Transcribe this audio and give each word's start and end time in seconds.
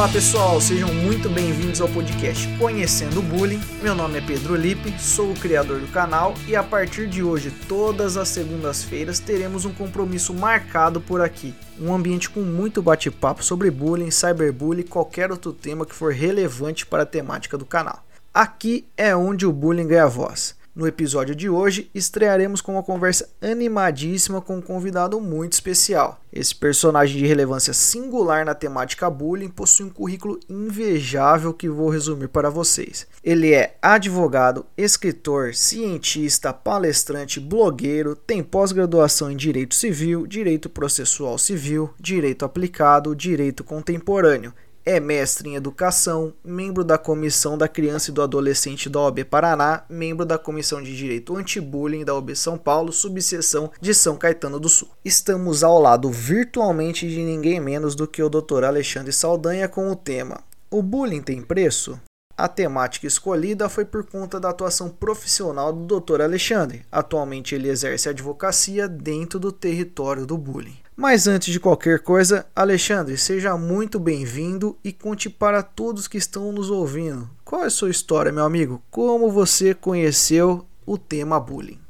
Olá 0.00 0.08
pessoal, 0.08 0.58
sejam 0.62 0.88
muito 0.94 1.28
bem-vindos 1.28 1.78
ao 1.78 1.86
podcast 1.86 2.48
Conhecendo 2.56 3.20
o 3.20 3.22
Bullying. 3.22 3.60
Meu 3.82 3.94
nome 3.94 4.16
é 4.16 4.22
Pedro 4.22 4.56
Lipe, 4.56 4.98
sou 4.98 5.30
o 5.30 5.38
criador 5.38 5.78
do 5.78 5.88
canal 5.88 6.32
e 6.48 6.56
a 6.56 6.62
partir 6.62 7.06
de 7.06 7.22
hoje, 7.22 7.52
todas 7.68 8.16
as 8.16 8.30
segundas-feiras, 8.30 9.18
teremos 9.18 9.66
um 9.66 9.74
compromisso 9.74 10.32
marcado 10.32 11.02
por 11.02 11.20
aqui. 11.20 11.54
Um 11.78 11.92
ambiente 11.92 12.30
com 12.30 12.40
muito 12.40 12.80
bate-papo 12.80 13.44
sobre 13.44 13.70
bullying, 13.70 14.10
cyberbullying 14.10 14.80
e 14.80 14.88
qualquer 14.88 15.30
outro 15.30 15.52
tema 15.52 15.84
que 15.84 15.94
for 15.94 16.14
relevante 16.14 16.86
para 16.86 17.02
a 17.02 17.06
temática 17.06 17.58
do 17.58 17.66
canal. 17.66 18.02
Aqui 18.32 18.86
é 18.96 19.14
onde 19.14 19.44
o 19.44 19.52
bullying 19.52 19.86
ganha 19.86 20.06
voz. 20.06 20.58
No 20.80 20.88
episódio 20.88 21.36
de 21.36 21.46
hoje, 21.46 21.90
estrearemos 21.94 22.62
com 22.62 22.72
uma 22.72 22.82
conversa 22.82 23.28
animadíssima 23.38 24.40
com 24.40 24.56
um 24.56 24.62
convidado 24.62 25.20
muito 25.20 25.52
especial. 25.52 26.18
Esse 26.32 26.54
personagem 26.54 27.18
de 27.18 27.26
relevância 27.26 27.74
singular 27.74 28.46
na 28.46 28.54
temática 28.54 29.10
bullying 29.10 29.50
possui 29.50 29.84
um 29.84 29.90
currículo 29.90 30.40
invejável 30.48 31.52
que 31.52 31.68
vou 31.68 31.90
resumir 31.90 32.28
para 32.28 32.48
vocês. 32.48 33.06
Ele 33.22 33.52
é 33.52 33.76
advogado, 33.82 34.64
escritor, 34.74 35.54
cientista, 35.54 36.50
palestrante, 36.50 37.38
blogueiro, 37.38 38.16
tem 38.16 38.42
pós-graduação 38.42 39.30
em 39.30 39.36
Direito 39.36 39.74
Civil, 39.74 40.26
Direito 40.26 40.70
Processual 40.70 41.36
Civil, 41.36 41.90
Direito 42.00 42.42
Aplicado, 42.42 43.14
Direito 43.14 43.62
Contemporâneo 43.62 44.54
é 44.84 44.98
mestre 44.98 45.48
em 45.48 45.54
educação, 45.54 46.32
membro 46.44 46.82
da 46.82 46.96
Comissão 46.96 47.56
da 47.56 47.68
Criança 47.68 48.10
e 48.10 48.14
do 48.14 48.22
Adolescente 48.22 48.88
da 48.88 49.00
OAB 49.00 49.24
Paraná, 49.24 49.84
membro 49.88 50.24
da 50.24 50.38
Comissão 50.38 50.82
de 50.82 50.96
Direito 50.96 51.36
Anti-Bullying 51.36 52.04
da 52.04 52.14
OAB 52.14 52.34
São 52.34 52.56
Paulo, 52.56 52.92
subseção 52.92 53.70
de 53.80 53.94
São 53.94 54.16
Caetano 54.16 54.58
do 54.58 54.68
Sul. 54.68 54.88
Estamos 55.04 55.62
ao 55.62 55.80
lado 55.80 56.10
virtualmente 56.10 57.08
de 57.08 57.22
ninguém 57.22 57.60
menos 57.60 57.94
do 57.94 58.06
que 58.06 58.22
o 58.22 58.30
Dr. 58.30 58.64
Alexandre 58.64 59.12
Saldanha 59.12 59.68
com 59.68 59.90
o 59.90 59.96
tema 59.96 60.40
O 60.70 60.82
bullying 60.82 61.22
tem 61.22 61.42
preço? 61.42 62.00
A 62.40 62.48
temática 62.48 63.06
escolhida 63.06 63.68
foi 63.68 63.84
por 63.84 64.02
conta 64.02 64.40
da 64.40 64.48
atuação 64.48 64.88
profissional 64.88 65.74
do 65.74 66.00
Dr. 66.00 66.22
Alexandre. 66.22 66.86
Atualmente 66.90 67.54
ele 67.54 67.68
exerce 67.68 68.08
advocacia 68.08 68.88
dentro 68.88 69.38
do 69.38 69.52
território 69.52 70.24
do 70.24 70.38
bullying. 70.38 70.78
Mas 71.00 71.26
antes 71.26 71.50
de 71.50 71.58
qualquer 71.58 72.02
coisa, 72.02 72.46
Alexandre, 72.54 73.16
seja 73.16 73.56
muito 73.56 73.98
bem-vindo 73.98 74.78
e 74.84 74.92
conte 74.92 75.30
para 75.30 75.62
todos 75.62 76.06
que 76.06 76.18
estão 76.18 76.52
nos 76.52 76.68
ouvindo. 76.68 77.26
Qual 77.42 77.62
é 77.62 77.68
a 77.68 77.70
sua 77.70 77.88
história, 77.88 78.30
meu 78.30 78.44
amigo? 78.44 78.82
Como 78.90 79.30
você 79.30 79.74
conheceu 79.74 80.68
o 80.84 80.98
tema 80.98 81.40
bullying? 81.40 81.80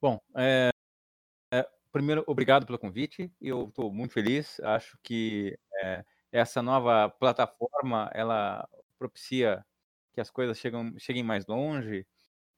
Bom, 0.00 0.20
é, 0.36 0.70
é, 1.52 1.68
primeiro, 1.90 2.22
obrigado 2.28 2.64
pelo 2.64 2.78
convite. 2.78 3.28
Eu 3.40 3.66
estou 3.66 3.92
muito 3.92 4.14
feliz. 4.14 4.60
Acho 4.60 4.96
que 5.02 5.58
é, 5.82 6.04
essa 6.30 6.62
nova 6.62 7.10
plataforma 7.10 8.08
ela 8.14 8.68
propicia 9.00 9.66
que 10.12 10.20
as 10.20 10.30
coisas 10.30 10.56
chegam, 10.56 10.94
cheguem 10.96 11.24
mais 11.24 11.44
longe 11.44 12.06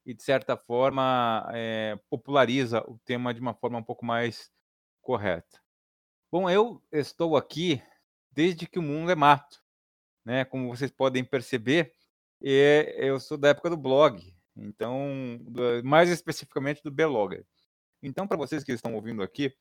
e, 0.04 0.12
de 0.12 0.22
certa 0.22 0.58
forma, 0.58 1.48
é, 1.54 1.98
populariza 2.10 2.84
o 2.86 2.98
tema 2.98 3.32
de 3.32 3.40
uma 3.40 3.54
forma 3.54 3.78
um 3.78 3.82
pouco 3.82 4.04
mais 4.04 4.52
correta. 5.04 5.60
Bom, 6.32 6.50
eu 6.50 6.82
estou 6.90 7.36
aqui 7.36 7.80
desde 8.32 8.66
que 8.66 8.78
o 8.78 8.82
mundo 8.82 9.12
é 9.12 9.14
mato, 9.14 9.62
né? 10.24 10.44
Como 10.44 10.68
vocês 10.68 10.90
podem 10.90 11.22
perceber, 11.22 11.92
é, 12.42 12.96
eu 12.98 13.20
sou 13.20 13.38
da 13.38 13.50
época 13.50 13.70
do 13.70 13.76
blog, 13.76 14.34
então, 14.56 15.38
mais 15.84 16.08
especificamente 16.10 16.82
do 16.82 16.90
Blogger. 16.90 17.46
Então, 18.02 18.26
para 18.26 18.36
vocês 18.36 18.64
que 18.64 18.72
estão 18.72 18.94
ouvindo 18.94 19.22
aqui, 19.22 19.54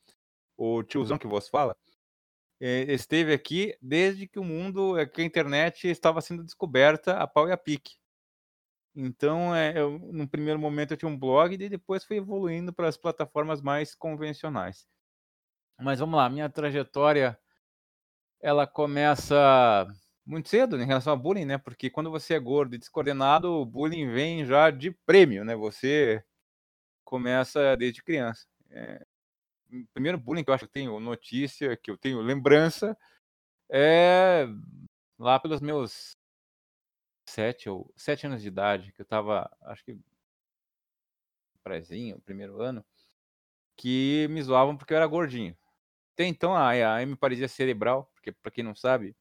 o 0.56 0.82
tiozão 0.82 1.18
que 1.18 1.26
vos 1.26 1.48
fala, 1.48 1.76
é, 2.60 2.92
esteve 2.92 3.32
aqui 3.32 3.76
desde 3.80 4.26
que 4.26 4.38
o 4.38 4.44
mundo, 4.44 4.98
é, 4.98 5.06
que 5.06 5.20
a 5.22 5.24
internet 5.24 5.88
estava 5.88 6.20
sendo 6.20 6.44
descoberta 6.44 7.18
a 7.18 7.26
pau 7.26 7.48
e 7.48 7.52
a 7.52 7.56
pique. 7.56 7.96
Então, 8.94 9.56
eu, 9.56 9.98
no 9.98 10.28
primeiro 10.28 10.58
momento 10.58 10.92
eu 10.92 10.96
tinha 10.96 11.08
um 11.08 11.18
blog 11.18 11.54
e 11.54 11.68
depois 11.68 12.04
fui 12.04 12.16
evoluindo 12.18 12.72
para 12.72 12.88
as 12.88 12.96
plataformas 12.96 13.60
mais 13.60 13.94
convencionais. 13.94 14.86
Mas 15.78 15.98
vamos 15.98 16.16
lá, 16.16 16.28
minha 16.28 16.48
trajetória 16.48 17.38
ela 18.40 18.66
começa 18.66 19.86
muito 20.24 20.48
cedo 20.48 20.80
em 20.80 20.86
relação 20.86 21.12
ao 21.12 21.18
bullying, 21.18 21.44
né? 21.44 21.58
Porque 21.58 21.90
quando 21.90 22.10
você 22.10 22.34
é 22.34 22.38
gordo 22.38 22.74
e 22.74 22.78
descoordenado, 22.78 23.50
o 23.50 23.66
bullying 23.66 24.10
vem 24.10 24.44
já 24.44 24.70
de 24.70 24.90
prêmio, 24.90 25.44
né? 25.44 25.56
Você 25.56 26.22
começa 27.04 27.76
desde 27.76 28.02
criança. 28.02 28.46
É... 28.70 29.04
O 29.72 29.86
primeiro 29.94 30.18
bullying 30.18 30.44
que 30.44 30.50
eu 30.50 30.54
acho 30.54 30.66
que 30.66 30.72
tenho 30.72 31.00
notícia, 31.00 31.76
que 31.76 31.90
eu 31.90 31.96
tenho 31.98 32.20
lembrança, 32.20 32.96
é 33.70 34.46
lá 35.18 35.40
pelos 35.40 35.60
meus 35.60 36.16
sete 37.28 37.68
ou 37.68 37.92
sete 37.96 38.26
anos 38.26 38.42
de 38.42 38.48
idade, 38.48 38.92
que 38.92 39.02
eu 39.02 39.06
tava, 39.06 39.50
acho 39.62 39.84
que 39.84 39.98
prezinho, 41.62 42.20
primeiro 42.20 42.60
ano, 42.60 42.84
que 43.76 44.28
me 44.30 44.42
zoavam 44.42 44.76
porque 44.76 44.92
eu 44.92 44.98
era 44.98 45.06
gordinho. 45.06 45.56
Tem 46.16 46.30
então 46.30 46.54
a, 46.54 46.68
a 46.68 47.02
hemiparesia 47.02 47.48
cerebral, 47.48 48.10
porque 48.14 48.30
para 48.32 48.50
quem 48.50 48.62
não 48.62 48.74
sabe, 48.74 49.16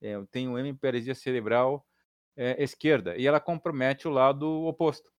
é, 0.00 0.10
eu 0.10 0.26
tenho 0.26 0.58
hemiparesia 0.58 1.14
cerebral 1.14 1.86
é, 2.36 2.62
esquerda 2.62 3.16
e 3.16 3.26
ela 3.26 3.40
compromete 3.40 4.08
o 4.08 4.10
lado 4.10 4.46
oposto. 4.64 5.10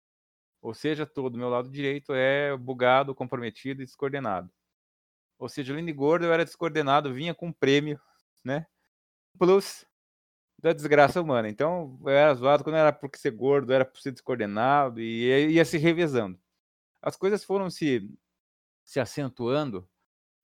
Ou 0.61 0.75
seja, 0.75 1.07
todo 1.07 1.35
o 1.35 1.39
meu 1.39 1.49
lado 1.49 1.71
direito 1.71 2.13
é 2.15 2.57
bugado, 2.57 3.15
comprometido 3.15 3.83
e 3.83 3.85
descoordenado. 3.85 4.51
Ou 5.39 5.49
seja, 5.49 5.73
além 5.73 5.85
de 5.85 5.93
gordo, 5.93 6.25
eu 6.25 6.33
era 6.33 6.45
descoordenado, 6.45 7.13
vinha 7.13 7.35
com 7.35 7.53
prêmio, 7.53 8.01
né? 8.45 8.67
Plus 9.39 9.85
da 10.59 10.73
desgraça 10.73 11.21
humana. 11.21 11.49
Então, 11.49 11.99
eu 12.03 12.11
era 12.11 12.35
zoado 12.35 12.63
quando 12.63 12.77
era 12.77 12.93
por 12.93 13.11
ser 13.17 13.33
gordo, 13.33 13.73
era 13.73 13.85
por 13.85 14.01
ser 14.01 14.13
descoordenado 14.13 15.01
e 15.01 15.51
ia 15.51 15.65
se 15.65 15.79
revezando. 15.79 16.41
As 17.03 17.17
coisas 17.17 17.43
foram 17.45 17.69
se, 17.69 18.09
se 18.85 19.01
acentuando 19.01 19.89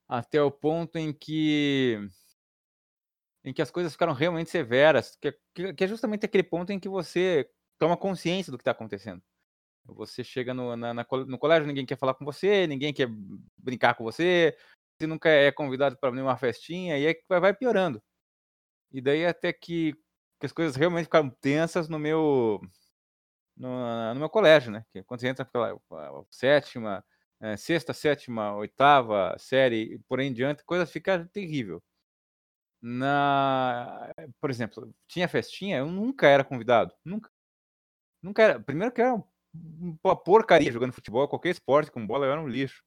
até 0.09 0.41
o 0.41 0.51
ponto 0.51 0.97
em 0.97 1.13
que 1.13 1.99
em 3.45 3.53
que 3.53 3.61
as 3.61 3.71
coisas 3.71 3.93
ficaram 3.93 4.11
realmente 4.13 4.49
severas, 4.49 5.15
que, 5.15 5.31
que, 5.53 5.73
que 5.73 5.83
é 5.83 5.87
justamente 5.87 6.25
aquele 6.25 6.43
ponto 6.43 6.71
em 6.71 6.79
que 6.79 6.89
você 6.89 7.49
toma 7.77 7.95
consciência 7.95 8.51
do 8.51 8.57
que 8.57 8.63
está 8.63 8.71
acontecendo. 8.71 9.23
Você 9.85 10.23
chega 10.23 10.53
no, 10.53 10.75
na, 10.75 10.93
na, 10.93 11.05
no 11.25 11.39
colégio, 11.39 11.65
ninguém 11.65 11.85
quer 11.85 11.97
falar 11.97 12.13
com 12.15 12.25
você, 12.25 12.67
ninguém 12.67 12.93
quer 12.93 13.07
brincar 13.57 13.95
com 13.95 14.03
você, 14.03 14.57
você 14.97 15.07
nunca 15.07 15.29
é 15.29 15.51
convidado 15.51 15.97
para 15.97 16.11
nenhuma 16.11 16.37
festinha, 16.37 16.97
e 16.99 17.07
aí 17.07 17.15
vai 17.29 17.53
piorando. 17.53 18.01
E 18.91 19.01
daí 19.01 19.25
até 19.25 19.53
que, 19.53 19.93
que 20.39 20.45
as 20.45 20.51
coisas 20.51 20.75
realmente 20.75 21.05
ficaram 21.05 21.29
tensas 21.29 21.87
no 21.87 21.97
meu 21.97 22.59
no, 23.55 24.13
no 24.13 24.19
meu 24.19 24.29
colégio, 24.29 24.71
né? 24.71 24.85
Que 24.91 25.03
quando 25.03 25.21
você 25.21 25.27
entra 25.29 25.45
pela 25.45 25.79
sétima, 26.29 27.03
é, 27.41 27.57
sexta, 27.57 27.93
sétima, 27.93 28.55
oitava 28.55 29.35
série, 29.37 29.99
por 30.07 30.19
aí 30.19 30.27
em 30.27 30.33
diante, 30.33 30.63
coisa 30.65 30.85
fica 30.85 31.25
terrível. 31.33 31.81
Na, 32.81 34.13
por 34.39 34.49
exemplo, 34.49 34.93
tinha 35.07 35.27
festinha, 35.27 35.79
eu 35.79 35.87
nunca 35.87 36.27
era 36.27 36.43
convidado, 36.43 36.93
nunca. 37.03 37.29
Nunca 38.21 38.43
era. 38.43 38.59
Primeiro 38.59 38.93
que 38.93 39.01
era 39.01 39.21
uma 40.03 40.15
porcaria 40.15 40.71
jogando 40.71 40.93
futebol, 40.93 41.27
qualquer 41.27 41.49
esporte 41.49 41.91
com 41.91 42.05
bola 42.05 42.25
eu 42.25 42.31
era 42.31 42.41
um 42.41 42.47
lixo, 42.47 42.83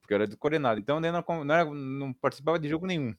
porque 0.00 0.14
eu 0.14 0.16
era 0.16 0.26
descoordenado. 0.26 0.80
Então 0.80 0.96
eu 1.04 1.12
não, 1.12 1.44
não, 1.44 1.54
era, 1.54 1.64
não 1.64 2.12
participava 2.14 2.58
de 2.58 2.68
jogo 2.68 2.86
nenhum. 2.86 3.14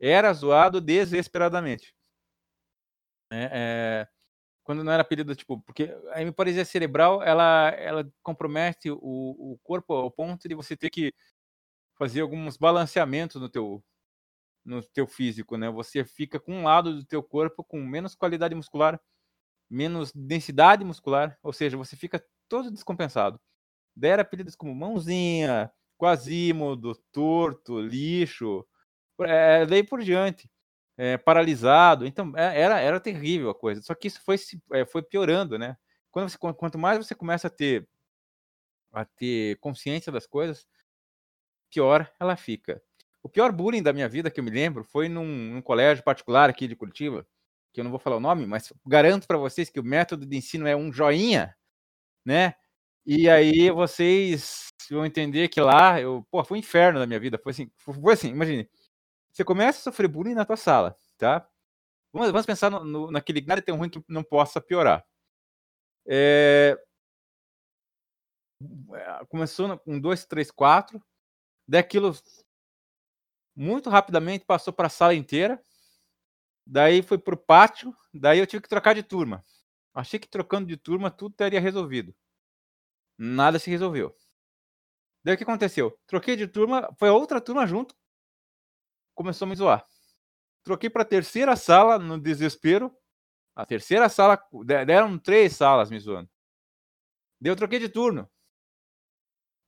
Era 0.00 0.32
zoado 0.32 0.80
desesperadamente. 0.80 1.94
É, 3.32 3.50
é, 3.52 4.08
quando 4.70 4.84
não 4.84 4.92
era 4.92 5.02
apelido, 5.02 5.34
tipo, 5.34 5.60
porque 5.62 5.92
a 6.12 6.22
hemiparesia 6.22 6.64
cerebral, 6.64 7.20
ela, 7.24 7.70
ela 7.70 8.08
compromete 8.22 8.88
o, 8.88 8.98
o 9.00 9.58
corpo 9.64 9.92
ao 9.92 10.12
ponto 10.12 10.48
de 10.48 10.54
você 10.54 10.76
ter 10.76 10.90
que 10.90 11.12
fazer 11.98 12.20
alguns 12.20 12.56
balanceamentos 12.56 13.40
no 13.40 13.48
teu, 13.48 13.82
no 14.64 14.80
teu 14.80 15.08
físico, 15.08 15.56
né? 15.56 15.68
Você 15.70 16.04
fica 16.04 16.38
com 16.38 16.54
um 16.54 16.62
lado 16.62 16.94
do 16.94 17.04
teu 17.04 17.20
corpo 17.20 17.64
com 17.64 17.84
menos 17.84 18.14
qualidade 18.14 18.54
muscular, 18.54 19.00
menos 19.68 20.12
densidade 20.12 20.84
muscular, 20.84 21.36
ou 21.42 21.52
seja, 21.52 21.76
você 21.76 21.96
fica 21.96 22.24
todo 22.48 22.70
descompensado. 22.70 23.40
Daí 23.96 24.12
era 24.12 24.22
apelidos 24.22 24.54
como 24.54 24.72
mãozinha, 24.72 25.68
quasímodo, 25.98 26.94
torto, 27.10 27.80
lixo, 27.80 28.64
é, 29.22 29.66
daí 29.66 29.82
por 29.82 30.00
diante 30.00 30.48
é, 31.00 31.16
paralisado. 31.16 32.06
Então, 32.06 32.30
é, 32.36 32.60
era, 32.60 32.78
era 32.78 33.00
terrível 33.00 33.48
a 33.48 33.54
coisa. 33.54 33.80
Só 33.80 33.94
que 33.94 34.06
isso 34.06 34.20
foi, 34.22 34.36
é, 34.74 34.84
foi 34.84 35.02
piorando, 35.02 35.58
né? 35.58 35.74
Quando 36.10 36.28
você, 36.28 36.36
quanto 36.36 36.78
mais 36.78 36.98
você 36.98 37.14
começa 37.14 37.46
a 37.46 37.50
ter, 37.50 37.88
a 38.92 39.06
ter 39.06 39.56
consciência 39.60 40.12
das 40.12 40.26
coisas, 40.26 40.66
pior 41.70 42.12
ela 42.20 42.36
fica. 42.36 42.82
O 43.22 43.30
pior 43.30 43.50
bullying 43.50 43.82
da 43.82 43.94
minha 43.94 44.08
vida 44.10 44.30
que 44.30 44.40
eu 44.40 44.44
me 44.44 44.50
lembro 44.50 44.84
foi 44.84 45.08
num, 45.08 45.24
num 45.24 45.62
colégio 45.62 46.04
particular 46.04 46.50
aqui 46.50 46.68
de 46.68 46.76
Curitiba, 46.76 47.26
que 47.72 47.80
eu 47.80 47.84
não 47.84 47.90
vou 47.90 48.00
falar 48.00 48.16
o 48.16 48.20
nome, 48.20 48.46
mas 48.46 48.70
garanto 48.86 49.26
para 49.26 49.38
vocês 49.38 49.70
que 49.70 49.80
o 49.80 49.84
método 49.84 50.26
de 50.26 50.36
ensino 50.36 50.66
é 50.66 50.76
um 50.76 50.92
joinha, 50.92 51.56
né? 52.26 52.54
E 53.06 53.28
aí 53.30 53.70
vocês 53.70 54.68
vão 54.90 55.06
entender 55.06 55.48
que 55.48 55.60
lá, 55.62 55.98
eu, 55.98 56.26
pô, 56.30 56.44
foi 56.44 56.58
um 56.58 56.60
inferno 56.60 56.98
na 56.98 57.06
minha 57.06 57.20
vida. 57.20 57.38
Foi 57.42 57.52
assim, 57.52 57.70
foi 57.78 58.12
assim, 58.12 58.28
imagine, 58.30 58.68
você 59.32 59.44
começa 59.44 59.78
a 59.78 59.82
sofrer 59.82 60.08
bullying 60.08 60.34
na 60.34 60.44
tua 60.44 60.56
sala, 60.56 60.96
tá? 61.16 61.48
Vamos, 62.12 62.30
vamos 62.30 62.46
pensar 62.46 62.70
no, 62.70 62.84
no, 62.84 63.10
naquele 63.10 63.40
nada 63.40 63.62
tão 63.62 63.76
ruim 63.76 63.88
que 63.88 64.02
não 64.08 64.22
possa 64.24 64.60
piorar. 64.60 65.04
É, 66.06 66.76
começou 69.28 69.78
com 69.78 69.98
2, 69.98 70.24
3, 70.26 70.50
4. 70.50 71.02
Daquilo 71.66 72.14
muito 73.54 73.88
rapidamente 73.90 74.44
passou 74.44 74.72
para 74.72 74.86
a 74.86 74.90
sala 74.90 75.14
inteira. 75.14 75.62
Daí 76.66 77.02
foi 77.02 77.18
para 77.18 77.34
o 77.34 77.38
pátio. 77.38 77.94
Daí 78.12 78.38
eu 78.38 78.46
tive 78.46 78.62
que 78.62 78.68
trocar 78.68 78.94
de 78.94 79.02
turma. 79.02 79.44
Achei 79.94 80.18
que 80.18 80.28
trocando 80.28 80.68
de 80.68 80.76
turma 80.76 81.10
tudo 81.10 81.34
teria 81.34 81.60
resolvido. 81.60 82.14
Nada 83.18 83.58
se 83.58 83.70
resolveu. 83.70 84.16
Daí 85.22 85.34
o 85.34 85.36
que 85.36 85.44
aconteceu? 85.44 85.98
Troquei 86.06 86.36
de 86.36 86.46
turma, 86.46 86.88
foi 86.98 87.08
a 87.08 87.12
outra 87.12 87.40
turma 87.40 87.66
junto. 87.66 87.94
Começou 89.14 89.46
a 89.46 89.48
me 89.48 89.56
zoar. 89.56 89.86
Troquei 90.62 90.90
para 90.90 91.02
a 91.02 91.06
terceira 91.06 91.56
sala 91.56 91.98
no 91.98 92.18
desespero. 92.18 92.94
A 93.54 93.66
terceira 93.66 94.08
sala, 94.08 94.42
deram 94.86 95.18
três 95.18 95.56
salas 95.56 95.90
me 95.90 95.98
zoando. 95.98 96.30
Daí 97.40 97.50
eu 97.50 97.56
troquei 97.56 97.78
de 97.78 97.88
turno. 97.88 98.30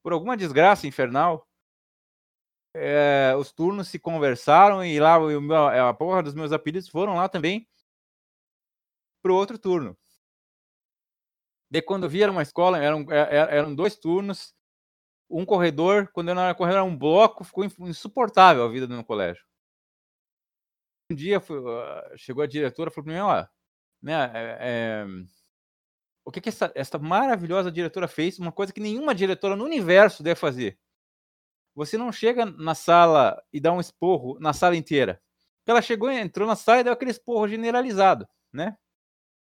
Por 0.02 0.12
alguma 0.12 0.36
desgraça 0.36 0.86
infernal, 0.86 1.48
é, 2.74 3.34
os 3.36 3.52
turnos 3.52 3.88
se 3.88 3.98
conversaram 3.98 4.84
e 4.84 4.98
lá 4.98 5.18
o 5.18 5.40
meu, 5.40 5.66
a 5.66 5.92
porra 5.92 6.22
dos 6.22 6.34
meus 6.34 6.52
apelidos 6.52 6.88
foram 6.88 7.14
lá 7.14 7.28
também 7.28 7.68
pro 9.22 9.34
outro 9.34 9.58
turno. 9.58 9.96
De 11.70 11.80
quando 11.80 12.08
vi 12.08 12.22
era 12.22 12.32
uma 12.32 12.42
escola, 12.42 12.78
eram, 12.78 13.06
é, 13.10 13.56
eram 13.56 13.74
dois 13.74 13.96
turnos, 13.96 14.54
um 15.32 15.46
corredor, 15.46 16.08
quando 16.12 16.28
eu 16.28 16.34
não 16.34 16.42
era 16.42 16.54
corredor, 16.54 16.80
era 16.82 16.84
um 16.84 16.96
bloco, 16.96 17.42
ficou 17.42 17.64
insuportável 17.64 18.64
a 18.64 18.68
vida 18.68 18.86
no 18.86 19.04
colégio. 19.04 19.42
Um 21.10 21.14
dia 21.14 21.40
foi, 21.40 21.60
chegou 22.16 22.42
a 22.42 22.46
diretora 22.46 22.90
e 22.90 22.92
falou 22.92 23.04
para 23.04 23.14
mim, 23.14 23.20
ó, 23.20 23.46
né, 24.02 24.30
é, 24.34 24.58
é, 24.60 25.06
o 26.24 26.30
que, 26.30 26.40
que 26.40 26.48
essa, 26.48 26.70
essa 26.74 26.98
maravilhosa 26.98 27.72
diretora 27.72 28.06
fez, 28.06 28.38
uma 28.38 28.52
coisa 28.52 28.72
que 28.72 28.80
nenhuma 28.80 29.14
diretora 29.14 29.56
no 29.56 29.64
universo 29.64 30.22
deve 30.22 30.38
fazer. 30.38 30.78
Você 31.74 31.96
não 31.96 32.12
chega 32.12 32.44
na 32.44 32.74
sala 32.74 33.42
e 33.52 33.58
dá 33.58 33.72
um 33.72 33.80
esporro 33.80 34.38
na 34.38 34.52
sala 34.52 34.76
inteira. 34.76 35.20
Ela 35.66 35.80
chegou, 35.80 36.10
entrou 36.10 36.46
na 36.46 36.56
sala 36.56 36.80
e 36.80 36.84
deu 36.84 36.92
aquele 36.92 37.10
esporro 37.10 37.48
generalizado, 37.48 38.28
né? 38.52 38.76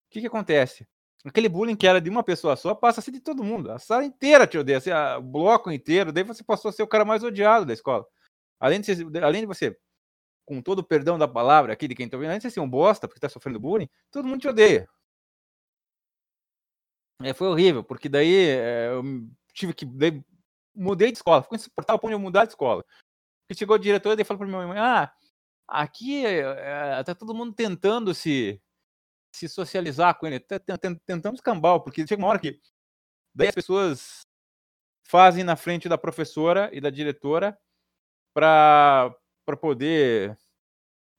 O 0.07 0.11
que, 0.11 0.21
que 0.21 0.27
acontece? 0.27 0.87
Aquele 1.25 1.47
bullying 1.47 1.75
que 1.75 1.87
era 1.87 2.01
de 2.01 2.09
uma 2.09 2.21
pessoa 2.21 2.55
só 2.57 2.75
passa 2.75 2.99
a 2.99 3.03
ser 3.03 3.11
de 3.11 3.21
todo 3.21 3.43
mundo. 3.43 3.71
A 3.71 3.79
sala 3.79 4.03
inteira 4.03 4.45
te 4.45 4.57
odeia, 4.57 4.77
assim, 4.77 4.91
o 4.91 5.21
bloco 5.21 5.71
inteiro. 5.71 6.11
Daí 6.11 6.23
você 6.23 6.43
passou 6.43 6.69
a 6.69 6.71
ser 6.71 6.83
o 6.83 6.87
cara 6.87 7.05
mais 7.05 7.23
odiado 7.23 7.65
da 7.65 7.73
escola. 7.73 8.05
Além 8.59 8.81
de, 8.81 8.93
ser, 8.93 9.23
além 9.23 9.41
de 9.41 9.47
você, 9.47 9.77
com 10.45 10.61
todo 10.61 10.79
o 10.79 10.83
perdão 10.83 11.17
da 11.17 11.27
palavra 11.27 11.71
aqui 11.71 11.87
de 11.87 11.95
quem 11.95 12.09
tá 12.09 12.17
ouvindo, 12.17 12.29
além 12.29 12.39
de 12.39 12.43
você 12.43 12.51
ser 12.51 12.59
um 12.59 12.69
bosta 12.69 13.07
porque 13.07 13.21
tá 13.21 13.29
sofrendo 13.29 13.59
bullying, 13.59 13.89
todo 14.11 14.27
mundo 14.27 14.41
te 14.41 14.47
odeia. 14.49 14.87
É, 17.21 17.33
foi 17.33 17.47
horrível, 17.47 17.83
porque 17.83 18.09
daí 18.09 18.49
é, 18.49 18.89
eu 18.89 19.03
tive 19.53 19.73
que. 19.73 19.85
Daí, 19.85 20.21
mudei 20.75 21.11
de 21.11 21.17
escola, 21.19 21.41
ficou 21.41 21.55
insuportável 21.55 21.99
para 21.99 22.11
eu 22.11 22.19
mudar 22.19 22.43
de 22.43 22.51
escola. 22.51 22.83
Porque 23.47 23.57
chegou 23.59 23.75
o 23.77 23.79
diretor 23.79 24.19
e 24.19 24.23
falou 24.25 24.39
para 24.39 24.47
minha 24.47 24.67
mãe: 24.67 24.79
Ah, 24.79 25.13
aqui 25.67 26.25
é, 26.25 27.01
tá 27.03 27.15
todo 27.15 27.33
mundo 27.33 27.53
tentando 27.53 28.13
se 28.13 28.61
se 29.33 29.49
socializar 29.49 30.17
com 30.17 30.27
ele, 30.27 30.39
tentamos 31.05 31.41
cambal, 31.41 31.81
porque 31.81 32.05
chega 32.05 32.21
uma 32.21 32.29
hora 32.29 32.39
que 32.39 32.61
daí 33.33 33.47
as 33.47 33.55
pessoas 33.55 34.21
fazem 35.03 35.43
na 35.43 35.55
frente 35.55 35.89
da 35.89 35.97
professora 35.97 36.69
e 36.71 36.79
da 36.79 36.91
diretora 36.91 37.57
para 38.33 39.15
poder 39.59 40.37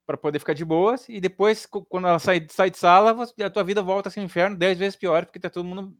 para 0.07 0.17
poder 0.17 0.37
ficar 0.39 0.53
de 0.53 0.63
boas 0.63 1.09
e 1.09 1.19
depois 1.19 1.65
quando 1.65 2.07
ela 2.07 2.19
sai, 2.19 2.45
sai 2.49 2.69
de 2.69 2.77
sala 2.77 3.15
a 3.43 3.49
tua 3.49 3.63
vida 3.63 3.81
volta 3.81 4.09
a 4.09 4.23
inferno 4.23 4.55
dez 4.55 4.77
vezes 4.77 4.95
pior 4.95 5.25
porque 5.25 5.39
tá 5.39 5.49
todo 5.49 5.65
mundo 5.65 5.97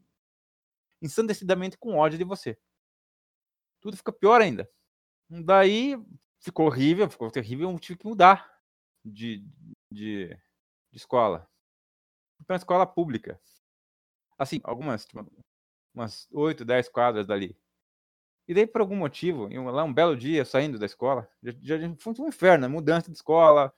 ensandecidamente 1.02 1.76
com 1.76 1.96
ódio 1.96 2.16
de 2.16 2.24
você. 2.24 2.56
Tudo 3.80 3.96
fica 3.96 4.12
pior 4.12 4.40
ainda. 4.40 4.68
Daí 5.28 5.96
ficou 6.40 6.66
horrível 6.66 7.10
ficou 7.10 7.30
terrível 7.30 7.70
eu 7.70 7.78
tive 7.78 7.98
que 7.98 8.06
mudar 8.06 8.50
de, 9.04 9.44
de, 9.90 10.28
de 10.90 10.96
escola 10.96 11.48
para 12.44 12.54
uma 12.54 12.58
escola 12.58 12.86
pública. 12.86 13.40
Assim, 14.38 14.60
algumas, 14.64 15.06
tipo, 15.06 15.26
umas 15.94 16.28
8, 16.32 16.64
10 16.64 16.88
quadras 16.88 17.26
dali. 17.26 17.56
E 18.48 18.54
daí, 18.54 18.66
por 18.66 18.80
algum 18.80 18.96
motivo, 18.96 19.48
lá 19.70 19.82
um 19.82 19.92
belo 19.92 20.16
dia, 20.16 20.44
saindo 20.44 20.78
da 20.78 20.86
escola, 20.86 21.28
já, 21.42 21.78
já 21.78 21.96
foi 21.98 22.14
um 22.20 22.28
inferno, 22.28 22.68
mudança 22.70 23.10
de 23.10 23.16
escola, 23.16 23.74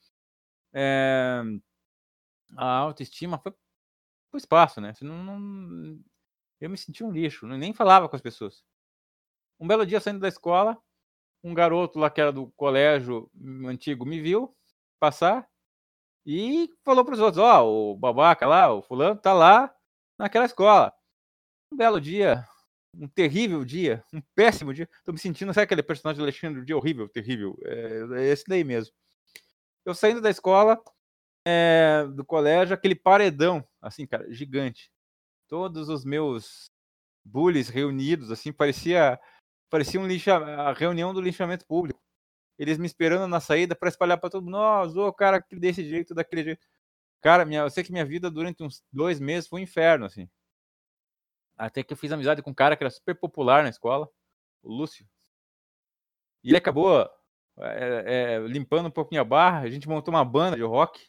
é, 0.75 1.43
a 2.57 2.77
autoestima 2.79 3.39
foi 3.39 3.53
pro 4.31 4.39
espaço, 4.39 4.81
né? 4.81 4.93
Não, 5.01 5.25
não, 5.25 6.01
eu 6.61 6.69
me 6.69 6.77
senti 6.77 7.03
um 7.03 7.11
lixo, 7.11 7.47
nem 7.47 7.73
falava 7.73 8.09
com 8.09 8.17
as 8.17 8.23
pessoas. 8.23 8.63
Um 9.59 9.67
belo 9.67 9.87
dia, 9.87 10.01
saindo 10.01 10.21
da 10.21 10.29
escola, 10.29 10.77
um 11.43 11.55
garoto 11.55 11.99
lá 11.99 12.11
que 12.11 12.21
era 12.21 12.33
do 12.33 12.51
colégio 12.53 13.31
antigo 13.67 14.05
me 14.05 14.21
viu 14.21 14.55
passar 15.01 15.49
e 16.31 16.69
falou 16.85 17.07
para 17.07 17.15
os 17.15 17.21
outros: 17.21 17.43
Ó, 17.43 17.63
oh, 17.65 17.93
o 17.93 17.97
babaca 17.97 18.47
lá, 18.47 18.71
o 18.71 18.83
fulano, 18.83 19.19
tá 19.19 19.33
lá 19.33 19.75
naquela 20.19 20.45
escola. 20.45 20.93
Um 21.73 21.77
belo 21.77 21.99
dia, 21.99 22.45
um 22.95 23.09
terrível 23.09 23.65
dia, 23.65 24.05
um 24.13 24.21
péssimo 24.35 24.75
dia. 24.75 24.87
Tô 25.07 25.13
me 25.13 25.19
sentindo, 25.19 25.55
sabe 25.55 25.65
aquele 25.65 25.83
personagem 25.83 26.19
do 26.19 26.25
Alexandre, 26.25 26.61
um 26.61 26.65
dia 26.67 26.77
horrível, 26.77 27.09
terrível? 27.09 27.59
É, 27.65 28.21
é 28.21 28.25
esse 28.27 28.45
daí 28.47 28.63
mesmo. 28.63 28.95
Eu 29.87 29.95
saindo 29.95 30.21
da 30.21 30.29
escola, 30.29 30.79
é, 31.47 32.07
do 32.15 32.25
colégio, 32.27 32.75
aquele 32.75 32.95
paredão, 32.95 33.67
assim, 33.81 34.07
cara, 34.07 34.31
gigante. 34.31 34.93
Todos 35.49 35.89
os 35.89 36.05
meus 36.05 36.71
bullies 37.25 37.71
reunidos, 37.71 38.31
assim, 38.31 38.53
parecia, 38.53 39.19
parecia 39.71 39.99
um 39.99 40.07
lixa, 40.07 40.37
a 40.37 40.75
reunião 40.75 41.15
do 41.15 41.23
lixamento 41.23 41.67
público 41.67 41.99
eles 42.59 42.79
me 42.79 42.87
esperando 42.87 43.29
na 43.29 43.41
saída 43.41 43.75
para 43.77 43.89
espalhar 43.89 44.19
para 44.19 44.31
todo 44.31 44.45
mundo. 44.45 44.53
Nossa, 44.53 45.01
o 45.01 45.13
cara 45.13 45.45
desse 45.53 45.85
jeito, 45.85 46.15
daquele 46.15 46.43
jeito. 46.45 46.67
Cara, 47.21 47.45
minha, 47.45 47.61
eu 47.61 47.71
sei 47.71 47.85
que 47.85 47.93
minha 47.93 48.05
vida 48.05 48.31
durante 48.31 48.63
uns 48.63 48.83
dois 48.93 49.21
meses 49.21 49.49
foi 49.49 49.61
um 49.61 49.65
inferno, 49.65 50.07
assim. 50.07 50.29
Até 51.57 51.83
que 51.83 51.93
eu 51.93 51.97
fiz 51.97 52.13
amizade 52.13 52.43
com 52.43 52.51
um 52.51 52.55
cara 52.55 52.77
que 52.77 52.83
era 52.85 52.91
super 52.91 53.15
popular 53.15 53.63
na 53.63 53.69
escola, 53.69 54.09
o 54.63 54.73
Lúcio. 54.73 55.07
E 56.43 56.51
ele 56.51 56.57
acabou 56.57 57.09
é, 57.59 58.37
é, 58.37 58.39
limpando 58.47 58.87
um 58.87 58.91
pouquinho 58.91 59.21
a 59.21 59.25
barra. 59.25 59.61
A 59.61 59.71
gente 59.71 59.89
montou 59.89 60.15
uma 60.15 60.25
banda 60.25 60.57
de 60.57 60.63
rock. 60.63 61.09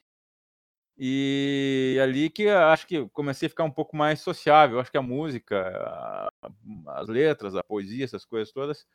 E 0.98 1.98
ali 2.04 2.30
que 2.30 2.50
acho 2.50 2.86
que 2.86 3.08
comecei 3.10 3.46
a 3.48 3.50
ficar 3.50 3.64
um 3.64 3.72
pouco 3.72 3.96
mais 3.96 4.20
sociável. 4.22 4.80
Acho 4.80 4.92
que 4.92 4.98
a 4.98 5.02
música, 5.02 5.70
a, 5.86 6.30
as 7.00 7.08
letras, 7.08 7.56
a 7.56 7.64
poesia, 7.64 8.04
essas 8.04 8.26
coisas 8.26 8.52
todas, 8.52 8.86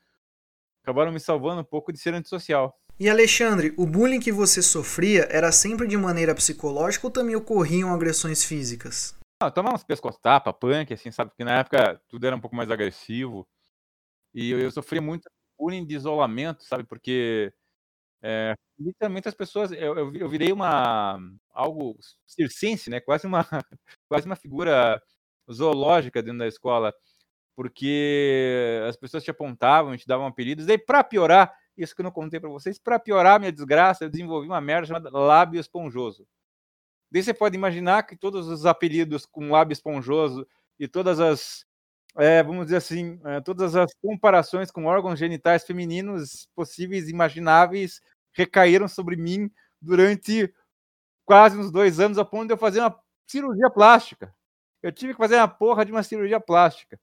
acabaram 0.85 1.11
me 1.11 1.19
salvando 1.19 1.63
um 1.63 1.65
pouco 1.65 1.91
de 1.91 1.99
ser 1.99 2.13
antissocial. 2.15 2.79
E 3.01 3.09
Alexandre, 3.09 3.75
o 3.77 3.87
bullying 3.87 4.21
que 4.21 4.31
você 4.31 4.63
sofria 4.63 5.27
era 5.31 5.51
sempre 5.51 5.89
de 5.89 5.97
maneira 5.97 6.35
psicológica 6.35 7.07
ou 7.07 7.11
também 7.11 7.35
ocorriam 7.35 7.93
agressões 7.93 8.45
físicas? 8.45 9.17
Ah, 9.43 9.51
tomava 9.51 9.75
uns 9.75 9.83
pescoços-tapa, 9.83 10.53
punk, 10.53 10.93
assim, 10.93 11.11
sabe? 11.11 11.31
Porque 11.31 11.43
na 11.43 11.59
época 11.59 12.01
tudo 12.09 12.27
era 12.27 12.37
um 12.37 12.41
pouco 12.41 12.55
mais 12.55 12.71
agressivo. 12.71 13.49
E 14.33 14.51
eu, 14.51 14.61
eu 14.61 14.71
sofria 14.71 15.01
muito 15.01 15.29
bullying 15.59 15.85
de 15.85 15.95
isolamento, 15.95 16.63
sabe? 16.65 16.85
Porque 16.85 17.53
é, 18.23 18.55
literalmente 18.79 19.29
as 19.29 19.35
pessoas. 19.35 19.73
Eu, 19.73 19.99
eu, 19.99 20.15
eu, 20.15 20.29
virei 20.29 20.53
uma. 20.53 21.19
algo 21.51 21.99
circense, 22.27 22.91
né? 22.91 23.01
Quase 23.01 23.27
uma, 23.27 23.45
quase 24.09 24.27
uma 24.27 24.37
figura 24.37 25.03
zoológica 25.51 26.23
dentro 26.23 26.39
da 26.39 26.47
escola 26.47 26.93
porque 27.57 28.81
as 28.89 28.97
pessoas 28.97 29.23
te 29.23 29.31
apontavam, 29.31 29.97
te 29.97 30.07
davam 30.07 30.27
apelidos. 30.27 30.67
Daí, 30.67 30.79
para 30.79 31.05
piorar, 31.05 31.55
isso 31.77 31.95
que 31.95 32.01
eu 32.01 32.05
não 32.05 32.11
contei 32.11 32.41
para 32.41 32.51
vocês, 32.51 32.79
para 32.79 32.99
piorar 32.99 33.39
minha 33.39 33.53
desgraça, 33.53 34.05
eu 34.05 34.11
desenvolvi 34.11 34.47
uma 34.47 34.61
merda 34.61 34.87
chamada 34.87 35.11
lábio 35.11 35.61
esponjoso. 35.61 36.27
Daí 37.11 37.23
você 37.23 37.33
pode 37.33 37.57
imaginar 37.57 38.03
que 38.05 38.17
todos 38.17 38.49
os 38.49 38.67
apelidos 38.67 39.25
com 39.27 39.51
lábio 39.51 39.73
esponjoso 39.73 40.47
e 40.79 40.89
todas 40.89 41.21
as, 41.21 41.65
é, 42.17 42.43
vamos 42.43 42.67
dizer 42.67 42.77
assim, 42.77 43.21
é, 43.25 43.41
todas 43.41 43.77
as 43.77 43.95
comparações 43.95 44.71
com 44.71 44.85
órgãos 44.87 45.19
genitais 45.19 45.65
femininos 45.65 46.49
possíveis, 46.55 47.09
imagináveis, 47.09 48.01
recaíram 48.33 48.89
sobre 48.89 49.17
mim 49.17 49.51
durante 49.81 50.53
quase 51.25 51.57
uns 51.57 51.71
dois 51.71 52.01
anos, 52.01 52.19
a 52.19 52.25
ponto 52.25 52.49
de 52.49 52.53
eu 52.55 52.59
fazer 52.59 52.81
uma 52.81 52.99
cirurgia 53.27 53.71
plástica. 53.71 54.35
Eu 54.83 54.93
tive 54.93 55.13
que 55.15 55.19
fazer 55.19 55.37
uma 55.37 55.49
porra 55.49 55.85
de 55.85 55.93
uma 55.93 56.03
cirurgia 56.03 56.41
plástica. 56.41 56.99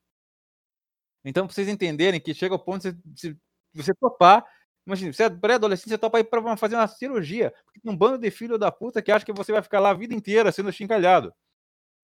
Então, 1.25 1.45
pra 1.45 1.53
vocês 1.53 1.67
entenderem 1.67 2.19
que 2.19 2.33
chega 2.33 2.55
ao 2.55 2.59
ponto 2.59 2.91
de 2.91 3.37
você, 3.73 3.93
topar. 3.93 4.45
Imagina, 4.85 5.13
você 5.13 5.23
é 5.23 5.29
pré-adolescente, 5.29 5.89
você 5.89 5.97
topa 5.97 6.17
aí 6.17 6.23
pra 6.23 6.57
fazer 6.57 6.75
uma 6.75 6.87
cirurgia. 6.87 7.53
Um 7.85 7.95
bando 7.95 8.17
de 8.17 8.31
filho 8.31 8.57
da 8.57 8.71
puta 8.71 9.01
que 9.01 9.11
acha 9.11 9.25
que 9.25 9.33
você 9.33 9.51
vai 9.51 9.61
ficar 9.61 9.79
lá 9.79 9.91
a 9.91 9.93
vida 9.93 10.13
inteira 10.15 10.51
sendo 10.51 10.71
chincalhado. 10.71 11.33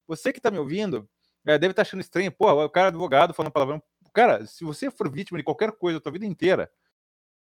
Você 0.08 0.34
que 0.34 0.42
tá 0.42 0.52
me 0.52 0.60
ouvindo, 0.60 1.10
é, 1.46 1.58
deve 1.58 1.72
estar 1.72 1.84
tá 1.84 1.88
achando 1.88 2.02
estranho. 2.02 2.32
Pô, 2.32 2.52
o 2.66 2.70
cara 2.70 2.88
é 2.88 2.90
advogado 2.90 3.34
falando 3.34 3.52
palavrão. 3.52 3.82
Cara, 4.14 4.46
se 4.46 4.64
você 4.64 4.92
for 4.92 5.12
vítima 5.12 5.38
de 5.38 5.44
qualquer 5.44 5.72
coisa 5.74 5.98
a 6.00 6.02
tua 6.02 6.12
vida 6.12 6.26
inteira, 6.26 6.72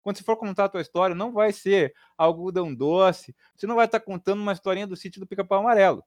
Quando 0.03 0.19
você 0.19 0.25
for 0.25 0.37
contar 0.37 0.67
a 0.67 0.69
tua 0.69 0.81
história, 0.81 1.15
não 1.17 1.33
vai 1.33 1.53
ser 1.53 1.93
algodão 2.17 2.73
doce, 2.75 3.35
você 3.57 3.67
não 3.67 3.75
vai 3.75 3.87
estar 3.87 4.01
contando 4.01 4.41
uma 4.41 4.53
historinha 4.53 4.87
do 4.87 4.97
sítio 4.97 5.21
do 5.21 5.27
pica-pau 5.27 5.59
amarelo, 5.61 6.05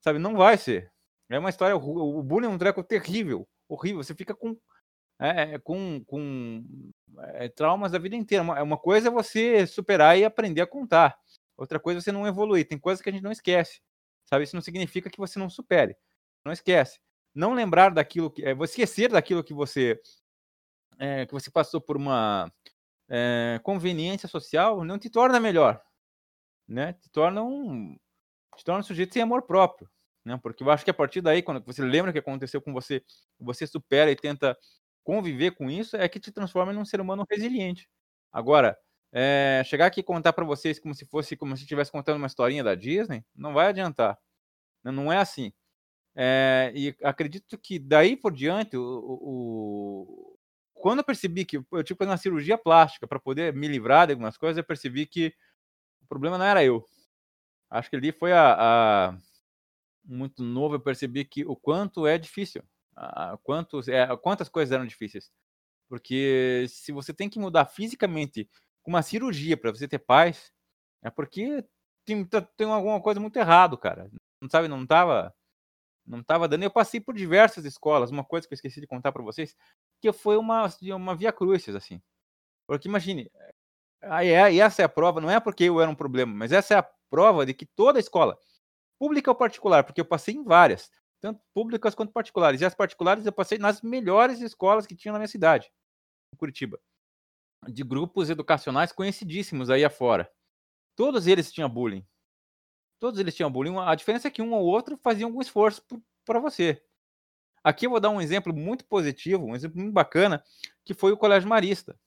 sabe? 0.00 0.18
Não 0.18 0.36
vai 0.36 0.58
ser. 0.58 0.92
É 1.30 1.38
uma 1.38 1.50
história, 1.50 1.76
o 1.76 2.22
bullying 2.22 2.46
é 2.48 2.50
um 2.50 2.58
treco 2.58 2.82
terrível, 2.84 3.48
horrível, 3.68 4.02
você 4.02 4.14
fica 4.14 4.34
com 4.34 4.56
é, 5.18 5.54
é, 5.54 5.58
com, 5.58 6.02
com 6.04 6.64
é, 7.34 7.48
traumas 7.48 7.92
da 7.92 7.98
vida 7.98 8.14
inteira. 8.14 8.42
Uma, 8.42 8.62
uma 8.62 8.78
coisa 8.78 9.08
é 9.08 9.10
você 9.10 9.66
superar 9.66 10.16
e 10.16 10.24
aprender 10.24 10.60
a 10.60 10.66
contar. 10.66 11.18
Outra 11.56 11.80
coisa 11.80 11.98
é 11.98 12.02
você 12.02 12.12
não 12.12 12.26
evoluir. 12.26 12.66
Tem 12.66 12.78
coisas 12.78 13.02
que 13.02 13.08
a 13.08 13.12
gente 13.12 13.24
não 13.24 13.32
esquece. 13.32 13.80
Sabe? 14.24 14.44
Isso 14.44 14.54
não 14.54 14.62
significa 14.62 15.10
que 15.10 15.18
você 15.18 15.38
não 15.38 15.50
supere. 15.50 15.96
Não 16.44 16.52
esquece. 16.52 17.00
Não 17.34 17.52
lembrar 17.52 17.90
daquilo 17.90 18.30
que. 18.30 18.44
É, 18.44 18.52
esquecer 18.62 19.10
daquilo 19.10 19.42
que 19.42 19.52
você. 19.52 20.00
É, 20.98 21.26
que 21.26 21.32
você 21.32 21.50
passou 21.50 21.80
por 21.80 21.96
uma 21.96 22.52
é, 23.08 23.60
conveniência 23.62 24.28
social 24.28 24.84
não 24.84 24.98
te 24.98 25.10
torna 25.10 25.40
melhor. 25.40 25.82
Né? 26.66 26.92
Te 26.92 27.10
torna 27.10 27.42
um. 27.42 27.96
Te 28.56 28.64
torna 28.64 28.80
um 28.80 28.84
sujeito 28.84 29.14
sem 29.14 29.22
amor 29.22 29.42
próprio. 29.42 29.88
Né? 30.24 30.38
Porque 30.42 30.62
eu 30.62 30.70
acho 30.70 30.84
que 30.84 30.90
a 30.90 30.94
partir 30.94 31.20
daí, 31.20 31.42
quando 31.42 31.64
você 31.64 31.82
lembra 31.82 32.10
o 32.10 32.12
que 32.12 32.18
aconteceu 32.18 32.60
com 32.60 32.72
você, 32.72 33.02
você 33.40 33.66
supera 33.66 34.10
e 34.10 34.16
tenta 34.16 34.56
conviver 35.08 35.52
com 35.52 35.70
isso 35.70 35.96
é 35.96 36.06
que 36.06 36.20
te 36.20 36.30
transforma 36.30 36.70
num 36.70 36.84
ser 36.84 37.00
humano 37.00 37.24
resiliente. 37.30 37.88
Agora, 38.30 38.78
é, 39.10 39.62
chegar 39.64 39.86
aqui 39.86 40.00
e 40.00 40.02
contar 40.02 40.34
para 40.34 40.44
vocês 40.44 40.78
como 40.78 40.94
se 40.94 41.06
fosse 41.06 41.34
como 41.34 41.56
se 41.56 41.62
estivesse 41.62 41.90
contando 41.90 42.18
uma 42.18 42.26
historinha 42.26 42.62
da 42.62 42.74
Disney, 42.74 43.24
não 43.34 43.54
vai 43.54 43.68
adiantar. 43.68 44.18
Não 44.84 45.10
é 45.10 45.16
assim. 45.16 45.50
É, 46.14 46.70
e 46.74 46.94
acredito 47.02 47.56
que 47.56 47.78
daí 47.78 48.18
por 48.18 48.34
diante, 48.34 48.76
o, 48.76 48.82
o, 48.84 50.38
quando 50.74 50.98
eu 50.98 51.04
percebi 51.04 51.46
que 51.46 51.56
eu 51.56 51.64
tive 51.82 51.94
que 51.94 51.96
fazer 51.96 52.10
uma 52.10 52.18
cirurgia 52.18 52.58
plástica 52.58 53.08
para 53.08 53.18
poder 53.18 53.54
me 53.54 53.66
livrar 53.66 54.08
de 54.08 54.12
algumas 54.12 54.36
coisas, 54.36 54.58
eu 54.58 54.64
percebi 54.64 55.06
que 55.06 55.34
o 56.02 56.06
problema 56.06 56.36
não 56.36 56.44
era 56.44 56.62
eu. 56.62 56.84
Acho 57.70 57.88
que 57.88 57.96
ali 57.96 58.12
foi 58.12 58.34
a, 58.34 59.08
a 59.12 59.18
muito 60.04 60.42
novo, 60.42 60.74
eu 60.74 60.80
percebi 60.80 61.24
que 61.24 61.46
o 61.46 61.56
quanto 61.56 62.06
é 62.06 62.18
difícil 62.18 62.62
quantos, 63.42 63.88
é, 63.88 64.06
quantas 64.16 64.48
coisas 64.48 64.72
eram 64.72 64.86
difíceis. 64.86 65.30
Porque 65.88 66.66
se 66.68 66.92
você 66.92 67.14
tem 67.14 67.28
que 67.28 67.38
mudar 67.38 67.66
fisicamente 67.66 68.48
com 68.82 68.90
uma 68.90 69.02
cirurgia 69.02 69.56
para 69.56 69.70
você 69.70 69.88
ter 69.88 69.98
paz, 69.98 70.52
é 71.02 71.10
porque 71.10 71.64
tem, 72.04 72.24
tá, 72.24 72.42
tem 72.42 72.66
alguma 72.70 73.00
coisa 73.00 73.20
muito 73.20 73.36
errado, 73.36 73.78
cara. 73.78 74.10
Não 74.40 74.48
sabe, 74.50 74.68
não 74.68 74.86
tava 74.86 75.34
não 76.06 76.22
tava 76.22 76.48
dando. 76.48 76.62
Eu 76.64 76.70
passei 76.70 77.00
por 77.00 77.14
diversas 77.14 77.64
escolas, 77.64 78.10
uma 78.10 78.24
coisa 78.24 78.46
que 78.48 78.54
eu 78.54 78.56
esqueci 78.56 78.80
de 78.80 78.86
contar 78.86 79.12
para 79.12 79.22
vocês, 79.22 79.54
que 80.00 80.12
foi 80.12 80.36
uma 80.36 80.66
uma 80.94 81.14
via 81.14 81.32
crucis 81.32 81.74
assim. 81.74 82.00
Porque 82.66 82.88
imagine, 82.88 83.30
aí 84.02 84.28
é, 84.30 84.56
essa 84.58 84.82
é 84.82 84.84
a 84.84 84.88
prova, 84.88 85.20
não 85.20 85.30
é 85.30 85.40
porque 85.40 85.64
eu 85.64 85.80
era 85.80 85.90
um 85.90 85.94
problema, 85.94 86.34
mas 86.34 86.52
essa 86.52 86.74
é 86.74 86.78
a 86.78 86.90
prova 87.10 87.46
de 87.46 87.54
que 87.54 87.66
toda 87.66 87.98
escola, 88.00 88.38
pública 88.98 89.30
ou 89.30 89.36
particular, 89.36 89.84
porque 89.84 90.00
eu 90.00 90.04
passei 90.06 90.34
em 90.34 90.44
várias, 90.44 90.90
tanto 91.20 91.40
públicas 91.52 91.94
quanto 91.94 92.12
particulares. 92.12 92.60
E 92.60 92.64
as 92.64 92.74
particulares 92.74 93.26
eu 93.26 93.32
passei 93.32 93.58
nas 93.58 93.82
melhores 93.82 94.40
escolas 94.40 94.86
que 94.86 94.96
tinha 94.96 95.12
na 95.12 95.18
minha 95.18 95.28
cidade, 95.28 95.72
em 96.32 96.36
Curitiba, 96.36 96.80
de 97.68 97.82
grupos 97.82 98.30
educacionais 98.30 98.92
conhecidíssimos 98.92 99.70
aí 99.70 99.84
afora. 99.84 100.30
Todos 100.96 101.26
eles 101.26 101.52
tinham 101.52 101.68
bullying. 101.68 102.06
Todos 102.98 103.20
eles 103.20 103.34
tinham 103.34 103.50
bullying. 103.50 103.76
A 103.78 103.94
diferença 103.94 104.28
é 104.28 104.30
que 104.30 104.42
um 104.42 104.52
ou 104.52 104.64
outro 104.64 104.96
fazia 104.96 105.24
algum 105.24 105.40
esforço 105.40 105.82
para 106.24 106.40
você. 106.40 106.82
Aqui 107.62 107.86
eu 107.86 107.90
vou 107.90 108.00
dar 108.00 108.10
um 108.10 108.20
exemplo 108.20 108.54
muito 108.54 108.84
positivo, 108.84 109.46
um 109.46 109.54
exemplo 109.54 109.78
muito 109.80 109.92
bacana, 109.92 110.42
que 110.84 110.94
foi 110.94 111.12
o 111.12 111.16
Colégio 111.16 111.48
Marista. 111.48 111.98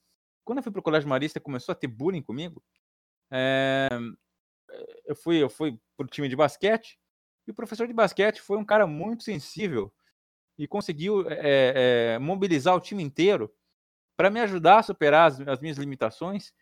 Quando 0.44 0.58
eu 0.58 0.62
fui 0.62 0.72
para 0.72 0.80
o 0.80 0.82
Colégio 0.82 1.08
Marista 1.08 1.38
começou 1.38 1.72
a 1.72 1.76
ter 1.76 1.86
bullying 1.86 2.22
comigo, 2.22 2.62
é... 3.30 3.88
eu 5.04 5.14
fui, 5.14 5.42
eu 5.42 5.48
fui 5.48 5.78
para 5.96 6.04
o 6.04 6.08
time 6.08 6.28
de 6.28 6.36
basquete 6.36 6.98
e 7.46 7.50
o 7.50 7.54
professor 7.54 7.86
de 7.86 7.92
basquete 7.92 8.40
foi 8.40 8.56
um 8.56 8.64
cara 8.64 8.86
muito 8.86 9.22
sensível 9.22 9.92
e 10.58 10.66
conseguiu 10.66 11.28
é, 11.28 12.14
é, 12.14 12.18
mobilizar 12.18 12.74
o 12.74 12.80
time 12.80 13.02
inteiro 13.02 13.52
para 14.16 14.30
me 14.30 14.40
ajudar 14.40 14.78
a 14.78 14.82
superar 14.82 15.30
as, 15.30 15.40
as 15.40 15.60
minhas 15.60 15.78
limitações 15.78 16.52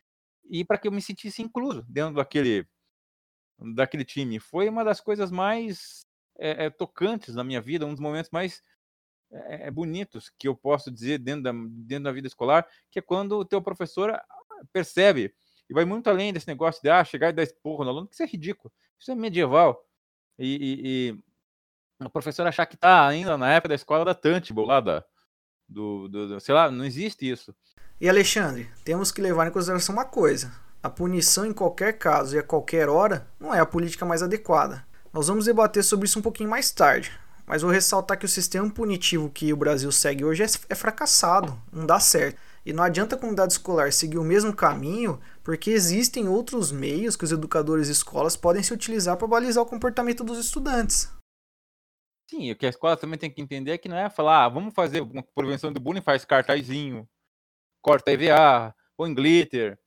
e 0.48 0.64
para 0.64 0.78
que 0.78 0.88
eu 0.88 0.92
me 0.92 1.02
sentisse 1.02 1.42
incluso 1.42 1.82
dentro 1.88 2.14
daquele, 2.14 2.66
daquele 3.74 4.04
time. 4.04 4.38
Foi 4.38 4.68
uma 4.68 4.84
das 4.84 5.00
coisas 5.00 5.30
mais 5.30 6.06
é, 6.38 6.70
tocantes 6.70 7.34
na 7.34 7.44
minha 7.44 7.60
vida, 7.60 7.84
um 7.84 7.90
dos 7.90 8.00
momentos 8.00 8.30
mais 8.30 8.62
bonitos 9.72 10.28
que 10.36 10.48
eu 10.48 10.56
posso 10.56 10.90
dizer 10.90 11.18
dentro 11.18 11.44
da, 11.44 11.52
dentro 11.52 12.04
da 12.04 12.12
vida 12.12 12.26
escolar, 12.26 12.66
que 12.90 12.98
é 12.98 13.02
quando 13.02 13.38
o 13.38 13.44
teu 13.44 13.62
professor 13.62 14.10
ah, 14.10 14.26
percebe 14.72 15.32
e 15.68 15.74
vai 15.74 15.84
muito 15.84 16.10
além 16.10 16.32
desse 16.32 16.48
negócio 16.48 16.82
de 16.82 16.90
ah, 16.90 17.04
chegar 17.04 17.28
e 17.28 17.32
dar 17.32 17.44
esporro 17.44 17.84
no 17.84 17.90
aluno, 17.90 18.08
que 18.08 18.14
isso 18.14 18.24
é 18.24 18.26
ridículo, 18.26 18.72
isso 18.98 19.10
é 19.10 19.14
medieval 19.14 19.86
e, 20.40 20.56
e, 20.56 21.18
e 22.00 22.06
o 22.06 22.10
professor 22.10 22.46
achar 22.46 22.64
que 22.64 22.74
está 22.74 23.06
ainda 23.06 23.36
na 23.36 23.52
época 23.52 23.68
da 23.68 23.74
escola 23.74 24.04
da 24.04 24.14
Tantible, 24.14 24.64
lá 24.64 24.80
da, 24.80 25.04
do, 25.68 26.08
do, 26.08 26.28
do, 26.28 26.40
sei 26.40 26.54
lá, 26.54 26.70
não 26.70 26.84
existe 26.84 27.30
isso. 27.30 27.54
E 28.00 28.08
Alexandre, 28.08 28.70
temos 28.82 29.12
que 29.12 29.20
levar 29.20 29.46
em 29.46 29.50
consideração 29.50 29.94
uma 29.94 30.06
coisa: 30.06 30.50
a 30.82 30.88
punição 30.88 31.44
em 31.44 31.52
qualquer 31.52 31.98
caso 31.98 32.34
e 32.34 32.38
a 32.38 32.42
qualquer 32.42 32.88
hora 32.88 33.26
não 33.38 33.54
é 33.54 33.60
a 33.60 33.66
política 33.66 34.06
mais 34.06 34.22
adequada. 34.22 34.86
Nós 35.12 35.28
vamos 35.28 35.44
debater 35.44 35.84
sobre 35.84 36.06
isso 36.06 36.18
um 36.18 36.22
pouquinho 36.22 36.48
mais 36.48 36.70
tarde, 36.70 37.12
mas 37.46 37.62
vou 37.62 37.70
ressaltar 37.70 38.18
que 38.18 38.24
o 38.24 38.28
sistema 38.28 38.70
punitivo 38.70 39.28
que 39.28 39.52
o 39.52 39.56
Brasil 39.56 39.92
segue 39.92 40.24
hoje 40.24 40.42
é, 40.42 40.46
é 40.70 40.74
fracassado, 40.74 41.60
não 41.70 41.84
dá 41.84 42.00
certo. 42.00 42.38
E 42.64 42.72
não 42.72 42.82
adianta 42.82 43.16
a 43.16 43.18
comunidade 43.18 43.54
escolar 43.54 43.92
seguir 43.92 44.18
o 44.18 44.24
mesmo 44.24 44.54
caminho, 44.54 45.20
porque 45.42 45.70
existem 45.70 46.28
outros 46.28 46.70
meios 46.70 47.16
que 47.16 47.24
os 47.24 47.32
educadores 47.32 47.88
e 47.88 47.92
escolas 47.92 48.36
podem 48.36 48.62
se 48.62 48.72
utilizar 48.74 49.16
para 49.16 49.26
balizar 49.26 49.62
o 49.62 49.66
comportamento 49.66 50.22
dos 50.22 50.38
estudantes. 50.38 51.10
Sim, 52.28 52.52
o 52.52 52.56
que 52.56 52.66
a 52.66 52.68
escola 52.68 52.96
também 52.96 53.18
tem 53.18 53.30
que 53.30 53.40
entender 53.40 53.72
é 53.72 53.78
que 53.78 53.88
não 53.88 53.96
é 53.96 54.08
falar, 54.08 54.44
ah, 54.44 54.48
vamos 54.48 54.72
fazer 54.74 55.00
uma 55.00 55.22
prevenção 55.34 55.72
do 55.72 55.80
bullying, 55.80 56.02
faz 56.02 56.24
cartazinho, 56.24 57.08
corta 57.82 58.12
EVA, 58.12 58.74
põe 58.96 59.12
glitter, 59.12 59.78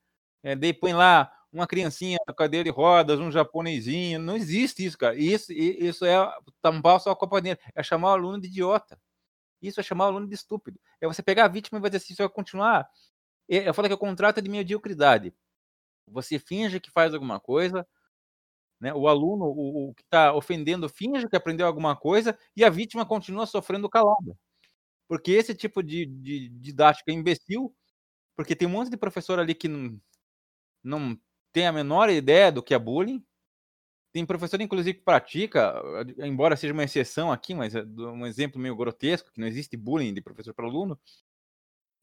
é, 0.44 0.56
daí 0.56 0.74
põe 0.74 0.94
lá 0.94 1.32
uma 1.54 1.68
criancinha 1.68 2.18
na 2.28 2.34
cadeira 2.34 2.64
de 2.64 2.70
rodas, 2.72 3.20
um 3.20 3.32
japonesinho, 3.32 4.20
não 4.20 4.36
existe 4.36 4.84
isso, 4.86 4.98
cara. 4.98 5.16
Isso, 5.16 5.54
isso 5.54 6.04
é 6.04 6.16
tampar 6.62 7.00
só 7.00 7.12
a 7.12 7.16
copa 7.16 7.40
dentro, 7.40 7.64
é 7.76 7.84
chamar 7.84 8.10
o 8.10 8.14
aluno 8.14 8.42
de 8.42 8.48
idiota. 8.48 9.00
Isso 9.64 9.80
é 9.80 9.84
chamar 9.84 10.06
o 10.06 10.08
aluno 10.10 10.28
de 10.28 10.36
estúpido. 10.36 10.80
É 11.00 11.08
você 11.08 11.24
pegar 11.24 11.46
a 11.46 11.48
vítima 11.48 11.80
e 11.80 11.82
vai 11.82 11.90
dizer 11.90 12.04
assim, 12.04 12.14
você 12.14 12.24
vai 12.24 12.30
continuar. 12.30 12.88
Eu 13.48 13.74
falo 13.74 13.88
que 13.88 13.94
o 13.94 13.98
contrato 13.98 14.40
é 14.40 14.42
de 14.42 14.50
mediocridade. 14.50 15.34
Você 16.08 16.38
finge 16.38 16.80
que 16.80 16.92
faz 16.92 17.14
alguma 17.14 17.40
coisa, 17.40 17.88
né? 18.80 18.94
o 18.94 19.08
aluno, 19.08 19.46
o, 19.46 19.90
o 19.90 19.94
que 19.94 20.04
está 20.04 20.34
ofendendo, 20.34 20.90
finge 20.90 21.30
que 21.30 21.36
aprendeu 21.36 21.66
alguma 21.66 21.96
coisa 21.96 22.38
e 22.56 22.64
a 22.64 22.70
vítima 22.70 23.06
continua 23.06 23.46
sofrendo 23.46 23.90
calada. 23.90 24.38
Porque 25.08 25.32
esse 25.32 25.56
tipo 25.56 25.82
de, 25.82 26.06
de, 26.06 26.50
didática 26.50 27.12
é 27.12 27.14
imbecil, 27.14 27.74
porque 28.36 28.56
tem 28.56 28.68
um 28.68 28.72
monte 28.72 28.90
de 28.90 28.98
professor 28.98 29.40
ali 29.40 29.56
que 29.56 29.68
não, 29.68 30.00
não 30.84 31.18
tem 31.54 31.68
a 31.68 31.72
menor 31.72 32.10
ideia 32.10 32.52
do 32.52 32.64
que 32.64 32.74
é 32.74 32.80
bullying, 32.80 33.24
tem 34.14 34.26
professor, 34.26 34.62
inclusive, 34.62 35.00
que 35.00 35.04
pratica, 35.04 35.74
embora 36.20 36.56
seja 36.56 36.72
uma 36.72 36.84
exceção 36.84 37.32
aqui, 37.32 37.56
mas 37.56 37.74
é 37.74 37.84
um 37.84 38.28
exemplo 38.28 38.62
meio 38.62 38.76
grotesco, 38.76 39.32
que 39.32 39.42
não 39.42 39.48
existe 39.48 39.76
bullying 39.76 40.14
de 40.14 40.22
professor 40.22 40.54
para 40.54 40.68
aluno, 40.68 41.00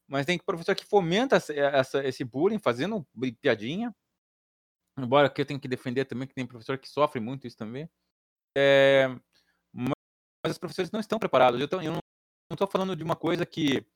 mas 0.09 0.25
tem 0.25 0.37
professor 0.37 0.75
que 0.75 0.85
fomenta 0.85 1.37
essa, 1.37 2.05
esse 2.05 2.25
bullying, 2.25 2.59
fazendo 2.59 3.07
piadinha, 3.39 3.95
embora 4.99 5.29
que 5.29 5.39
eu 5.39 5.45
tenho 5.45 5.59
que 5.59 5.69
defender 5.69 6.03
também, 6.03 6.27
que 6.27 6.33
tem 6.33 6.45
professor 6.45 6.77
que 6.77 6.89
sofre 6.89 7.21
muito 7.21 7.47
isso 7.47 7.55
também. 7.55 7.89
É, 8.57 9.07
mas 9.73 10.51
os 10.51 10.57
professores 10.57 10.91
não 10.91 10.99
estão 10.99 11.17
preparados. 11.17 11.61
Eu, 11.61 11.67
tô, 11.69 11.79
eu 11.79 11.93
não 11.93 12.01
estou 12.51 12.67
falando 12.67 12.93
de 12.93 13.03
uma 13.05 13.15
coisa 13.15 13.45
que 13.45 13.87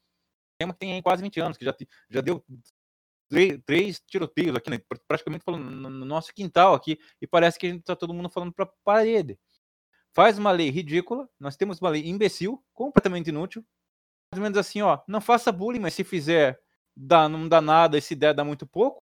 tem 0.79 1.01
quase 1.01 1.21
20 1.21 1.39
anos, 1.41 1.57
que 1.57 1.65
já, 1.65 1.75
já 2.09 2.21
deu 2.21 2.41
três, 3.29 3.59
três 3.65 3.99
tiroteios 3.99 4.55
aqui, 4.55 4.69
né? 4.69 4.79
praticamente 5.07 5.43
falando 5.43 5.69
no 5.69 6.05
nosso 6.05 6.33
quintal 6.33 6.73
aqui, 6.73 6.99
e 7.21 7.27
parece 7.27 7.59
que 7.59 7.67
a 7.67 7.69
gente 7.69 7.83
tá 7.83 7.95
todo 7.95 8.13
mundo 8.13 8.29
falando 8.29 8.53
para 8.53 8.65
parede. 8.83 9.39
Faz 10.13 10.37
uma 10.37 10.51
lei 10.51 10.69
ridícula, 10.69 11.29
nós 11.39 11.57
temos 11.57 11.79
uma 11.79 11.89
lei 11.89 12.07
imbecil, 12.07 12.63
completamente 12.73 13.27
inútil. 13.27 13.65
Mais 14.31 14.39
ou 14.39 14.43
menos 14.43 14.57
assim, 14.57 14.81
ó, 14.81 14.99
não 15.07 15.19
faça 15.19 15.51
bullying, 15.51 15.79
mas 15.79 15.93
se 15.93 16.03
fizer, 16.03 16.59
dá, 16.95 17.27
não 17.27 17.47
dá 17.49 17.59
nada, 17.61 17.97
e 17.97 18.01
se 18.01 18.15
der, 18.15 18.33
dá 18.33 18.43
muito 18.43 18.65
pouco. 18.65 19.03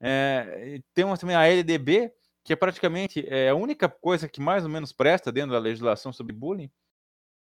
É, 0.00 0.80
temos 0.92 1.18
também 1.18 1.36
a 1.36 1.46
LDB, 1.46 2.12
que 2.44 2.52
é 2.52 2.56
praticamente 2.56 3.24
é 3.28 3.50
a 3.50 3.54
única 3.54 3.88
coisa 3.88 4.28
que 4.28 4.40
mais 4.40 4.64
ou 4.64 4.70
menos 4.70 4.92
presta 4.92 5.32
dentro 5.32 5.52
da 5.52 5.58
legislação 5.58 6.12
sobre 6.12 6.34
bullying. 6.34 6.70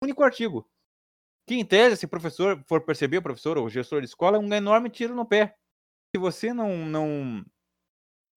Único 0.03 0.23
artigo. 0.23 0.69
Que, 1.47 1.55
em 1.55 1.65
tese, 1.65 1.97
se 1.97 2.05
o 2.05 2.09
professor 2.09 2.61
for 2.67 2.81
perceber, 2.81 3.17
o 3.19 3.23
professor 3.23 3.57
ou 3.57 3.69
gestor 3.69 4.01
de 4.01 4.07
escola, 4.07 4.37
é 4.37 4.39
um 4.39 4.53
enorme 4.53 4.89
tiro 4.89 5.15
no 5.15 5.25
pé 5.25 5.56
se 6.17 6.19
você 6.19 6.51
não 6.53 6.75
não 6.85 7.45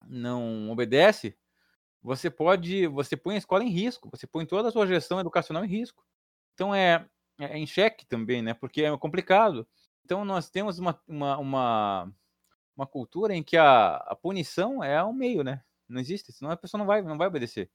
não 0.07 0.71
obedece, 0.71 1.37
você 2.03 2.31
pode, 2.31 2.87
você 2.87 3.17
põe 3.17 3.35
a 3.37 3.39
escola 3.39 3.65
em 3.65 3.71
risco, 3.71 4.11
você 4.11 4.27
põe 4.27 4.47
toda 4.47 4.69
a 4.69 4.73
sua 4.73 4.87
gestão 4.87 5.21
educacional 5.21 5.65
em 5.65 5.69
risco. 5.69 6.05
Então 6.55 6.75
é, 6.75 7.09
é 7.39 7.57
em 7.59 7.67
xeque 7.67 8.07
também, 8.07 8.43
né? 8.43 8.55
Porque 8.55 8.83
é 8.83 8.97
complicado. 8.99 9.67
Então 10.05 10.25
nós 10.25 10.51
temos 10.51 10.79
uma, 10.79 11.01
uma, 11.09 11.39
uma 11.39 12.13
uma 12.77 12.87
cultura 12.87 13.35
em 13.35 13.43
que 13.43 13.57
a, 13.57 13.97
a 13.97 14.17
punição 14.17 14.83
é 14.83 15.03
um 15.05 15.13
meio, 15.13 15.43
né? 15.43 15.63
Não 15.89 16.01
existe, 16.01 16.33
senão 16.33 16.51
a 16.51 16.57
pessoa 16.57 16.79
não 16.79 16.87
vai, 16.87 17.03
não 17.03 17.19
vai 17.19 17.29
obedecer. 17.29 17.71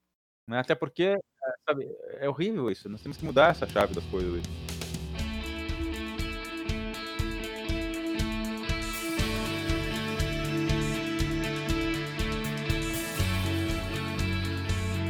Né? 0.48 0.60
Até 0.60 0.74
porque, 0.74 1.04
é, 1.04 1.20
sabe, 1.68 1.86
é 2.20 2.30
horrível 2.30 2.72
isso. 2.72 2.90
Nós 2.90 3.02
temos 3.02 3.18
que 3.18 3.26
mudar 3.26 3.52
essa 3.52 3.68
chave 3.68 3.94
das 3.94 4.06
coisas. 4.06 4.44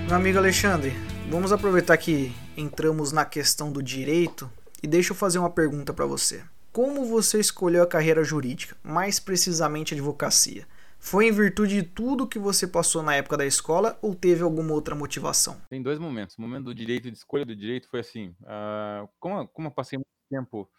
Meu 0.08 0.18
amigo 0.18 0.38
Alexandre, 0.38 0.92
vamos 1.32 1.52
aproveitar 1.52 1.98
que 1.98 2.32
entramos 2.56 3.12
na 3.12 3.26
questão 3.26 3.72
do 3.72 3.82
direito 3.82 4.48
e 4.82 4.88
deixa 4.88 5.14
eu 5.14 5.16
fazer 5.16 5.40
uma 5.40 5.50
pergunta 5.50 5.92
para 5.96 6.06
você. 6.06 6.44
Como 6.72 7.06
você 7.06 7.40
escolheu 7.40 7.82
a 7.82 7.88
carreira 7.88 8.24
jurídica, 8.24 8.78
mais 8.84 9.20
precisamente 9.20 9.96
a 9.96 9.98
advocacia? 9.98 10.68
Foi 11.00 11.28
em 11.28 11.32
virtude 11.32 11.82
de 11.82 11.84
tudo 11.84 12.28
que 12.28 12.38
você 12.38 12.68
passou 12.68 13.02
na 13.02 13.16
época 13.16 13.36
da 13.36 13.48
escola 13.48 13.98
ou 14.00 14.14
teve 14.14 14.44
alguma 14.44 14.74
outra 14.74 14.94
motivação? 14.94 15.60
Tem 15.72 15.82
dois 15.82 15.98
momentos. 15.98 16.38
O 16.38 16.42
momento 16.42 16.66
do 16.66 16.76
direito, 16.76 17.10
de 17.10 17.18
escolha 17.18 17.44
do 17.44 17.56
direito, 17.56 17.90
foi 17.90 18.02
assim: 18.02 18.36
uh, 18.42 19.10
como, 19.20 19.48
como 19.48 19.70
eu 19.70 19.72
passei 19.72 19.98
muito 19.98 20.06
tempo 20.30 20.70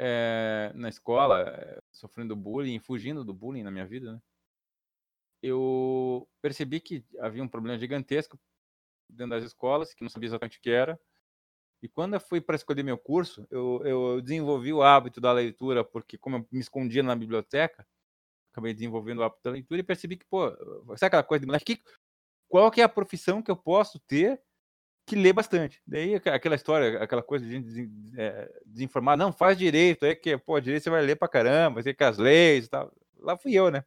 é, 0.00 0.72
na 0.74 0.88
escola, 0.88 1.42
é, 1.42 1.78
sofrendo 1.92 2.34
bullying, 2.34 2.80
fugindo 2.80 3.24
do 3.24 3.32
bullying 3.32 3.62
na 3.62 3.70
minha 3.70 3.86
vida, 3.86 4.14
né? 4.14 4.20
eu 5.42 6.28
percebi 6.42 6.80
que 6.80 7.04
havia 7.20 7.42
um 7.42 7.48
problema 7.48 7.78
gigantesco 7.78 8.38
dentro 9.08 9.30
das 9.30 9.44
escolas, 9.44 9.94
que 9.94 10.02
não 10.02 10.10
sabia 10.10 10.28
exatamente 10.28 10.58
o 10.58 10.60
que 10.60 10.70
era. 10.70 10.98
E 11.82 11.88
quando 11.88 12.14
eu 12.14 12.20
fui 12.20 12.40
para 12.40 12.56
escolher 12.56 12.82
meu 12.82 12.98
curso, 12.98 13.46
eu, 13.50 13.82
eu 13.84 14.20
desenvolvi 14.20 14.72
o 14.72 14.82
hábito 14.82 15.20
da 15.20 15.32
leitura, 15.32 15.84
porque 15.84 16.18
como 16.18 16.36
eu 16.36 16.46
me 16.50 16.60
escondia 16.60 17.02
na 17.02 17.14
biblioteca, 17.14 17.86
acabei 18.52 18.74
desenvolvendo 18.74 19.18
o 19.18 19.22
hábito 19.22 19.42
da 19.44 19.50
leitura 19.52 19.80
e 19.80 19.84
percebi 19.84 20.16
que, 20.16 20.26
pô, 20.26 20.50
sabe 20.96 21.08
aquela 21.08 21.22
coisa 21.22 21.40
de 21.40 21.46
moleque, 21.46 21.76
que, 21.76 21.82
qual 22.48 22.70
que 22.70 22.80
é 22.80 22.84
a 22.84 22.88
profissão 22.88 23.42
que 23.42 23.50
eu 23.50 23.56
posso 23.56 23.98
ter 24.00 24.40
que 25.06 25.16
lê 25.16 25.32
bastante? 25.32 25.82
Daí 25.86 26.16
aquela 26.16 26.54
história, 26.56 27.02
aquela 27.02 27.22
coisa 27.22 27.44
de 27.46 27.52
gente 27.52 27.90
é, 28.18 28.52
desinformar, 28.66 29.16
não, 29.16 29.32
faz 29.32 29.56
direito, 29.58 30.04
é 30.04 30.14
que, 30.14 30.36
pô, 30.38 30.60
direito 30.60 30.84
você 30.84 30.90
vai 30.90 31.02
ler 31.02 31.16
pra 31.16 31.28
caramba, 31.28 31.82
você 31.82 31.94
quer 31.94 32.06
as 32.06 32.18
leis 32.18 32.66
e 32.66 32.68
tal. 32.70 32.92
Lá 33.18 33.36
fui 33.38 33.54
eu, 33.54 33.70
né? 33.70 33.84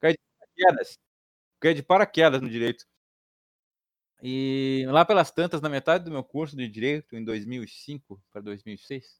Caí 0.00 0.14
de 0.14 0.18
paraquedas. 0.38 0.98
Caí 1.60 1.74
de 1.74 1.82
paraquedas 1.82 2.42
no 2.42 2.50
direito. 2.50 2.86
E 4.22 4.84
lá 4.88 5.04
pelas 5.04 5.30
tantas, 5.30 5.62
na 5.62 5.68
metade 5.68 6.04
do 6.04 6.10
meu 6.10 6.22
curso 6.22 6.54
de 6.54 6.68
direito, 6.68 7.16
em 7.16 7.24
2005 7.24 8.22
para 8.30 8.42
2006, 8.42 9.18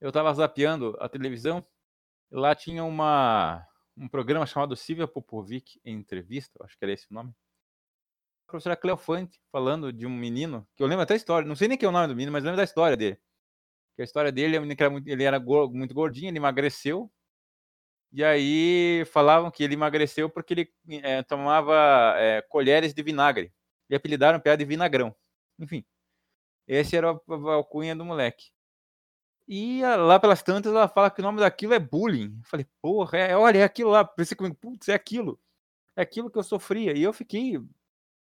eu 0.00 0.08
estava 0.08 0.32
zapeando 0.34 0.96
a 1.00 1.08
televisão. 1.08 1.64
Lá 2.30 2.54
tinha 2.54 2.84
uma, 2.84 3.66
um 3.96 4.06
programa 4.06 4.44
chamado 4.44 4.76
Silvia 4.76 5.08
Popovic 5.08 5.80
entrevista, 5.84 6.62
acho 6.64 6.76
que 6.78 6.84
era 6.84 6.92
esse 6.92 7.06
o 7.10 7.14
nome. 7.14 7.30
A 8.46 8.50
professora 8.50 8.76
Cleofante 8.76 9.40
falando 9.50 9.92
de 9.92 10.06
um 10.06 10.10
menino, 10.10 10.66
que 10.76 10.82
eu 10.82 10.86
lembro 10.86 11.02
até 11.02 11.14
a 11.14 11.16
história, 11.16 11.48
não 11.48 11.56
sei 11.56 11.68
nem 11.68 11.78
que 11.78 11.84
é 11.84 11.88
o 11.88 11.92
nome 11.92 12.08
do 12.08 12.14
menino, 12.14 12.32
mas 12.32 12.44
lembro 12.44 12.58
da 12.58 12.64
história 12.64 12.96
dele. 12.96 13.18
Que 13.96 14.02
a 14.02 14.04
história 14.04 14.30
dele 14.30 14.56
é 14.56 14.76
que 14.76 14.82
era 14.82 14.90
muito, 14.90 15.08
ele 15.08 15.24
era 15.24 15.40
muito 15.40 15.94
gordinho, 15.94 16.28
ele 16.28 16.38
emagreceu. 16.38 17.10
E 18.12 18.24
aí 18.24 19.04
falavam 19.06 19.50
que 19.50 19.62
ele 19.62 19.74
emagreceu 19.74 20.30
porque 20.30 20.54
ele 20.54 20.72
é, 21.02 21.22
tomava 21.22 22.14
é, 22.18 22.42
colheres 22.42 22.94
de 22.94 23.02
vinagre 23.02 23.52
e 23.88 23.94
apelidaram 23.94 24.40
piada 24.40 24.58
de 24.58 24.64
vinagrão. 24.64 25.14
Enfim, 25.58 25.84
esse 26.66 26.96
era 26.96 27.10
a 27.10 27.52
alcunha 27.52 27.96
do 27.96 28.04
moleque. 28.04 28.50
E 29.48 29.80
lá 29.82 30.20
pelas 30.20 30.42
tantas 30.42 30.70
ela 30.72 30.86
fala 30.86 31.10
que 31.10 31.20
o 31.20 31.24
nome 31.24 31.40
daquilo 31.40 31.72
é 31.72 31.78
bullying. 31.78 32.36
Eu 32.38 32.44
falei, 32.44 32.66
porra, 32.82 33.16
é, 33.16 33.36
olha, 33.36 33.58
é 33.58 33.64
aquilo 33.64 33.90
lá. 33.90 34.04
Pensei 34.04 34.36
comigo, 34.36 34.54
putz, 34.54 34.88
é 34.88 34.94
aquilo. 34.94 35.40
É 35.96 36.02
aquilo 36.02 36.30
que 36.30 36.36
eu 36.36 36.42
sofria. 36.42 36.96
E 36.96 37.02
eu 37.02 37.14
fiquei. 37.14 37.58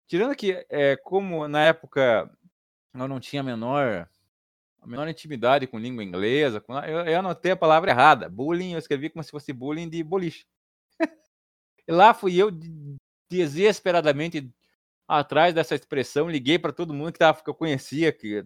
Tirando 0.07 0.35
que, 0.35 0.65
é, 0.69 0.95
como 0.97 1.47
na 1.47 1.63
época 1.65 2.31
eu 2.93 3.07
não 3.07 3.19
tinha 3.19 3.41
a 3.41 3.43
menor, 3.43 4.07
a 4.79 4.87
menor 4.87 5.07
intimidade 5.07 5.65
com 5.65 5.79
língua 5.79 6.03
inglesa, 6.03 6.61
com, 6.61 6.77
eu, 6.79 6.99
eu 6.99 7.19
anotei 7.19 7.51
a 7.51 7.57
palavra 7.57 7.89
errada. 7.89 8.29
Bullying, 8.29 8.73
eu 8.73 8.79
escrevi 8.79 9.09
como 9.09 9.23
se 9.23 9.31
fosse 9.31 9.51
bullying 9.51 9.89
de 9.89 10.03
boliche. 10.03 10.45
lá 11.89 12.13
fui 12.13 12.35
eu 12.35 12.51
desesperadamente 13.29 14.53
atrás 15.07 15.53
dessa 15.53 15.75
expressão, 15.75 16.29
liguei 16.29 16.59
para 16.59 16.73
todo 16.73 16.93
mundo 16.93 17.13
que, 17.13 17.19
tava, 17.19 17.41
que 17.41 17.49
eu 17.49 17.55
conhecia, 17.55 18.11
que 18.11 18.45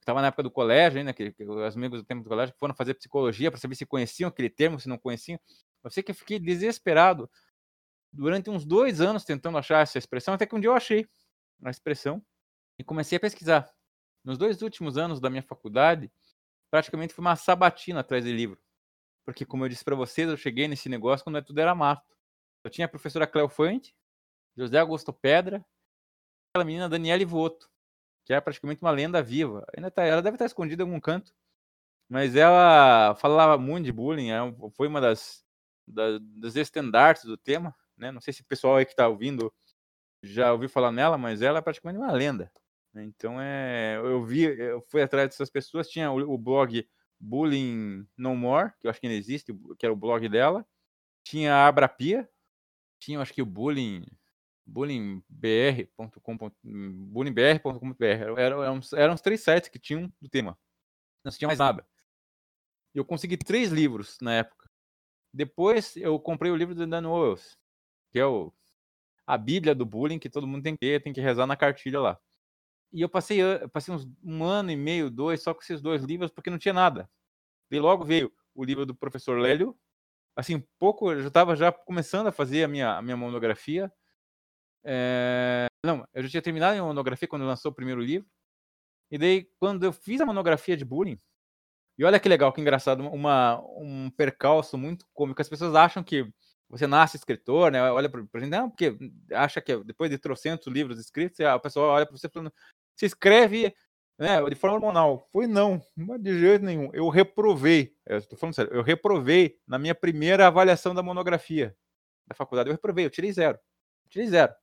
estava 0.00 0.18
eh, 0.18 0.22
na 0.22 0.28
época 0.28 0.42
do 0.42 0.50
colégio, 0.50 0.98
ainda, 0.98 1.12
que, 1.12 1.32
que 1.32 1.44
os 1.44 1.76
amigos 1.76 2.00
do 2.00 2.04
tempo 2.04 2.22
do 2.22 2.28
colégio 2.28 2.54
foram 2.58 2.74
fazer 2.74 2.94
psicologia 2.94 3.50
para 3.50 3.60
saber 3.60 3.74
se 3.74 3.84
conheciam 3.84 4.28
aquele 4.28 4.48
termo, 4.48 4.80
se 4.80 4.88
não 4.88 4.98
conheciam. 4.98 5.38
Eu 5.84 5.90
sei 5.90 6.02
que 6.02 6.10
eu 6.10 6.14
fiquei 6.14 6.38
desesperado 6.38 7.30
durante 8.12 8.50
uns 8.50 8.64
dois 8.64 9.00
anos 9.00 9.24
tentando 9.24 9.58
achar 9.58 9.82
essa 9.82 9.98
expressão, 9.98 10.34
até 10.34 10.46
que 10.46 10.54
um 10.54 10.60
dia 10.60 10.70
eu 10.70 10.74
achei 10.74 11.06
a 11.62 11.70
expressão 11.70 12.22
e 12.78 12.84
comecei 12.84 13.16
a 13.16 13.20
pesquisar. 13.20 13.70
Nos 14.24 14.38
dois 14.38 14.62
últimos 14.62 14.96
anos 14.96 15.20
da 15.20 15.30
minha 15.30 15.42
faculdade, 15.42 16.10
praticamente 16.70 17.14
foi 17.14 17.22
uma 17.22 17.36
sabatina 17.36 18.00
atrás 18.00 18.24
de 18.24 18.32
livro. 18.32 18.58
Porque, 19.24 19.44
como 19.44 19.64
eu 19.64 19.68
disse 19.68 19.84
para 19.84 19.94
vocês, 19.94 20.28
eu 20.28 20.36
cheguei 20.36 20.66
nesse 20.66 20.88
negócio 20.88 21.24
quando 21.24 21.42
tudo 21.42 21.60
era 21.60 21.74
mato. 21.74 22.16
Eu 22.64 22.70
tinha 22.70 22.86
a 22.86 22.88
professora 22.88 23.26
Cleofante, 23.26 23.94
José 24.56 24.78
Augusto 24.78 25.12
Pedra, 25.12 25.64
aquela 26.50 26.64
menina 26.64 26.88
Daniele 26.88 27.24
Voto, 27.24 27.70
que 28.24 28.32
é 28.32 28.40
praticamente 28.40 28.82
uma 28.82 28.90
lenda 28.90 29.22
viva. 29.22 29.64
Ainda 29.76 29.90
tá, 29.90 30.04
ela 30.04 30.22
deve 30.22 30.34
estar 30.36 30.46
escondida 30.46 30.82
em 30.82 30.86
algum 30.86 31.00
canto, 31.00 31.34
mas 32.08 32.34
ela 32.34 33.14
falava 33.16 33.56
muito 33.56 33.86
de 33.86 33.92
bullying, 33.92 34.30
é 34.30 34.38
foi 34.72 34.88
uma 34.88 35.00
das, 35.00 35.44
das, 35.86 36.20
das 36.20 37.22
do 37.24 37.36
tema. 37.36 37.74
Né? 37.96 38.10
Não 38.10 38.20
sei 38.20 38.32
se 38.32 38.42
o 38.42 38.46
pessoal 38.46 38.76
aí 38.76 38.84
que 38.84 38.92
está 38.92 39.06
ouvindo 39.08 39.52
já 40.22 40.52
ouviu 40.52 40.68
falar 40.68 40.92
nela, 40.92 41.16
mas 41.16 41.42
ela 41.42 41.58
é 41.58 41.62
praticamente 41.62 41.98
uma 41.98 42.12
lenda. 42.12 42.52
Né? 42.92 43.04
Então 43.04 43.40
é, 43.40 43.96
eu 43.96 44.24
vi, 44.24 44.42
eu 44.42 44.82
fui 44.88 45.02
atrás 45.02 45.28
dessas 45.28 45.50
pessoas, 45.50 45.88
tinha 45.88 46.10
o, 46.10 46.34
o 46.34 46.38
blog 46.38 46.86
Bullying 47.18 48.06
No 48.16 48.34
More, 48.34 48.72
que 48.80 48.86
eu 48.86 48.90
acho 48.90 49.00
que 49.00 49.06
ainda 49.06 49.18
existe, 49.18 49.52
que 49.78 49.86
era 49.86 49.92
o 49.92 49.96
blog 49.96 50.28
dela. 50.28 50.66
Tinha 51.22 51.54
a 51.54 51.68
Abrapia, 51.68 52.28
tinha 52.98 53.20
acho 53.20 53.32
que 53.32 53.42
o 53.42 53.46
Bullying 53.46 54.04
bullyingbr.com.br, 54.70 56.54
bullyingbr.com.br. 56.62 58.04
Eram, 58.04 58.38
eram, 58.38 58.80
eram 58.94 59.14
os 59.14 59.20
três 59.20 59.42
sites 59.42 59.68
que 59.68 59.78
tinham 59.78 60.12
do 60.20 60.28
tema. 60.28 60.58
Não 61.24 61.32
tinha 61.32 61.48
mais 61.48 61.58
nada. 61.58 61.86
Eu 62.94 63.04
consegui 63.04 63.36
três 63.36 63.70
livros 63.70 64.16
na 64.20 64.34
época. 64.34 64.70
Depois 65.32 65.96
eu 65.96 66.18
comprei 66.18 66.50
o 66.50 66.56
livro 66.56 66.74
do 66.74 66.86
Dan 66.86 67.08
Owens, 67.08 67.56
que 68.10 68.18
é 68.18 68.26
o, 68.26 68.52
a 69.26 69.36
Bíblia 69.38 69.74
do 69.74 69.86
bullying 69.86 70.18
que 70.18 70.30
todo 70.30 70.46
mundo 70.46 70.62
tem 70.62 70.74
que 70.74 70.80
ter, 70.80 71.02
tem 71.02 71.12
que 71.12 71.20
rezar 71.20 71.46
na 71.46 71.56
cartilha 71.56 72.00
lá. 72.00 72.20
E 72.92 73.00
eu 73.00 73.08
passei, 73.08 73.40
eu 73.40 73.68
passei 73.68 73.94
uns, 73.94 74.08
um 74.22 74.42
ano 74.42 74.70
e 74.70 74.76
meio, 74.76 75.10
dois, 75.10 75.42
só 75.42 75.54
com 75.54 75.60
esses 75.60 75.80
dois 75.80 76.02
livros, 76.02 76.30
porque 76.32 76.50
não 76.50 76.58
tinha 76.58 76.74
nada. 76.74 77.08
E 77.70 77.78
logo 77.78 78.04
veio 78.04 78.32
o 78.54 78.64
livro 78.64 78.84
do 78.84 78.94
professor 78.94 79.38
Lélio. 79.38 79.78
Assim, 80.34 80.60
pouco, 80.78 81.12
eu 81.12 81.22
já 81.22 81.28
estava 81.28 81.54
já 81.54 81.70
começando 81.70 82.26
a 82.26 82.32
fazer 82.32 82.64
a 82.64 82.68
minha, 82.68 82.96
a 82.96 83.02
minha 83.02 83.16
monografia. 83.16 83.92
É... 84.84 85.66
Não, 85.84 86.06
eu 86.14 86.22
já 86.22 86.28
tinha 86.28 86.42
terminado 86.42 86.78
a 86.78 86.84
monografia 86.84 87.28
quando 87.28 87.44
lançou 87.44 87.70
o 87.70 87.74
primeiro 87.74 88.00
livro. 88.00 88.28
E 89.10 89.18
daí, 89.18 89.48
quando 89.58 89.84
eu 89.84 89.92
fiz 89.92 90.20
a 90.20 90.26
monografia 90.26 90.76
de 90.76 90.84
bullying, 90.84 91.18
e 91.98 92.04
olha 92.04 92.20
que 92.20 92.28
legal, 92.28 92.52
que 92.52 92.60
engraçado, 92.60 93.06
uma, 93.06 93.60
um 93.76 94.10
percalço 94.10 94.78
muito 94.78 95.06
cômico. 95.12 95.42
As 95.42 95.48
pessoas 95.48 95.74
acham 95.74 96.02
que 96.02 96.26
você 96.68 96.86
nasce 96.86 97.16
escritor, 97.16 97.72
né? 97.72 97.82
Olha 97.90 98.08
pra, 98.08 98.22
gente, 98.40 98.50
não, 98.50 98.70
porque 98.70 98.96
acha 99.32 99.60
que 99.60 99.76
depois 99.84 100.10
de 100.10 100.16
trocentos 100.16 100.66
livros 100.72 100.98
escritos, 100.98 101.40
a 101.40 101.58
pessoa 101.58 101.88
olha 101.88 102.06
para 102.06 102.16
você 102.16 102.28
falando, 102.28 102.52
se 102.96 103.04
escreve 103.04 103.74
né, 104.18 104.42
de 104.48 104.54
forma 104.54 104.76
hormonal. 104.76 105.28
Foi 105.32 105.46
não, 105.46 105.82
de 106.20 106.38
jeito 106.38 106.64
nenhum. 106.64 106.90
Eu 106.92 107.08
reprovei, 107.08 107.94
estou 108.06 108.38
falando 108.38 108.54
sério, 108.54 108.72
eu 108.72 108.82
reprovei 108.82 109.58
na 109.66 109.78
minha 109.78 109.94
primeira 109.94 110.46
avaliação 110.46 110.94
da 110.94 111.02
monografia 111.02 111.76
da 112.26 112.34
faculdade. 112.34 112.68
Eu 112.68 112.74
reprovei, 112.74 113.04
eu 113.04 113.10
tirei 113.10 113.32
zero. 113.32 113.58
Eu 114.04 114.10
tirei 114.10 114.28
zero. 114.28 114.54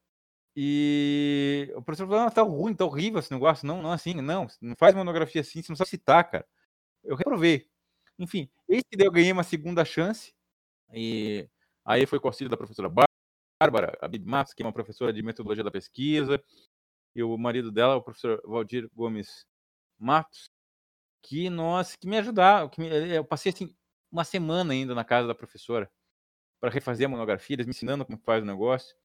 E 0.60 1.72
o 1.76 1.84
professor 1.84 2.08
falou: 2.08 2.24
ah, 2.24 2.32
tá 2.32 2.42
ruim, 2.42 2.74
tá 2.74 2.84
horrível 2.84 3.20
esse 3.20 3.32
negócio. 3.32 3.68
Não, 3.68 3.80
não 3.80 3.92
é 3.92 3.94
assim, 3.94 4.16
não. 4.16 4.48
Não 4.60 4.76
faz 4.76 4.96
monografia 4.96 5.42
assim, 5.42 5.62
você 5.62 5.72
não 5.72 5.78
sabe 5.78 5.92
citar, 5.92 6.28
cara. 6.28 6.48
Eu 7.04 7.16
reprovei. 7.16 7.70
Enfim, 8.18 8.50
esse 8.68 8.88
daí 8.98 9.06
eu 9.06 9.12
ganhei 9.12 9.32
uma 9.32 9.44
segunda 9.44 9.86
chance. 9.86 10.34
E 10.92 11.48
aí 11.86 12.08
foi 12.08 12.20
com 12.20 12.28
o 12.28 12.30
auxílio 12.30 12.50
da 12.50 12.58
professora 12.58 12.90
Bárbara 13.62 13.96
Abid 14.02 14.26
Matos, 14.26 14.56
que 14.56 14.64
é 14.64 14.66
uma 14.66 14.74
professora 14.74 15.14
de 15.14 15.22
metodologia 15.22 15.64
da 15.64 15.70
pesquisa. 15.70 16.44
E 17.16 17.22
o 17.22 17.38
marido 17.38 17.72
dela, 17.72 17.96
o 17.98 18.02
professor 18.02 18.42
Valdir 18.44 18.90
Gomes 18.96 19.46
Matos, 20.00 20.50
que 21.22 21.52
nós, 21.52 21.96
que 21.96 22.08
me 22.08 22.18
ajudaram. 22.18 22.68
Que 22.68 22.82
me, 22.82 22.88
eu 23.16 23.24
passei 23.24 23.52
assim 23.52 23.76
uma 24.12 24.24
semana 24.24 24.74
ainda 24.74 24.96
na 24.96 25.06
casa 25.06 25.28
da 25.28 25.36
professora 25.36 25.92
para 26.60 26.72
refazer 26.72 27.06
a 27.06 27.10
monografia, 27.10 27.56
eles 27.56 27.68
me 27.68 27.72
ensinando 27.72 28.04
como 28.04 28.18
faz 28.18 28.42
o 28.42 28.46
negócio 28.48 28.96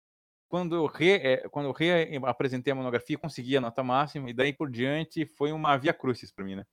quando 0.52 0.76
eu, 0.76 0.84
re, 0.84 1.12
é, 1.12 1.48
quando 1.48 1.64
eu 1.64 1.72
reapresentei 1.72 2.74
a 2.74 2.76
monografia, 2.76 3.16
consegui 3.16 3.56
a 3.56 3.60
nota 3.62 3.82
máxima, 3.82 4.28
e 4.28 4.34
daí 4.34 4.52
por 4.52 4.70
diante 4.70 5.24
foi 5.24 5.50
uma 5.50 5.78
via 5.78 5.94
crucis 5.94 6.30
para 6.30 6.44
mim, 6.44 6.56
né? 6.56 6.66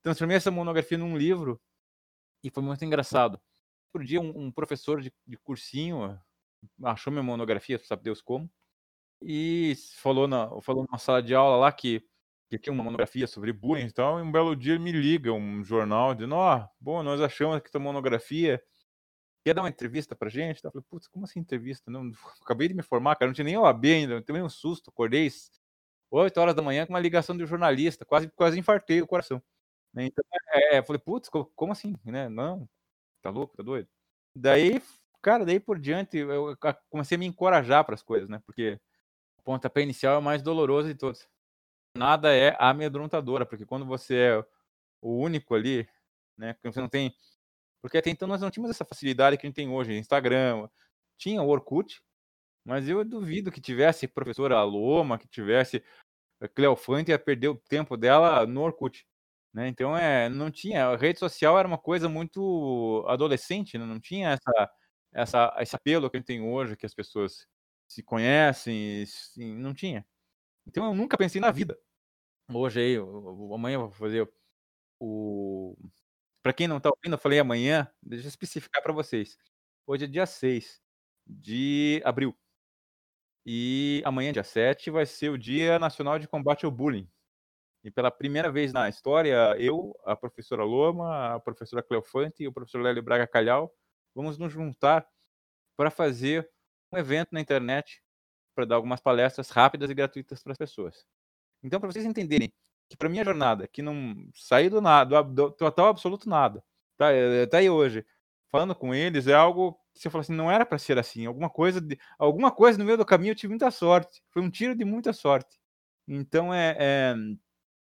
Transformei 0.00 0.38
essa 0.38 0.50
monografia 0.50 0.96
num 0.96 1.14
livro 1.14 1.60
e 2.42 2.48
foi 2.48 2.62
muito 2.62 2.82
engraçado. 2.82 3.38
por 3.92 4.02
dia, 4.02 4.18
um, 4.18 4.46
um 4.46 4.50
professor 4.50 5.02
de, 5.02 5.12
de, 5.26 5.36
cursinho 5.36 6.18
achou 6.82 7.12
minha 7.12 7.22
monografia, 7.22 7.78
sabe 7.84 8.04
Deus 8.04 8.22
como, 8.22 8.50
e 9.20 9.74
falou 9.98 10.26
na, 10.26 10.48
falou 10.62 10.86
numa 10.90 10.98
sala 10.98 11.22
de 11.22 11.34
aula 11.34 11.58
lá 11.58 11.70
que, 11.72 12.02
que 12.48 12.58
tinha 12.58 12.72
uma 12.72 12.84
monografia 12.84 13.26
sobre 13.26 13.52
bullying 13.52 13.88
e 13.88 13.92
tal, 13.92 14.18
e 14.18 14.22
um 14.22 14.32
belo 14.32 14.56
dia 14.56 14.78
me 14.78 14.92
liga 14.92 15.30
um 15.30 15.62
jornal 15.62 16.14
dizendo, 16.14 16.36
ó, 16.36 16.56
oh, 16.56 16.68
bom, 16.80 17.02
nós 17.02 17.20
achamos 17.20 17.60
que 17.60 17.70
tua 17.70 17.82
monografia 17.82 18.62
quer 19.44 19.54
dar 19.54 19.62
uma 19.62 19.68
entrevista 19.68 20.16
pra 20.16 20.30
gente? 20.30 20.64
Eu 20.64 20.70
falei, 20.70 20.84
putz, 20.88 21.06
como 21.06 21.24
assim 21.24 21.40
entrevista? 21.40 21.90
Não, 21.90 22.10
acabei 22.42 22.68
de 22.68 22.74
me 22.74 22.82
formar, 22.82 23.16
cara, 23.16 23.28
não 23.28 23.34
tinha 23.34 23.44
nem 23.44 23.56
OAB 23.56 23.84
ainda, 23.84 24.24
nem 24.28 24.42
um 24.42 24.48
susto, 24.48 24.90
acordei 24.90 25.30
8 26.10 26.40
horas 26.40 26.54
da 26.54 26.62
manhã 26.62 26.86
com 26.86 26.92
uma 26.92 27.00
ligação 27.00 27.36
um 27.36 27.46
jornalista, 27.46 28.04
quase, 28.04 28.28
quase 28.30 28.58
infartei 28.58 29.02
o 29.02 29.06
coração. 29.06 29.42
Né? 29.92 30.06
Então, 30.06 30.24
é, 30.52 30.76
é, 30.76 30.82
falei, 30.82 31.00
putz, 31.00 31.28
como 31.28 31.72
assim? 31.72 31.94
Né? 32.04 32.28
Não, 32.28 32.68
tá 33.22 33.30
louco, 33.30 33.56
tá 33.56 33.62
doido? 33.62 33.88
Daí, 34.34 34.82
cara, 35.22 35.44
daí 35.44 35.60
por 35.60 35.78
diante, 35.78 36.16
eu 36.18 36.56
comecei 36.90 37.16
a 37.16 37.18
me 37.18 37.26
encorajar 37.26 37.84
para 37.84 37.94
as 37.94 38.02
coisas, 38.02 38.28
né? 38.28 38.42
Porque 38.44 38.80
o 39.38 39.42
pontapé 39.42 39.82
inicial 39.82 40.16
é 40.16 40.18
o 40.18 40.22
mais 40.22 40.42
doloroso 40.42 40.88
de 40.88 40.94
todos. 40.94 41.28
Nada 41.96 42.34
é 42.34 42.56
amedrontadora, 42.58 43.46
porque 43.46 43.64
quando 43.64 43.86
você 43.86 44.16
é 44.16 44.46
o 45.00 45.16
único 45.18 45.54
ali, 45.54 45.88
né? 46.36 46.56
Você 46.64 46.80
não 46.80 46.88
tem. 46.88 47.14
Porque 47.84 47.98
até 47.98 48.08
então 48.08 48.26
nós 48.26 48.40
não 48.40 48.50
tínhamos 48.50 48.74
essa 48.74 48.82
facilidade 48.82 49.36
que 49.36 49.46
a 49.46 49.46
gente 49.46 49.56
tem 49.56 49.68
hoje, 49.68 49.92
Instagram, 49.92 50.70
tinha 51.18 51.42
o 51.42 51.48
Orkut, 51.50 52.00
mas 52.64 52.88
eu 52.88 53.04
duvido 53.04 53.52
que 53.52 53.60
tivesse 53.60 54.08
professora 54.08 54.62
Loma, 54.62 55.18
que 55.18 55.28
tivesse 55.28 55.84
Cleofante 56.54 57.10
ia 57.10 57.18
perder 57.18 57.48
o 57.48 57.56
tempo 57.56 57.94
dela 57.94 58.46
no 58.46 58.62
Orkut. 58.62 59.06
Né? 59.52 59.68
Então 59.68 59.94
é, 59.94 60.30
não 60.30 60.50
tinha. 60.50 60.86
A 60.86 60.96
rede 60.96 61.18
social 61.18 61.58
era 61.58 61.68
uma 61.68 61.76
coisa 61.76 62.08
muito 62.08 63.04
adolescente, 63.06 63.76
né? 63.76 63.84
não 63.84 64.00
tinha 64.00 64.30
essa, 64.30 64.70
essa, 65.12 65.56
esse 65.60 65.76
apelo 65.76 66.08
que 66.08 66.16
a 66.16 66.20
gente 66.20 66.26
tem 66.26 66.40
hoje, 66.40 66.78
que 66.78 66.86
as 66.86 66.94
pessoas 66.94 67.46
se 67.86 68.02
conhecem, 68.02 69.04
não 69.36 69.74
tinha. 69.74 70.06
Então 70.66 70.86
eu 70.86 70.94
nunca 70.94 71.18
pensei 71.18 71.38
na 71.38 71.50
vida. 71.50 71.78
Hoje 72.50 72.80
aí, 72.80 72.96
amanhã 72.96 73.74
eu 73.74 73.80
vou 73.80 73.90
fazer 73.90 74.26
o. 74.98 75.76
Para 76.44 76.52
quem 76.52 76.68
não 76.68 76.76
está 76.76 76.90
ouvindo, 76.90 77.14
eu 77.14 77.18
falei 77.18 77.38
amanhã, 77.38 77.90
deixa 78.02 78.26
eu 78.26 78.28
especificar 78.28 78.82
para 78.82 78.92
vocês. 78.92 79.38
Hoje 79.86 80.04
é 80.04 80.06
dia 80.06 80.26
6 80.26 80.78
de 81.26 82.02
abril. 82.04 82.36
E 83.46 84.02
amanhã, 84.04 84.30
dia 84.30 84.44
7, 84.44 84.90
vai 84.90 85.06
ser 85.06 85.30
o 85.30 85.38
Dia 85.38 85.78
Nacional 85.78 86.18
de 86.18 86.28
Combate 86.28 86.66
ao 86.66 86.70
Bullying. 86.70 87.10
E 87.82 87.90
pela 87.90 88.10
primeira 88.10 88.52
vez 88.52 88.74
na 88.74 88.90
história, 88.90 89.56
eu, 89.58 89.98
a 90.04 90.14
professora 90.14 90.64
Loma, 90.64 91.34
a 91.34 91.40
professora 91.40 91.82
Cleofante 91.82 92.42
e 92.42 92.48
o 92.48 92.52
professor 92.52 92.82
Lélio 92.82 93.02
Braga 93.02 93.26
Calhau 93.26 93.74
vamos 94.14 94.36
nos 94.36 94.52
juntar 94.52 95.08
para 95.78 95.90
fazer 95.90 96.46
um 96.92 96.98
evento 96.98 97.30
na 97.32 97.40
internet 97.40 98.02
para 98.54 98.66
dar 98.66 98.76
algumas 98.76 99.00
palestras 99.00 99.48
rápidas 99.48 99.88
e 99.88 99.94
gratuitas 99.94 100.42
para 100.42 100.52
as 100.52 100.58
pessoas. 100.58 101.06
Então, 101.62 101.80
para 101.80 101.90
vocês 101.90 102.04
entenderem 102.04 102.52
que 102.88 102.96
para 102.96 103.08
minha 103.08 103.24
jornada, 103.24 103.66
que 103.68 103.82
não 103.82 104.14
saí 104.34 104.68
do 104.68 104.80
nada, 104.80 105.22
do 105.22 105.50
total 105.50 105.88
absoluto 105.88 106.28
nada, 106.28 106.62
tá, 106.96 107.06
tá 107.50 107.58
aí 107.58 107.70
hoje, 107.70 108.04
falando 108.50 108.74
com 108.74 108.94
eles, 108.94 109.26
é 109.26 109.34
algo 109.34 109.78
que 109.92 110.00
você 110.00 110.10
fala 110.10 110.22
assim, 110.22 110.34
não 110.34 110.50
era 110.50 110.66
para 110.66 110.78
ser 110.78 110.98
assim, 110.98 111.26
alguma 111.26 111.50
coisa, 111.50 111.80
de, 111.80 111.98
alguma 112.18 112.50
coisa 112.50 112.78
no 112.78 112.84
meio 112.84 112.98
do 112.98 113.04
caminho 113.06 113.32
eu 113.32 113.36
tive 113.36 113.50
muita 113.52 113.70
sorte, 113.70 114.22
foi 114.30 114.42
um 114.42 114.50
tiro 114.50 114.76
de 114.76 114.84
muita 114.84 115.12
sorte. 115.12 115.58
Então 116.08 116.52
é, 116.52 116.76
é 116.78 117.14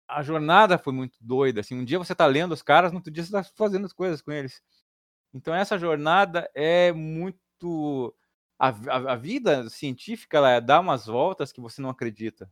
a 0.07 0.21
jornada 0.21 0.77
foi 0.77 0.93
muito 0.93 1.17
doida, 1.21 1.61
assim, 1.61 1.75
um 1.75 1.85
dia 1.85 1.97
você 1.97 2.13
tá 2.15 2.25
lendo 2.25 2.53
os 2.53 2.61
caras, 2.61 2.91
no 2.91 2.99
outro 2.99 3.11
dia 3.11 3.23
você 3.23 3.31
tá 3.31 3.43
fazendo 3.55 3.85
as 3.85 3.93
coisas 3.93 4.21
com 4.21 4.31
eles. 4.31 4.61
Então 5.33 5.53
essa 5.55 5.77
jornada 5.77 6.49
é 6.55 6.91
muito 6.93 8.15
a, 8.59 8.69
a, 8.69 9.13
a 9.13 9.15
vida 9.15 9.69
científica 9.69 10.37
ela 10.37 10.59
dá 10.59 10.79
umas 10.79 11.05
voltas 11.07 11.51
que 11.51 11.61
você 11.61 11.81
não 11.81 11.89
acredita, 11.89 12.49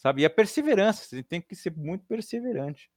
sabe? 0.00 0.22
E 0.22 0.24
a 0.24 0.30
perseverança, 0.30 1.04
você 1.04 1.22
tem 1.22 1.40
que 1.40 1.54
ser 1.54 1.76
muito 1.76 2.04
perseverante. 2.06 2.90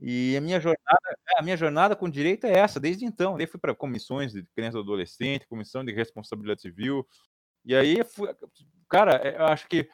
E 0.00 0.36
a 0.36 0.40
minha 0.40 0.60
jornada, 0.60 1.18
a 1.38 1.42
minha 1.42 1.56
jornada 1.56 1.96
com 1.96 2.08
direito 2.08 2.46
é 2.46 2.52
essa, 2.52 2.78
desde 2.78 3.04
então. 3.06 3.40
Eu 3.40 3.48
fui 3.48 3.58
para 3.58 3.74
comissões 3.74 4.32
de 4.32 4.44
criança 4.54 4.76
e 4.78 4.80
adolescente, 4.80 5.46
comissão 5.46 5.84
de 5.84 5.92
responsabilidade 5.92 6.60
civil. 6.60 7.06
E 7.64 7.74
aí, 7.74 8.04
fui, 8.04 8.28
cara, 8.88 9.16
é, 9.24 9.36
eu 9.36 9.46
acho 9.46 9.66
que 9.68 9.88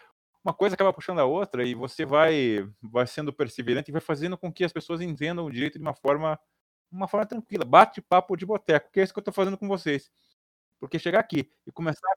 uma 0.44 0.52
coisa 0.54 0.74
acaba 0.74 0.92
puxando 0.92 1.20
a 1.20 1.24
outra 1.24 1.64
e 1.64 1.74
você 1.74 2.04
vai 2.04 2.68
vai 2.82 3.06
sendo 3.06 3.32
perseverante 3.32 3.90
e 3.90 3.92
vai 3.92 4.00
fazendo 4.00 4.36
com 4.38 4.52
que 4.52 4.64
as 4.64 4.72
pessoas 4.72 5.00
entendam 5.00 5.44
o 5.44 5.52
direito 5.52 5.78
de 5.78 5.82
uma 5.84 5.94
forma 5.94 6.38
uma 6.90 7.06
forma 7.06 7.26
tranquila, 7.26 7.64
bate-papo 7.64 8.36
de 8.36 8.44
boteco, 8.44 8.90
que 8.90 9.00
é 9.00 9.04
isso 9.04 9.12
que 9.12 9.18
eu 9.18 9.22
estou 9.22 9.34
fazendo 9.34 9.56
com 9.58 9.68
vocês. 9.68 10.10
Porque 10.80 10.98
chegar 10.98 11.20
aqui 11.20 11.48
e 11.66 11.70
começar 11.72 12.08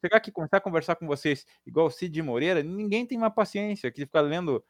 chegar 0.00 0.16
aqui 0.16 0.30
começar 0.30 0.58
a 0.58 0.60
conversar 0.60 0.96
com 0.96 1.06
vocês 1.06 1.44
igual 1.66 1.86
o 1.86 1.90
Cid 1.90 2.20
Moreira, 2.22 2.62
ninguém 2.62 3.06
tem 3.06 3.18
uma 3.18 3.30
paciência 3.30 3.90
que 3.90 4.02
fica 4.02 4.20
lendo 4.20 4.62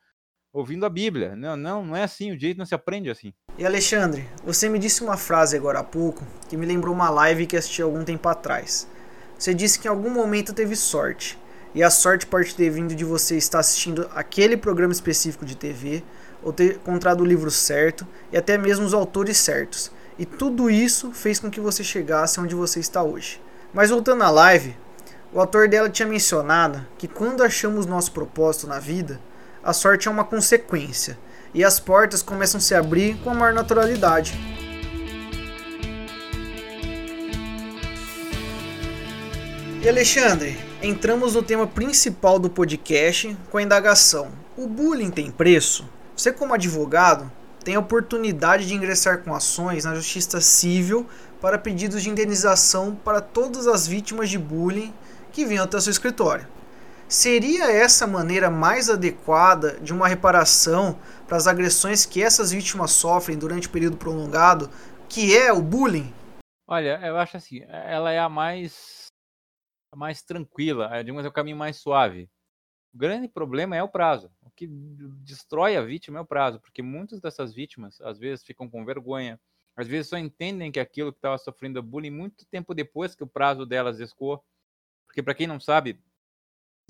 ouvindo 0.52 0.86
a 0.86 0.90
Bíblia. 0.90 1.36
Não, 1.36 1.56
não, 1.56 1.84
não 1.84 1.96
é 1.96 2.02
assim, 2.02 2.32
o 2.32 2.36
direito 2.36 2.58
não 2.58 2.66
se 2.66 2.74
aprende 2.74 3.10
assim. 3.10 3.32
E 3.56 3.66
Alexandre, 3.66 4.26
você 4.44 4.68
me 4.68 4.78
disse 4.78 5.02
uma 5.02 5.16
frase 5.16 5.56
agora 5.56 5.80
há 5.80 5.84
pouco 5.84 6.26
que 6.48 6.56
me 6.56 6.66
lembrou 6.66 6.94
uma 6.94 7.10
live 7.10 7.46
que 7.46 7.56
assisti 7.56 7.82
algum 7.82 8.04
tempo 8.04 8.28
atrás. 8.28 8.88
Você 9.38 9.54
disse 9.54 9.78
que 9.78 9.86
em 9.86 9.90
algum 9.90 10.10
momento 10.10 10.52
teve 10.52 10.74
sorte. 10.74 11.38
E 11.74 11.82
a 11.82 11.90
sorte 11.90 12.26
pode 12.26 12.54
ter 12.54 12.70
vindo 12.70 12.94
de 12.94 13.04
você 13.04 13.36
estar 13.36 13.58
assistindo 13.58 14.10
aquele 14.14 14.56
programa 14.56 14.92
específico 14.92 15.44
de 15.44 15.56
TV, 15.56 16.02
ou 16.42 16.52
ter 16.52 16.76
encontrado 16.76 17.20
o 17.20 17.24
livro 17.24 17.50
certo, 17.50 18.06
e 18.32 18.36
até 18.36 18.56
mesmo 18.56 18.86
os 18.86 18.94
autores 18.94 19.36
certos. 19.36 19.92
E 20.18 20.24
tudo 20.24 20.70
isso 20.70 21.12
fez 21.12 21.38
com 21.38 21.50
que 21.50 21.60
você 21.60 21.84
chegasse 21.84 22.40
onde 22.40 22.54
você 22.54 22.80
está 22.80 23.02
hoje. 23.02 23.40
Mas 23.72 23.90
voltando 23.90 24.24
à 24.24 24.30
live, 24.30 24.74
o 25.32 25.40
autor 25.40 25.68
dela 25.68 25.90
tinha 25.90 26.08
mencionado 26.08 26.86
que 26.96 27.06
quando 27.06 27.42
achamos 27.42 27.84
nosso 27.84 28.12
propósito 28.12 28.66
na 28.66 28.78
vida, 28.78 29.20
a 29.62 29.72
sorte 29.72 30.08
é 30.08 30.10
uma 30.10 30.24
consequência 30.24 31.18
e 31.52 31.62
as 31.62 31.78
portas 31.78 32.22
começam 32.22 32.58
a 32.58 32.60
se 32.60 32.74
abrir 32.74 33.18
com 33.18 33.30
a 33.30 33.34
maior 33.34 33.52
naturalidade. 33.52 34.38
E 39.82 39.88
Alexandre, 39.88 40.58
entramos 40.82 41.34
no 41.34 41.42
tema 41.42 41.66
principal 41.66 42.38
do 42.38 42.48
podcast 42.50 43.36
com 43.50 43.58
a 43.58 43.62
indagação: 43.62 44.30
o 44.56 44.66
bullying 44.66 45.10
tem 45.10 45.30
preço? 45.30 45.88
Você, 46.16 46.32
como 46.32 46.54
advogado, 46.54 47.30
tem 47.62 47.74
a 47.74 47.80
oportunidade 47.80 48.66
de 48.66 48.74
ingressar 48.74 49.18
com 49.18 49.34
ações 49.34 49.84
na 49.84 49.94
justiça 49.94 50.40
civil 50.40 51.06
para 51.40 51.58
pedidos 51.58 52.02
de 52.02 52.10
indenização 52.10 52.98
para 53.04 53.20
todas 53.20 53.66
as 53.66 53.86
vítimas 53.86 54.30
de 54.30 54.38
bullying 54.38 54.92
que 55.38 55.46
venham 55.46 55.62
até 55.62 55.80
seu 55.80 55.92
escritório. 55.92 56.48
Seria 57.08 57.70
essa 57.70 58.06
a 58.06 58.08
maneira 58.08 58.50
mais 58.50 58.90
adequada 58.90 59.78
de 59.78 59.92
uma 59.92 60.08
reparação 60.08 60.98
para 61.28 61.36
as 61.36 61.46
agressões 61.46 62.04
que 62.04 62.20
essas 62.20 62.50
vítimas 62.50 62.90
sofrem 62.90 63.38
durante 63.38 63.68
o 63.68 63.70
período 63.70 63.96
prolongado, 63.96 64.68
que 65.08 65.38
é 65.38 65.52
o 65.52 65.62
bullying? 65.62 66.12
Olha, 66.66 67.00
eu 67.06 67.16
acho 67.16 67.36
assim, 67.36 67.62
ela 67.68 68.10
é 68.10 68.18
a 68.18 68.28
mais 68.28 69.06
a 69.92 69.96
mais 69.96 70.22
tranquila, 70.22 70.90
é, 70.92 71.04
digamos, 71.04 71.24
é 71.24 71.28
o 71.28 71.32
caminho 71.32 71.56
mais 71.56 71.76
suave. 71.76 72.28
O 72.92 72.98
grande 72.98 73.28
problema 73.28 73.76
é 73.76 73.82
o 73.82 73.88
prazo. 73.88 74.32
O 74.42 74.50
que 74.50 74.66
destrói 74.66 75.76
a 75.76 75.82
vítima 75.82 76.18
é 76.18 76.22
o 76.22 76.26
prazo, 76.26 76.58
porque 76.60 76.82
muitas 76.82 77.20
dessas 77.20 77.54
vítimas 77.54 78.00
às 78.00 78.18
vezes 78.18 78.44
ficam 78.44 78.68
com 78.68 78.84
vergonha, 78.84 79.40
às 79.76 79.86
vezes 79.86 80.08
só 80.08 80.18
entendem 80.18 80.72
que 80.72 80.80
aquilo 80.80 81.12
que 81.12 81.18
estava 81.18 81.38
sofrendo 81.38 81.80
bullying 81.80 82.10
muito 82.10 82.44
tempo 82.46 82.74
depois 82.74 83.14
que 83.14 83.22
o 83.22 83.28
prazo 83.28 83.64
delas 83.64 84.00
escoou. 84.00 84.44
Porque 85.08 85.22
para 85.22 85.34
quem 85.34 85.48
não 85.48 85.58
sabe, 85.58 86.00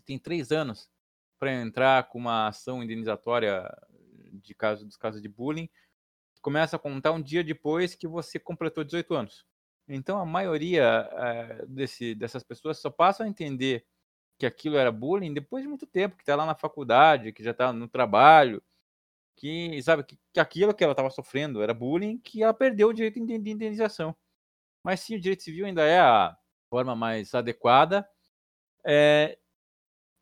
tem 0.04 0.18
três 0.18 0.52
anos 0.52 0.90
para 1.38 1.52
entrar 1.52 2.08
com 2.08 2.18
uma 2.18 2.48
ação 2.48 2.82
indenizatória 2.82 3.64
de 4.32 4.54
caso 4.54 4.84
dos 4.84 4.96
casos 4.96 5.22
de 5.22 5.28
bullying, 5.28 5.70
começa 6.42 6.76
a 6.76 6.78
contar 6.78 7.12
um 7.12 7.22
dia 7.22 7.42
depois 7.42 7.94
que 7.94 8.06
você 8.06 8.38
completou 8.38 8.84
18 8.84 9.14
anos. 9.14 9.46
Então 9.88 10.18
a 10.18 10.26
maioria 10.26 11.08
é, 11.12 11.66
desse, 11.66 12.14
dessas 12.14 12.42
pessoas 12.42 12.78
só 12.78 12.90
passam 12.90 13.24
a 13.24 13.28
entender 13.28 13.86
que 14.38 14.46
aquilo 14.46 14.76
era 14.76 14.92
bullying 14.92 15.32
depois 15.32 15.62
de 15.62 15.68
muito 15.68 15.86
tempo, 15.86 16.16
que 16.16 16.22
está 16.22 16.36
lá 16.36 16.44
na 16.44 16.54
faculdade, 16.54 17.32
que 17.32 17.42
já 17.42 17.52
está 17.52 17.72
no 17.72 17.88
trabalho, 17.88 18.62
que 19.36 19.80
sabe 19.82 20.04
que, 20.04 20.18
que 20.32 20.40
aquilo 20.40 20.74
que 20.74 20.84
ela 20.84 20.92
estava 20.92 21.10
sofrendo 21.10 21.62
era 21.62 21.72
bullying, 21.72 22.18
que 22.18 22.42
ela 22.42 22.54
perdeu 22.54 22.88
o 22.88 22.92
direito 22.92 23.24
de 23.24 23.50
indenização. 23.50 24.14
Mas 24.84 25.00
sim, 25.00 25.16
o 25.16 25.20
direito 25.20 25.42
civil 25.42 25.66
ainda 25.66 25.84
é 25.84 26.00
a 26.00 26.36
forma 26.68 26.94
mais 26.94 27.34
adequada. 27.34 28.08
É, 28.84 29.38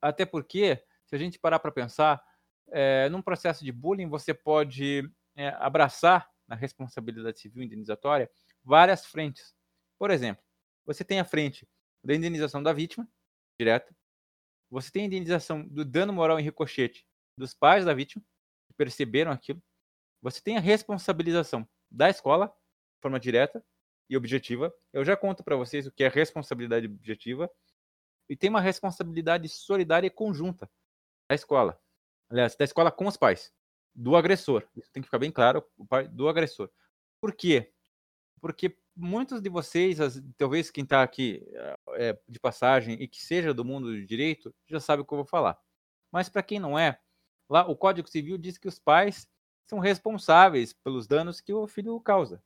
até 0.00 0.24
porque, 0.24 0.82
se 1.04 1.14
a 1.14 1.18
gente 1.18 1.38
parar 1.38 1.58
para 1.58 1.72
pensar, 1.72 2.22
é, 2.68 3.08
num 3.08 3.22
processo 3.22 3.64
de 3.64 3.72
bullying, 3.72 4.08
você 4.08 4.34
pode 4.34 5.08
é, 5.36 5.48
abraçar 5.58 6.30
na 6.46 6.54
responsabilidade 6.54 7.40
civil 7.40 7.62
indenizatória 7.62 8.30
várias 8.64 9.06
frentes. 9.06 9.54
Por 9.98 10.10
exemplo, 10.10 10.42
você 10.84 11.04
tem 11.04 11.20
a 11.20 11.24
frente 11.24 11.68
da 12.02 12.14
indenização 12.14 12.62
da 12.62 12.72
vítima, 12.72 13.08
direta. 13.58 13.94
Você 14.70 14.90
tem 14.90 15.02
a 15.02 15.06
indenização 15.06 15.66
do 15.66 15.84
dano 15.84 16.12
moral 16.12 16.38
em 16.38 16.42
ricochete 16.42 17.06
dos 17.36 17.54
pais 17.54 17.84
da 17.84 17.94
vítima, 17.94 18.22
que 18.66 18.74
perceberam 18.74 19.30
aquilo. 19.30 19.62
Você 20.22 20.40
tem 20.40 20.56
a 20.56 20.60
responsabilização 20.60 21.68
da 21.90 22.08
escola, 22.08 22.48
de 22.48 23.00
forma 23.02 23.20
direta. 23.20 23.64
E 24.08 24.16
objetiva. 24.16 24.72
Eu 24.92 25.04
já 25.04 25.16
conto 25.16 25.42
para 25.42 25.56
vocês 25.56 25.86
o 25.86 25.92
que 25.92 26.04
é 26.04 26.08
responsabilidade 26.08 26.86
objetiva. 26.86 27.50
E 28.28 28.36
tem 28.36 28.50
uma 28.50 28.60
responsabilidade 28.60 29.48
solidária 29.48 30.06
e 30.06 30.10
conjunta 30.10 30.68
da 31.28 31.34
escola. 31.34 31.80
Aliás, 32.28 32.56
da 32.56 32.64
escola 32.64 32.90
com 32.90 33.06
os 33.06 33.16
pais, 33.16 33.52
do 33.94 34.16
agressor. 34.16 34.66
Isso 34.76 34.90
tem 34.92 35.00
que 35.00 35.06
ficar 35.06 35.18
bem 35.18 35.30
claro, 35.30 35.64
o 35.76 35.86
pai 35.86 36.08
do 36.08 36.28
agressor. 36.28 36.70
Por 37.20 37.32
quê? 37.32 37.72
Porque 38.40 38.76
muitos 38.96 39.40
de 39.40 39.48
vocês, 39.48 39.98
talvez 40.36 40.70
quem 40.70 40.84
está 40.84 41.02
aqui 41.02 41.46
é, 41.94 42.18
de 42.28 42.40
passagem 42.40 42.94
e 43.00 43.06
que 43.06 43.22
seja 43.22 43.54
do 43.54 43.64
mundo 43.64 43.88
do 43.88 44.04
direito, 44.04 44.54
já 44.66 44.80
sabe 44.80 45.02
o 45.02 45.04
que 45.04 45.12
eu 45.12 45.18
vou 45.18 45.26
falar. 45.26 45.58
Mas 46.10 46.28
para 46.28 46.42
quem 46.42 46.58
não 46.58 46.78
é, 46.78 46.98
lá 47.48 47.66
o 47.66 47.76
Código 47.76 48.08
Civil 48.08 48.38
diz 48.38 48.58
que 48.58 48.68
os 48.68 48.78
pais 48.78 49.28
são 49.66 49.78
responsáveis 49.78 50.72
pelos 50.72 51.06
danos 51.06 51.40
que 51.40 51.52
o 51.52 51.66
filho 51.66 52.00
causa. 52.00 52.42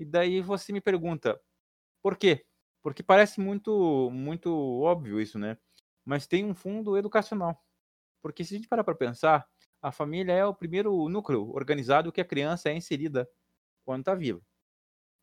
E 0.00 0.04
daí 0.06 0.40
você 0.40 0.72
me 0.72 0.80
pergunta, 0.80 1.38
por 2.02 2.16
quê? 2.16 2.46
Porque 2.82 3.02
parece 3.02 3.38
muito, 3.38 4.10
muito 4.10 4.50
óbvio 4.80 5.20
isso, 5.20 5.38
né? 5.38 5.58
Mas 6.06 6.26
tem 6.26 6.42
um 6.42 6.54
fundo 6.54 6.96
educacional. 6.96 7.62
Porque 8.22 8.42
se 8.42 8.54
a 8.54 8.56
gente 8.56 8.66
parar 8.66 8.82
para 8.82 8.94
pensar, 8.94 9.46
a 9.82 9.92
família 9.92 10.32
é 10.32 10.42
o 10.42 10.54
primeiro 10.54 11.06
núcleo 11.10 11.50
organizado 11.54 12.10
que 12.10 12.20
a 12.22 12.24
criança 12.24 12.70
é 12.70 12.74
inserida 12.74 13.28
quando 13.84 14.00
está 14.00 14.14
viva. 14.14 14.40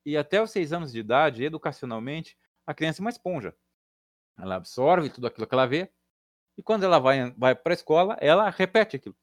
E 0.05 0.15
até 0.15 0.39
os 0.43 0.51
seis 0.51 0.71
anos 0.71 0.91
de 0.91 0.99
idade, 0.99 1.43
educacionalmente, 1.43 2.37
a 2.63 2.71
criança 2.71 3.01
é 3.01 3.03
uma 3.03 3.09
esponja. 3.09 3.55
Ela 4.37 4.57
absorve 4.57 5.09
tudo 5.09 5.25
aquilo 5.25 5.47
que 5.47 5.55
ela 5.55 5.65
vê, 5.65 5.91
e 6.55 6.61
quando 6.61 6.83
ela 6.83 6.99
vai, 6.99 7.31
vai 7.31 7.55
para 7.55 7.73
a 7.73 7.75
escola, 7.75 8.15
ela 8.21 8.47
repete 8.51 8.95
aquilo. 8.95 9.17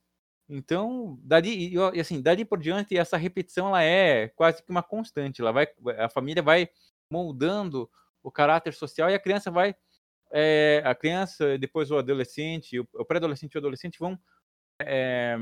Então, 0.49 1.19
dali, 1.23 1.75
e 1.75 2.01
assim, 2.01 2.21
dali 2.21 2.45
por 2.45 2.59
diante, 2.59 2.97
essa 2.97 3.17
repetição 3.17 3.69
ela 3.69 3.83
é 3.83 4.29
quase 4.29 4.63
que 4.63 4.71
uma 4.71 4.83
constante. 4.83 5.41
Ela 5.41 5.53
vai, 5.53 5.67
a 5.99 6.09
família 6.09 6.43
vai 6.43 6.69
moldando 7.11 7.91
o 8.23 8.31
caráter 8.31 8.75
social 8.75 9.11
e 9.11 9.15
a 9.15 9.19
criança 9.19 9.51
vai, 9.51 9.75
é, 10.33 10.83
a 10.85 10.95
criança, 10.95 11.57
depois 11.59 11.91
o 11.91 11.97
adolescente, 11.99 12.79
o 12.79 13.05
pré-adolescente 13.05 13.55
e 13.55 13.59
o 13.59 13.61
adolescente 13.61 13.99
vão 13.99 14.19
é, 14.81 15.37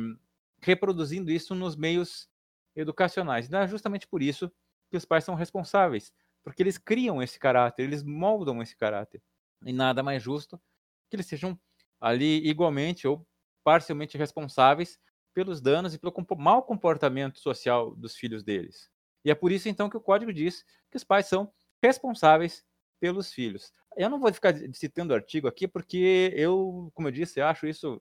reproduzindo 0.61 1.31
isso 1.31 1.55
nos 1.55 1.77
meios 1.77 2.29
educacionais. 2.77 3.47
Então, 3.47 3.61
é 3.61 3.67
justamente 3.67 4.07
por 4.07 4.23
isso 4.23 4.51
que 4.91 4.97
os 4.97 5.05
pais 5.05 5.25
são 5.25 5.35
responsáveis, 5.35 6.12
porque 6.45 6.62
eles 6.62 6.79
criam 6.79 7.23
esse 7.23 7.38
caráter, 7.38 7.83
eles 7.83 8.03
moldam 8.03 8.62
esse 8.62 8.77
caráter. 8.77 9.23
E 9.65 9.73
nada 9.73 10.03
mais 10.03 10.23
justo 10.23 10.61
que 11.09 11.17
eles 11.17 11.27
sejam 11.27 11.59
ali 12.01 12.47
igualmente 12.49 13.07
ou 13.07 13.27
parcialmente 13.64 14.18
responsáveis 14.18 14.98
pelos 15.35 15.61
danos 15.61 15.94
e 15.94 15.98
pelo 15.98 16.14
mau 16.37 16.62
comportamento 16.62 17.38
social 17.38 17.94
dos 17.94 18.14
filhos 18.16 18.42
deles. 18.42 18.90
E 19.25 19.31
é 19.31 19.35
por 19.35 19.53
isso, 19.53 19.68
então, 19.68 19.88
que 19.88 19.96
o 19.96 20.01
código 20.01 20.33
diz 20.33 20.64
que 20.90 20.96
os 20.96 21.05
pais 21.05 21.27
são 21.27 21.53
responsáveis 21.83 22.64
pelos 23.01 23.33
filhos. 23.33 23.72
Eu 23.96 24.09
não 24.09 24.20
vou 24.20 24.33
ficar 24.33 24.55
citando 24.72 25.12
o 25.12 25.16
artigo 25.16 25.48
aqui, 25.48 25.66
porque 25.66 26.33
eu, 26.37 26.90
como 26.94 27.09
eu 27.09 27.12
disse, 27.12 27.40
acho 27.40 27.66
isso 27.66 28.01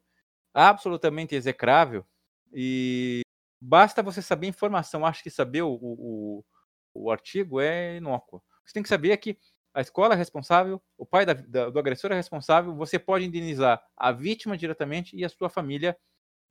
absolutamente 0.54 1.36
execrável 1.36 2.06
e 2.54 3.22
basta 3.60 4.04
você 4.04 4.22
saber 4.22 4.48
informação. 4.48 5.06
Acho 5.06 5.24
que 5.24 5.30
saber 5.30 5.62
o, 5.62 5.78
o, 5.82 6.46
o 6.94 7.12
artigo 7.12 7.60
é 7.60 7.98
inócuo. 7.98 8.44
Você 8.66 8.74
tem 8.74 8.84
que 8.84 8.90
saber 8.90 9.16
que 9.18 9.38
a 9.74 9.82
escola 9.82 10.14
é 10.14 10.18
responsável, 10.18 10.82
o 10.98 11.06
pai 11.06 11.26
da, 11.26 11.34
da, 11.34 11.70
do 11.70 11.80
agressor 11.80 12.12
é 12.12 12.16
responsável, 12.16 12.76
você 12.76 13.00
pode 13.00 13.26
indenizar 13.26 13.82
a 13.96 14.12
vítima 14.12 14.58
diretamente 14.58 15.16
e 15.16 15.24
a 15.24 15.30
sua 15.30 15.50
família 15.50 15.98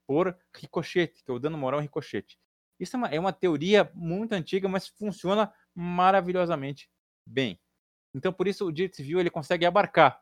por 0.06 0.37
ricochete, 0.56 1.22
que 1.22 1.30
é 1.30 1.35
o 1.35 1.38
dano 1.38 1.59
moral 1.59 1.80
ricochete. 1.80 2.38
Isso 2.78 2.96
é 2.96 2.98
uma, 2.98 3.09
é 3.09 3.20
uma 3.20 3.33
teoria 3.33 3.90
muito 3.94 4.33
antiga, 4.33 4.68
mas 4.68 4.88
funciona 4.88 5.52
maravilhosamente 5.74 6.90
bem. 7.26 7.61
Então, 8.14 8.33
por 8.33 8.48
isso, 8.48 8.66
o 8.66 8.72
direito 8.72 8.96
civil 8.96 9.20
ele 9.20 9.30
consegue 9.30 9.66
abarcar 9.66 10.20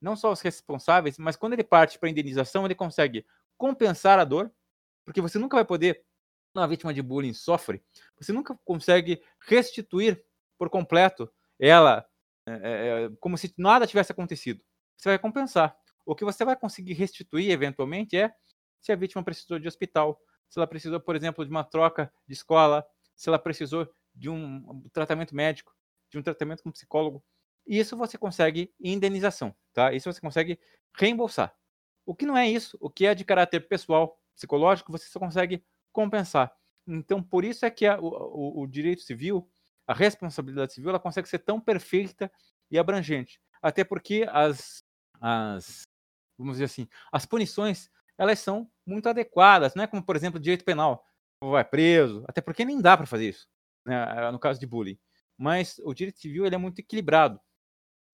não 0.00 0.14
só 0.14 0.30
os 0.30 0.40
responsáveis, 0.40 1.18
mas 1.18 1.36
quando 1.36 1.54
ele 1.54 1.64
parte 1.64 1.98
para 1.98 2.08
a 2.08 2.10
indenização, 2.10 2.64
ele 2.64 2.74
consegue 2.74 3.26
compensar 3.58 4.18
a 4.18 4.24
dor, 4.24 4.52
porque 5.04 5.20
você 5.20 5.38
nunca 5.38 5.56
vai 5.56 5.64
poder, 5.64 6.04
uma 6.54 6.68
vítima 6.68 6.94
de 6.94 7.02
bullying 7.02 7.34
sofre, 7.34 7.82
você 8.18 8.32
nunca 8.32 8.58
consegue 8.64 9.22
restituir 9.40 10.24
por 10.58 10.70
completo 10.70 11.30
ela 11.58 12.06
é, 12.46 12.52
é, 12.52 13.04
é, 13.04 13.10
como 13.20 13.36
se 13.36 13.52
nada 13.58 13.86
tivesse 13.86 14.12
acontecido. 14.12 14.62
Você 14.96 15.08
vai 15.08 15.18
compensar. 15.18 15.76
O 16.04 16.14
que 16.14 16.24
você 16.24 16.44
vai 16.44 16.56
conseguir 16.56 16.94
restituir, 16.94 17.50
eventualmente, 17.50 18.16
é 18.16 18.32
se 18.80 18.92
a 18.92 18.96
vítima 18.96 19.22
precisou 19.22 19.58
de 19.58 19.66
hospital, 19.66 20.20
se 20.48 20.58
ela 20.58 20.66
precisou, 20.66 21.00
por 21.00 21.16
exemplo, 21.16 21.44
de 21.44 21.50
uma 21.50 21.64
troca 21.64 22.12
de 22.26 22.34
escola, 22.34 22.86
se 23.16 23.28
ela 23.28 23.38
precisou 23.38 23.88
de 24.14 24.30
um 24.30 24.82
tratamento 24.92 25.34
médico, 25.34 25.74
de 26.10 26.18
um 26.18 26.22
tratamento 26.22 26.62
com 26.62 26.70
psicólogo. 26.70 27.22
Isso 27.66 27.96
você 27.96 28.16
consegue 28.16 28.72
indenização, 28.80 29.54
tá? 29.72 29.92
Isso 29.92 30.10
você 30.10 30.20
consegue 30.20 30.58
reembolsar. 30.94 31.54
O 32.04 32.14
que 32.14 32.24
não 32.24 32.36
é 32.36 32.48
isso, 32.48 32.78
o 32.80 32.88
que 32.88 33.06
é 33.06 33.14
de 33.14 33.24
caráter 33.24 33.66
pessoal, 33.66 34.20
psicológico, 34.34 34.92
você 34.92 35.08
só 35.08 35.18
consegue 35.18 35.64
compensar. 35.92 36.54
Então, 36.86 37.20
por 37.20 37.44
isso 37.44 37.66
é 37.66 37.70
que 37.70 37.84
a, 37.84 37.98
o, 38.00 38.62
o, 38.62 38.66
direito 38.66 39.02
civil 39.02 39.48
a 39.86 39.94
responsabilidade 39.94 40.72
civil 40.72 40.90
ela 40.90 41.00
consegue 41.00 41.28
ser 41.28 41.38
tão 41.38 41.60
perfeita 41.60 42.30
e 42.70 42.78
abrangente. 42.78 43.40
Até 43.62 43.84
porque 43.84 44.26
as, 44.30 44.82
as 45.20 45.82
vamos 46.38 46.54
dizer 46.54 46.64
assim, 46.64 46.88
as 47.12 47.24
punições 47.24 47.90
elas 48.18 48.38
são 48.38 48.70
muito 48.86 49.08
adequadas, 49.08 49.74
não 49.74 49.84
é 49.84 49.86
como, 49.86 50.02
por 50.02 50.16
exemplo, 50.16 50.40
direito 50.40 50.64
penal, 50.64 51.04
vai 51.42 51.64
preso, 51.64 52.24
até 52.26 52.40
porque 52.40 52.64
nem 52.64 52.80
dá 52.80 52.96
para 52.96 53.06
fazer 53.06 53.28
isso, 53.28 53.46
né, 53.84 54.30
no 54.30 54.38
caso 54.38 54.58
de 54.58 54.66
bullying. 54.66 54.98
Mas 55.36 55.78
o 55.84 55.92
direito 55.92 56.18
civil 56.18 56.46
ele 56.46 56.54
é 56.54 56.58
muito 56.58 56.78
equilibrado. 56.78 57.38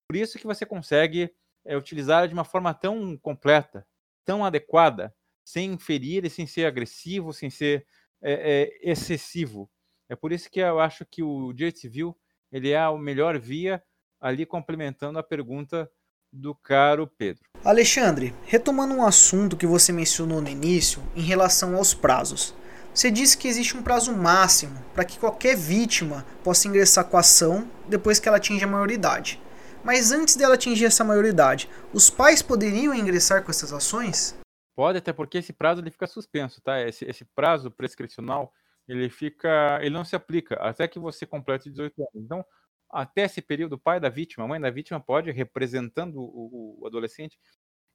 Por 0.08 0.16
isso 0.16 0.38
que 0.38 0.46
você 0.46 0.66
consegue 0.66 1.32
é, 1.64 1.76
utilizar 1.76 2.26
de 2.26 2.34
uma 2.34 2.44
forma 2.44 2.74
tão 2.74 3.16
completa, 3.16 3.86
tão 4.24 4.44
adequada, 4.44 5.14
sem 5.44 5.78
ferir 5.78 6.24
e 6.24 6.30
sem 6.30 6.46
ser 6.46 6.66
agressivo, 6.66 7.32
sem 7.32 7.48
ser 7.48 7.86
é, 8.20 8.32
é, 8.62 8.90
excessivo. 8.90 9.70
É 10.12 10.14
por 10.14 10.30
isso 10.30 10.50
que 10.50 10.60
eu 10.60 10.78
acho 10.78 11.06
que 11.06 11.22
o 11.22 11.54
direito 11.54 11.78
civil 11.78 12.14
ele 12.52 12.68
é 12.68 12.78
a 12.78 12.92
melhor 12.92 13.38
via 13.38 13.82
ali 14.20 14.44
complementando 14.44 15.18
a 15.18 15.22
pergunta 15.22 15.90
do 16.30 16.54
caro 16.54 17.06
Pedro. 17.06 17.44
Alexandre, 17.64 18.34
retomando 18.44 18.92
um 18.92 19.06
assunto 19.06 19.56
que 19.56 19.66
você 19.66 19.90
mencionou 19.90 20.42
no 20.42 20.50
início 20.50 21.02
em 21.16 21.22
relação 21.22 21.76
aos 21.76 21.94
prazos. 21.94 22.54
Você 22.92 23.10
disse 23.10 23.38
que 23.38 23.48
existe 23.48 23.74
um 23.74 23.82
prazo 23.82 24.14
máximo 24.14 24.84
para 24.92 25.06
que 25.06 25.18
qualquer 25.18 25.56
vítima 25.56 26.26
possa 26.44 26.68
ingressar 26.68 27.06
com 27.06 27.16
a 27.16 27.20
ação 27.20 27.66
depois 27.88 28.20
que 28.20 28.28
ela 28.28 28.36
atinge 28.36 28.64
a 28.64 28.68
maioridade. 28.68 29.40
Mas 29.82 30.12
antes 30.12 30.36
dela 30.36 30.56
atingir 30.56 30.84
essa 30.84 31.02
maioridade, 31.02 31.70
os 31.90 32.10
pais 32.10 32.42
poderiam 32.42 32.94
ingressar 32.94 33.42
com 33.42 33.50
essas 33.50 33.72
ações? 33.72 34.38
Pode, 34.76 34.98
até 34.98 35.10
porque 35.10 35.38
esse 35.38 35.54
prazo 35.54 35.80
ele 35.80 35.90
fica 35.90 36.06
suspenso, 36.06 36.60
tá? 36.60 36.82
Esse, 36.82 37.06
esse 37.06 37.24
prazo 37.34 37.70
prescricional 37.70 38.52
ele 38.88 39.08
fica, 39.10 39.78
ele 39.80 39.90
não 39.90 40.04
se 40.04 40.16
aplica 40.16 40.56
até 40.56 40.88
que 40.88 40.98
você 40.98 41.26
complete 41.26 41.70
18 41.70 42.00
anos. 42.00 42.10
Então, 42.14 42.44
até 42.90 43.22
esse 43.22 43.40
período, 43.40 43.74
o 43.74 43.78
pai 43.78 43.98
da 43.98 44.08
vítima, 44.08 44.44
a 44.44 44.48
mãe 44.48 44.60
da 44.60 44.70
vítima 44.70 45.00
pode, 45.00 45.30
representando 45.30 46.16
o, 46.16 46.80
o 46.82 46.86
adolescente, 46.86 47.38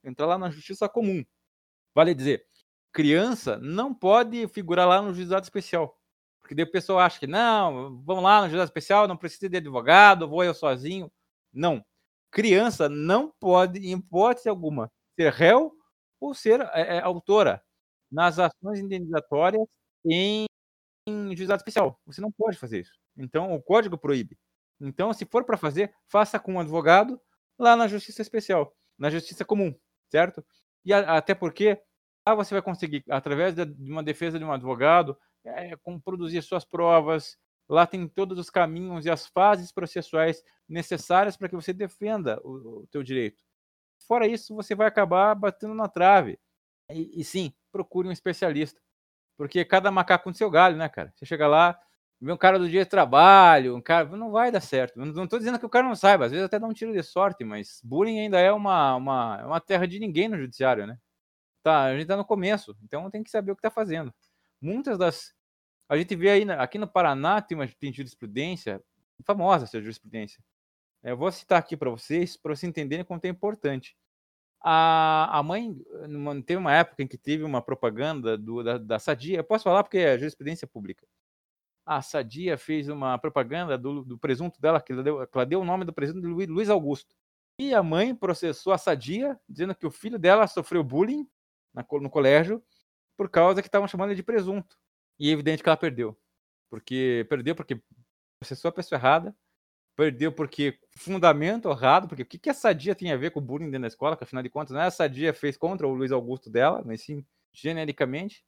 entrar 0.03 0.25
lá 0.25 0.37
na 0.37 0.49
justiça 0.49 0.89
comum. 0.89 1.23
Vale 1.93 2.15
dizer, 2.15 2.45
criança 2.91 3.57
não 3.59 3.93
pode 3.93 4.47
figurar 4.47 4.87
lá 4.87 5.01
no 5.01 5.13
juizado 5.13 5.43
especial. 5.43 5.99
Porque 6.39 6.55
daí 6.55 6.65
o 6.65 6.71
pessoal 6.71 6.99
acha 6.99 7.19
que 7.19 7.27
não, 7.27 8.01
vamos 8.03 8.23
lá 8.23 8.41
no 8.41 8.47
juizado 8.47 8.69
especial, 8.69 9.07
não 9.07 9.17
precisa 9.17 9.49
de 9.49 9.57
advogado, 9.57 10.27
vou 10.27 10.43
eu 10.43 10.53
sozinho. 10.53 11.11
Não. 11.53 11.83
Criança 12.31 12.89
não 12.89 13.31
pode, 13.39 13.79
em 13.79 13.97
hipótese 13.97 14.49
alguma, 14.49 14.91
ser 15.19 15.31
réu 15.31 15.73
ou 16.19 16.33
ser 16.33 16.61
é, 16.73 16.97
é, 16.97 17.01
autora 17.01 17.61
nas 18.11 18.39
ações 18.39 18.79
indenizatórias 18.79 19.65
em 20.05 20.45
em 21.07 21.35
juizado 21.35 21.59
especial. 21.59 21.99
Você 22.05 22.19
não 22.19 22.31
pode 22.31 22.57
fazer 22.57 22.81
isso. 22.81 22.91
Então, 23.17 23.53
o 23.53 23.61
código 23.61 23.97
proíbe. 23.97 24.37
Então, 24.79 25.13
se 25.13 25.25
for 25.25 25.43
para 25.45 25.57
fazer, 25.57 25.93
faça 26.07 26.39
com 26.39 26.53
um 26.53 26.59
advogado 26.59 27.19
lá 27.57 27.75
na 27.75 27.87
justiça 27.87 28.21
especial, 28.21 28.75
na 28.97 29.09
justiça 29.09 29.43
comum, 29.43 29.73
certo? 30.11 30.45
E 30.85 30.93
a, 30.93 31.17
até 31.17 31.33
porque 31.33 31.81
lá 32.27 32.35
você 32.35 32.53
vai 32.53 32.61
conseguir, 32.61 33.03
através 33.09 33.55
de, 33.55 33.63
uma 33.89 34.03
defesa 34.03 34.37
de 34.37 34.45
um 34.45 34.51
advogado, 34.51 35.17
é, 35.45 35.75
produzir 36.03 36.41
suas 36.43 36.65
provas. 36.65 37.37
Lá 37.69 37.87
tem 37.87 38.07
todos 38.07 38.37
os 38.37 38.49
caminhos 38.49 39.05
e 39.05 39.09
as 39.09 39.25
fases 39.27 39.71
processuais 39.71 40.43
necessárias 40.67 41.35
para 41.35 41.49
que 41.49 41.55
você 41.55 41.73
defenda 41.73 42.39
o, 42.43 42.81
o 42.81 42.87
teu 42.87 43.01
direito. 43.01 43.43
Fora 44.07 44.27
isso, 44.27 44.55
você 44.55 44.75
vai 44.75 44.87
acabar 44.87 45.33
batendo 45.35 45.73
na 45.73 45.87
trave. 45.87 46.39
E, 46.91 47.21
e 47.21 47.23
sim, 47.23 47.53
procure 47.71 48.07
um 48.07 48.11
especialista. 48.11 48.79
Porque 49.37 49.63
cada 49.63 49.91
macaco 49.91 50.25
com 50.25 50.33
seu 50.33 50.49
galho, 50.49 50.75
né, 50.75 50.89
cara? 50.89 51.13
Você 51.15 51.25
chega 51.25 51.47
lá, 51.47 51.79
vê 52.19 52.31
um 52.31 52.37
cara 52.37 52.57
do 52.57 52.67
dia 52.67 52.83
de 52.83 52.89
trabalho, 52.89 53.75
um 53.75 53.81
cara. 53.81 54.05
Não 54.17 54.31
vai 54.31 54.51
dar 54.51 54.61
certo. 54.61 54.97
Não 54.99 55.23
estou 55.23 55.39
dizendo 55.39 55.59
que 55.59 55.65
o 55.65 55.69
cara 55.69 55.87
não 55.87 55.95
saiba, 55.95 56.25
às 56.25 56.31
vezes 56.31 56.45
até 56.45 56.59
dá 56.59 56.67
um 56.67 56.73
tiro 56.73 56.91
de 56.91 57.03
sorte, 57.03 57.43
mas 57.43 57.79
bullying 57.83 58.19
ainda 58.19 58.39
é 58.39 58.51
uma, 58.51 58.95
uma, 58.95 59.37
é 59.41 59.45
uma 59.45 59.61
terra 59.61 59.87
de 59.87 59.99
ninguém 59.99 60.27
no 60.27 60.37
judiciário, 60.37 60.87
né? 60.87 60.97
Tá, 61.63 61.83
a 61.85 61.97
gente 61.97 62.07
tá 62.07 62.17
no 62.17 62.25
começo, 62.25 62.75
então 62.83 63.09
tem 63.11 63.23
que 63.23 63.29
saber 63.29 63.51
o 63.51 63.55
que 63.55 63.61
tá 63.61 63.71
fazendo. 63.71 64.13
Muitas 64.61 64.97
das. 64.97 65.33
A 65.89 65.97
gente 65.97 66.15
vê 66.15 66.29
aí, 66.31 66.51
aqui 66.51 66.77
no 66.77 66.87
Paraná 66.87 67.41
tem 67.41 67.57
uma 67.57 67.67
tem 67.67 67.93
jurisprudência 67.93 68.81
famosa 69.25 69.65
essa 69.65 69.79
jurisprudência. 69.81 70.43
Eu 71.03 71.17
vou 71.17 71.31
citar 71.31 71.59
aqui 71.59 71.77
para 71.77 71.89
vocês, 71.89 72.35
para 72.35 72.55
vocês 72.55 72.69
entenderem 72.69 73.05
quanto 73.05 73.25
é 73.25 73.29
importante. 73.29 73.95
A, 74.61 75.39
a 75.39 75.43
mãe, 75.43 75.75
teve 76.45 76.59
uma 76.59 76.73
época 76.73 77.03
em 77.03 77.07
que 77.07 77.17
teve 77.17 77.43
uma 77.43 77.61
propaganda 77.61 78.37
do, 78.37 78.63
da, 78.63 78.77
da 78.77 78.99
Sadia, 78.99 79.37
eu 79.37 79.43
posso 79.43 79.63
falar 79.63 79.83
porque 79.83 79.97
é 79.97 80.17
jurisprudência 80.17 80.67
pública. 80.67 81.07
A 81.85 82.01
Sadia 82.01 82.57
fez 82.57 82.89
uma 82.89 83.17
propaganda 83.17 83.77
do, 83.77 84.03
do 84.03 84.17
presunto 84.17 84.59
dela, 84.59 84.81
que 84.81 84.91
ela, 84.91 85.03
deu, 85.03 85.25
que 85.25 85.37
ela 85.37 85.45
deu 85.45 85.61
o 85.61 85.65
nome 85.65 85.85
do 85.85 85.93
presunto 85.93 86.21
de 86.21 86.45
Luiz 86.45 86.69
Augusto. 86.69 87.15
E 87.59 87.73
a 87.73 87.81
mãe 87.81 88.13
processou 88.13 88.73
a 88.73 88.77
Sadia, 88.77 89.39
dizendo 89.47 89.73
que 89.73 89.87
o 89.87 89.91
filho 89.91 90.19
dela 90.19 90.45
sofreu 90.47 90.83
bullying 90.83 91.27
na, 91.73 91.85
no 92.01 92.09
colégio 92.09 92.61
por 93.17 93.29
causa 93.29 93.61
que 93.61 93.67
estavam 93.67 93.87
chamando 93.87 94.09
ele 94.09 94.17
de 94.17 94.23
presunto. 94.23 94.77
E 95.19 95.29
é 95.29 95.31
evidente 95.31 95.63
que 95.63 95.69
ela 95.69 95.77
perdeu. 95.77 96.15
Porque 96.69 97.25
perdeu 97.29 97.55
porque 97.55 97.81
processou 98.39 98.69
a 98.69 98.71
pessoa 98.71 98.99
errada, 98.99 99.35
perdeu 99.97 100.31
porque 100.31 100.79
fundamento 100.95 101.69
errado, 101.69 102.07
porque 102.07 102.21
o 102.21 102.25
que, 102.25 102.37
que 102.37 102.49
a 102.51 102.53
Sadia 102.53 102.93
tem 102.93 103.11
a 103.11 103.17
ver 103.17 103.31
com 103.31 103.39
o 103.39 103.43
bullying 103.43 103.65
dentro 103.65 103.81
da 103.81 103.87
escola, 103.87 104.15
que 104.15 104.23
afinal 104.23 104.43
de 104.43 104.49
contas, 104.49 104.71
não 104.71 104.79
é 104.79 104.85
a 104.85 104.91
Sadia 104.91 105.33
fez 105.33 105.57
contra 105.57 105.87
o 105.87 105.93
Luiz 105.93 106.11
Augusto 106.11 106.49
dela, 106.49 106.83
mas 106.85 107.01
sim 107.01 107.25
genericamente. 107.51 108.45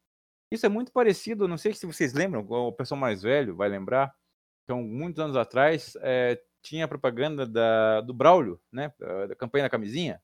Isso 0.51 0.65
é 0.65 0.69
muito 0.69 0.91
parecido, 0.91 1.47
não 1.47 1.57
sei 1.57 1.73
se 1.73 1.87
vocês 1.87 2.13
lembram, 2.13 2.45
o 2.47 2.71
pessoal 2.71 2.99
mais 2.99 3.23
velho 3.23 3.55
vai 3.55 3.67
lembrar, 3.67 4.13
então, 4.63 4.83
muitos 4.83 5.19
anos 5.19 5.35
atrás, 5.35 5.97
é, 6.01 6.39
tinha 6.61 6.85
a 6.85 6.87
propaganda 6.87 7.47
da, 7.47 8.01
do 8.01 8.13
Braulio, 8.13 8.61
né, 8.71 8.93
da 9.27 9.35
campanha 9.35 9.65
da 9.65 9.69
camisinha. 9.69 10.21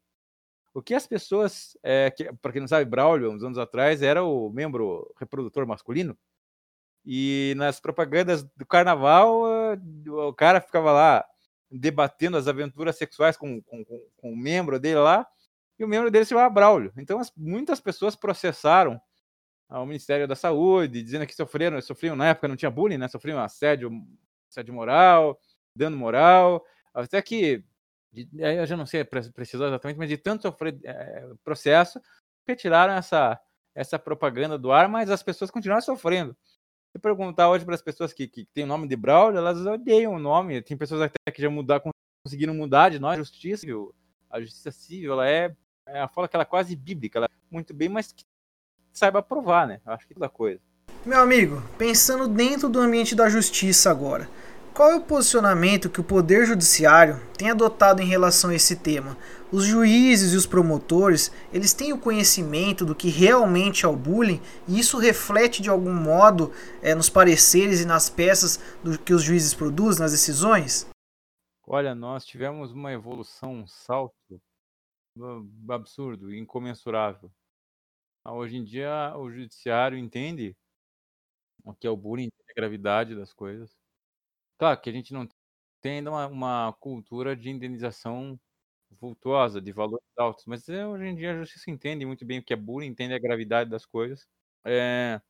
O 0.71 0.83
que 0.83 0.93
as 0.93 1.07
pessoas, 1.07 1.75
é, 1.81 2.11
que, 2.11 2.31
para 2.33 2.51
quem 2.51 2.61
não 2.61 2.67
sabe, 2.67 2.85
Braulio, 2.85 3.31
uns 3.31 3.43
anos 3.43 3.57
atrás, 3.57 4.03
era 4.03 4.23
o 4.23 4.51
membro 4.51 5.11
reprodutor 5.19 5.65
masculino, 5.65 6.15
e 7.05 7.53
nas 7.57 7.79
propagandas 7.79 8.43
do 8.43 8.65
carnaval, 8.65 9.45
eh, 9.73 9.77
o 10.09 10.33
cara 10.33 10.59
ficava 10.59 10.91
lá 10.91 11.25
debatendo 11.69 12.37
as 12.37 12.47
aventuras 12.47 12.97
sexuais 12.97 13.37
com, 13.37 13.61
com, 13.61 13.85
com, 13.85 14.33
o 14.33 14.35
membro 14.35 14.79
dele 14.79 14.99
lá, 14.99 15.27
e 15.77 15.83
o 15.83 15.87
membro 15.87 16.09
dele 16.09 16.25
se 16.25 16.29
chamava 16.29 16.49
Braulio. 16.49 16.91
Então, 16.97 17.19
as, 17.19 17.31
muitas 17.35 17.79
pessoas 17.79 18.15
processaram 18.15 18.99
ao 19.69 19.85
Ministério 19.85 20.27
da 20.27 20.35
Saúde, 20.35 21.03
dizendo 21.03 21.27
que 21.27 21.35
sofreram, 21.35 21.79
sofriam, 21.81 22.15
na 22.15 22.29
época 22.29 22.47
não 22.47 22.55
tinha 22.55 22.71
bullying, 22.71 22.97
né? 22.97 23.07
Sofriam 23.07 23.39
assédio, 23.39 23.91
assédio 24.49 24.73
moral, 24.73 25.39
dano 25.75 25.97
moral, 25.97 26.63
até 26.93 27.21
que, 27.21 27.63
eu 28.37 28.65
já 28.65 28.77
não 28.77 28.85
sei 28.85 29.03
precisar 29.03 29.67
exatamente, 29.67 29.97
mas 29.97 30.09
de 30.09 30.17
tanto 30.17 30.43
sofrer 30.43 30.79
é, 30.83 31.27
processo, 31.43 31.99
retiraram 32.47 32.93
essa, 32.93 33.39
essa 33.73 33.99
propaganda 33.99 34.57
do 34.57 34.71
ar, 34.71 34.87
mas 34.87 35.09
as 35.09 35.21
pessoas 35.21 35.51
continuaram 35.51 35.81
sofrendo. 35.81 36.35
Se 36.95 36.99
perguntar 36.99 37.49
hoje 37.49 37.65
para 37.65 37.75
as 37.75 37.81
pessoas 37.81 38.13
que, 38.13 38.25
que 38.25 38.45
têm 38.53 38.63
o 38.63 38.67
nome 38.67 38.87
de 38.87 38.95
Braulio, 38.95 39.37
elas 39.37 39.65
odeiam 39.65 40.13
o 40.13 40.19
nome. 40.19 40.61
Tem 40.61 40.77
pessoas 40.77 41.01
até 41.01 41.29
que 41.29 41.41
já 41.41 41.49
mudar, 41.49 41.81
conseguiram 42.25 42.53
mudar 42.53 42.87
de 42.87 42.99
nós. 42.99 43.17
Justiça, 43.17 43.67
a 44.29 44.39
justiça 44.39 44.71
civil, 44.71 45.11
ela 45.11 45.27
é, 45.27 45.53
é 45.85 46.07
fala 46.07 46.25
que 46.29 46.37
ela 46.37 46.43
é 46.43 46.45
quase 46.45 46.73
bíblica, 46.73 47.19
ela 47.19 47.25
é 47.25 47.35
muito 47.51 47.73
bem, 47.73 47.89
mas 47.89 48.13
que 48.13 48.23
saiba 48.93 49.21
provar, 49.21 49.67
né? 49.67 49.81
Eu 49.85 49.91
acho 49.91 50.07
que 50.07 50.13
é 50.13 50.15
toda 50.15 50.29
coisa. 50.29 50.61
Meu 51.05 51.19
amigo, 51.19 51.61
pensando 51.77 52.29
dentro 52.29 52.69
do 52.69 52.79
ambiente 52.79 53.13
da 53.13 53.27
justiça 53.27 53.91
agora, 53.91 54.29
qual 54.73 54.89
é 54.89 54.95
o 54.95 55.01
posicionamento 55.01 55.89
que 55.89 55.99
o 55.99 56.03
Poder 56.03 56.45
Judiciário 56.45 57.19
tem 57.37 57.49
adotado 57.49 58.01
em 58.01 58.07
relação 58.07 58.51
a 58.51 58.55
esse 58.55 58.77
tema? 58.77 59.17
Os 59.55 59.63
juízes 59.63 60.33
e 60.33 60.35
os 60.35 60.45
promotores, 60.45 61.31
eles 61.53 61.73
têm 61.73 61.93
o 61.93 61.97
conhecimento 61.97 62.85
do 62.85 62.93
que 62.93 63.07
realmente 63.07 63.85
é 63.85 63.87
o 63.87 63.95
bullying 63.95 64.41
e 64.67 64.77
isso 64.77 64.97
reflete 64.97 65.61
de 65.61 65.69
algum 65.69 65.93
modo 65.93 66.51
é, 66.81 66.93
nos 66.93 67.09
pareceres 67.09 67.79
e 67.79 67.85
nas 67.85 68.09
peças 68.09 68.57
do 68.83 68.99
que 68.99 69.13
os 69.13 69.23
juízes 69.23 69.53
produzem, 69.53 70.01
nas 70.01 70.11
decisões? 70.11 70.89
Olha, 71.65 71.95
nós 71.95 72.25
tivemos 72.25 72.73
uma 72.73 72.91
evolução, 72.91 73.61
um 73.61 73.65
salto 73.65 74.13
absurdo, 75.69 76.35
incomensurável. 76.35 77.31
Hoje 78.27 78.57
em 78.57 78.63
dia, 78.65 79.15
o 79.15 79.31
judiciário 79.31 79.97
entende 79.97 80.53
o 81.63 81.73
que 81.73 81.87
é 81.87 81.89
o 81.89 81.95
bullying, 81.95 82.27
a 82.49 82.53
gravidade 82.53 83.15
das 83.15 83.31
coisas 83.31 83.73
Claro 84.57 84.81
que 84.81 84.89
a 84.89 84.93
gente 84.93 85.13
não 85.13 85.25
tem 85.81 85.99
ainda 85.99 86.11
uma 86.11 86.27
uma 86.27 86.73
cultura 86.73 87.37
de 87.37 87.49
indenização 87.49 88.37
vultuosa, 89.07 89.61
de 89.61 89.71
valores 89.71 90.05
altos, 90.17 90.45
mas, 90.47 90.67
eh, 90.69 90.85
hoje 90.87 91.05
em 91.05 91.15
dia 91.15 91.33
a 91.33 91.39
justiça 91.39 91.71
entende 91.71 92.05
muito 92.05 92.25
bem 92.25 92.39
o 92.39 92.43
que 92.43 92.53
é 92.53 92.55
bullying, 92.57 92.87
entende 92.87 93.13
a 93.13 93.19
gravidade 93.19 93.69
das 93.69 93.85
coisas. 93.85 94.27
Eh, 94.65 95.21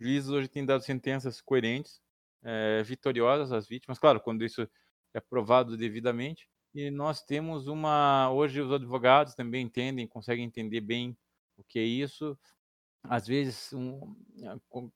juízes 0.00 0.30
hoje 0.30 0.48
têm 0.48 0.64
dado 0.66 0.82
sentenças 0.84 1.40
coerentes, 1.42 2.00
eh, 2.44 2.82
vitoriosas 2.84 3.52
às 3.52 3.68
vítimas, 3.68 3.98
claro, 3.98 4.20
quando 4.20 4.44
isso 4.44 4.68
é 5.14 5.20
provado 5.20 5.76
devidamente. 5.76 6.48
E 6.74 6.90
nós 6.90 7.22
temos 7.24 7.68
uma 7.68 8.30
hoje 8.32 8.60
os 8.60 8.72
advogados 8.72 9.34
também 9.34 9.64
entendem, 9.66 10.06
conseguem 10.08 10.44
entender 10.46 10.80
bem 10.82 11.16
o 11.56 11.64
que 11.64 11.78
é 11.78 11.82
isso. 11.84 12.38
Às 13.04 13.26
vezes, 13.28 13.72
um 13.74 14.16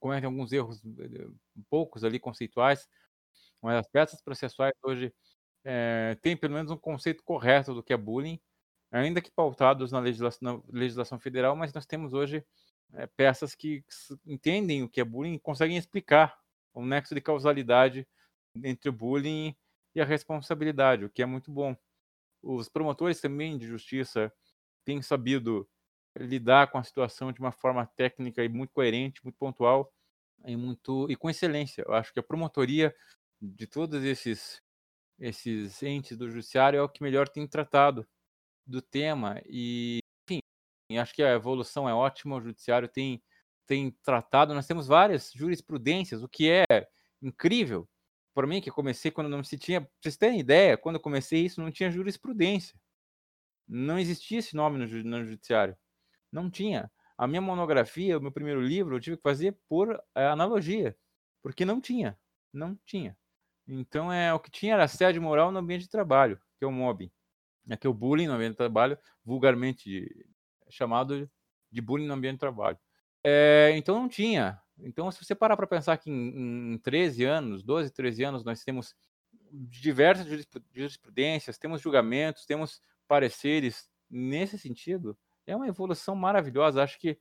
cometem 0.00 0.26
alguns 0.26 0.52
erros, 0.52 0.82
poucos 1.70 2.04
ali 2.04 2.18
conceituais, 2.20 2.88
mas 3.62 3.76
as 3.78 3.88
peças 3.88 4.22
processuais 4.22 4.72
hoje 4.84 5.12
é, 5.64 6.16
têm 6.22 6.36
pelo 6.36 6.54
menos 6.54 6.70
um 6.70 6.76
conceito 6.76 7.22
correto 7.22 7.74
do 7.74 7.82
que 7.82 7.92
é 7.92 7.96
bullying, 7.96 8.40
ainda 8.90 9.20
que 9.20 9.30
pautados 9.30 9.92
na 9.92 10.00
legislação, 10.00 10.62
na 10.70 10.78
legislação 10.78 11.18
federal, 11.18 11.54
mas 11.56 11.72
nós 11.72 11.86
temos 11.86 12.12
hoje 12.12 12.44
é, 12.94 13.06
peças 13.06 13.54
que 13.54 13.84
entendem 14.26 14.82
o 14.82 14.88
que 14.88 15.00
é 15.00 15.04
bullying 15.04 15.34
e 15.34 15.38
conseguem 15.38 15.76
explicar 15.76 16.38
o 16.72 16.84
nexo 16.84 17.14
de 17.14 17.20
causalidade 17.20 18.06
entre 18.62 18.88
o 18.88 18.92
bullying 18.92 19.54
e 19.94 20.00
a 20.00 20.04
responsabilidade, 20.04 21.04
o 21.04 21.10
que 21.10 21.22
é 21.22 21.26
muito 21.26 21.50
bom. 21.50 21.76
Os 22.42 22.68
promotores 22.68 23.20
também 23.20 23.58
de 23.58 23.66
justiça 23.66 24.32
têm 24.84 25.02
sabido 25.02 25.68
lidar 26.16 26.70
com 26.70 26.78
a 26.78 26.82
situação 26.82 27.32
de 27.32 27.40
uma 27.40 27.52
forma 27.52 27.86
técnica 27.86 28.42
e 28.44 28.48
muito 28.48 28.72
coerente, 28.72 29.22
muito 29.22 29.36
pontual 29.36 29.92
e 30.46 30.56
muito 30.56 31.10
e 31.10 31.16
com 31.16 31.28
excelência. 31.28 31.84
Eu 31.86 31.94
acho 31.94 32.12
que 32.12 32.20
a 32.20 32.22
promotoria 32.22 32.94
de 33.40 33.66
todos 33.66 34.02
esses 34.02 34.60
esses 35.18 35.82
entes 35.82 36.16
do 36.16 36.30
judiciário 36.30 36.78
é 36.78 36.82
o 36.82 36.88
que 36.88 37.02
melhor 37.02 37.28
tem 37.28 37.46
tratado 37.46 38.06
do 38.66 38.80
tema 38.80 39.40
e 39.46 39.98
enfim 40.24 40.40
acho 40.98 41.14
que 41.14 41.22
a 41.22 41.32
evolução 41.34 41.88
é 41.88 41.94
ótima 41.94 42.36
o 42.36 42.40
judiciário 42.40 42.88
tem 42.88 43.22
tem 43.66 43.90
tratado. 44.02 44.54
Nós 44.54 44.66
temos 44.66 44.86
várias 44.86 45.30
jurisprudências 45.32 46.22
o 46.22 46.28
que 46.28 46.50
é 46.50 46.88
incrível. 47.20 47.86
Para 48.34 48.46
mim 48.46 48.62
que 48.62 48.70
comecei 48.70 49.10
quando 49.10 49.28
não 49.28 49.44
se 49.44 49.58
tinha 49.58 49.86
vocês 50.00 50.16
terem 50.16 50.40
ideia 50.40 50.78
quando 50.78 50.96
eu 50.96 51.02
comecei 51.02 51.44
isso 51.44 51.60
não 51.60 51.70
tinha 51.70 51.90
jurisprudência. 51.90 52.78
Não 53.68 53.98
existia 53.98 54.38
esse 54.38 54.56
nome 54.56 54.78
no, 54.78 54.86
no 55.04 55.24
judiciário. 55.26 55.76
Não 56.32 56.50
tinha. 56.50 56.90
A 57.18 57.26
minha 57.26 57.42
monografia 57.42 58.16
o 58.16 58.22
meu 58.22 58.32
primeiro 58.32 58.62
livro 58.62 58.96
eu 58.96 59.00
tive 59.00 59.16
que 59.16 59.22
fazer 59.22 59.58
por 59.68 60.02
é, 60.14 60.26
analogia 60.26 60.96
porque 61.42 61.64
não 61.64 61.80
tinha. 61.80 62.18
Não 62.52 62.74
tinha 62.86 63.16
então, 63.68 64.10
é 64.10 64.32
o 64.32 64.40
que 64.40 64.50
tinha 64.50 64.74
era 64.74 64.84
assédio 64.84 65.20
moral 65.20 65.52
no 65.52 65.58
ambiente 65.58 65.82
de 65.82 65.90
trabalho, 65.90 66.40
que 66.58 66.64
é 66.64 66.66
o 66.66 66.72
mobbing. 66.72 67.10
É 67.68 67.76
que 67.76 67.86
é 67.86 67.90
o 67.90 67.94
bullying 67.94 68.26
no 68.26 68.32
ambiente 68.32 68.52
de 68.52 68.56
trabalho, 68.56 68.98
vulgarmente 69.22 70.26
chamado 70.70 71.30
de 71.70 71.80
bullying 71.82 72.06
no 72.06 72.14
ambiente 72.14 72.34
de 72.34 72.40
trabalho. 72.40 72.78
É, 73.22 73.72
então, 73.76 74.00
não 74.00 74.08
tinha. 74.08 74.58
Então, 74.78 75.10
se 75.10 75.22
você 75.22 75.34
parar 75.34 75.56
para 75.56 75.66
pensar 75.66 75.98
que 75.98 76.10
em, 76.10 76.74
em 76.74 76.78
13 76.78 77.24
anos, 77.24 77.62
12, 77.62 77.90
13 77.92 78.24
anos, 78.24 78.44
nós 78.44 78.64
temos 78.64 78.94
diversas 79.50 80.26
jurisprudências, 80.72 81.58
temos 81.58 81.80
julgamentos, 81.80 82.46
temos 82.46 82.80
pareceres 83.06 83.88
nesse 84.10 84.58
sentido, 84.58 85.18
é 85.46 85.54
uma 85.54 85.68
evolução 85.68 86.14
maravilhosa. 86.14 86.82
Acho 86.82 86.98
que 86.98 87.18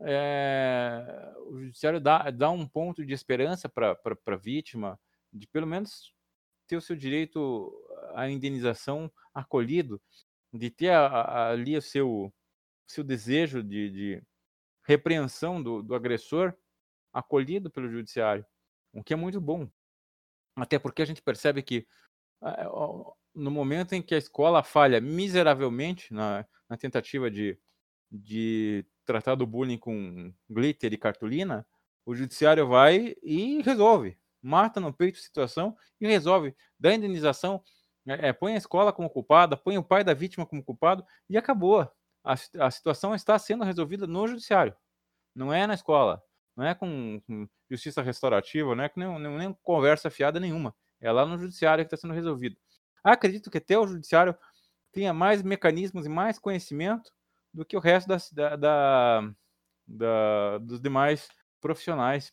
é, 0.00 1.32
o 1.46 1.60
judiciário 1.60 2.00
dá, 2.00 2.30
dá 2.30 2.50
um 2.50 2.66
ponto 2.66 3.04
de 3.04 3.12
esperança 3.12 3.68
para 3.68 3.98
a 4.26 4.36
vítima, 4.36 4.98
de 5.32 5.46
pelo 5.46 5.66
menos 5.66 6.14
ter 6.66 6.76
o 6.76 6.80
seu 6.80 6.94
direito 6.94 7.72
à 8.14 8.28
indenização 8.28 9.10
acolhido, 9.34 10.00
de 10.52 10.70
ter 10.70 10.90
a, 10.90 11.06
a, 11.06 11.50
ali 11.50 11.76
o 11.76 11.82
seu, 11.82 12.32
seu 12.86 13.02
desejo 13.02 13.62
de, 13.62 13.90
de 13.90 14.22
repreensão 14.84 15.62
do, 15.62 15.82
do 15.82 15.94
agressor 15.94 16.54
acolhido 17.12 17.70
pelo 17.70 17.90
judiciário, 17.90 18.44
o 18.92 19.02
que 19.02 19.12
é 19.12 19.16
muito 19.16 19.40
bom. 19.40 19.68
Até 20.56 20.78
porque 20.78 21.02
a 21.02 21.04
gente 21.04 21.22
percebe 21.22 21.62
que 21.62 21.86
no 23.34 23.50
momento 23.50 23.94
em 23.94 24.02
que 24.02 24.14
a 24.14 24.18
escola 24.18 24.62
falha 24.62 25.00
miseravelmente 25.00 26.12
na, 26.12 26.46
na 26.68 26.76
tentativa 26.76 27.30
de, 27.30 27.58
de 28.10 28.84
tratar 29.04 29.34
do 29.34 29.46
bullying 29.46 29.78
com 29.78 30.34
glitter 30.50 30.92
e 30.92 30.98
cartolina, 30.98 31.66
o 32.04 32.14
judiciário 32.14 32.66
vai 32.66 33.14
e 33.22 33.62
resolve 33.62 34.18
mata 34.42 34.80
no 34.80 34.92
peito 34.92 35.18
a 35.18 35.22
situação 35.22 35.76
e 36.00 36.06
resolve. 36.06 36.54
Dá 36.78 36.92
indenização, 36.92 37.62
é, 38.06 38.28
é, 38.28 38.32
põe 38.32 38.54
a 38.54 38.58
escola 38.58 38.92
como 38.92 39.08
culpada, 39.08 39.56
põe 39.56 39.78
o 39.78 39.84
pai 39.84 40.02
da 40.02 40.12
vítima 40.12 40.44
como 40.44 40.62
culpado 40.62 41.04
e 41.30 41.38
acabou. 41.38 41.80
A, 42.24 42.34
a 42.60 42.70
situação 42.70 43.14
está 43.14 43.38
sendo 43.38 43.64
resolvida 43.64 44.06
no 44.06 44.26
judiciário, 44.26 44.76
não 45.34 45.52
é 45.52 45.66
na 45.66 45.74
escola, 45.74 46.22
não 46.56 46.64
é 46.66 46.74
com, 46.74 47.20
com 47.26 47.48
justiça 47.70 48.02
restaurativa, 48.02 48.74
não 48.74 48.84
é 48.84 48.88
com 48.88 49.00
nem, 49.00 49.38
nem 49.38 49.56
conversa 49.62 50.10
fiada 50.10 50.38
nenhuma. 50.38 50.74
É 51.00 51.10
lá 51.10 51.24
no 51.24 51.38
judiciário 51.38 51.84
que 51.84 51.92
está 51.92 51.96
sendo 51.96 52.14
resolvido. 52.14 52.56
Acredito 53.02 53.50
que 53.50 53.58
até 53.58 53.76
o 53.78 53.86
judiciário 53.86 54.36
tenha 54.92 55.12
mais 55.12 55.42
mecanismos 55.42 56.06
e 56.06 56.08
mais 56.08 56.38
conhecimento 56.38 57.10
do 57.52 57.64
que 57.64 57.76
o 57.76 57.80
resto 57.80 58.08
da, 58.08 58.56
da, 58.56 59.32
da, 59.86 60.58
dos 60.58 60.80
demais 60.80 61.28
profissionais 61.60 62.32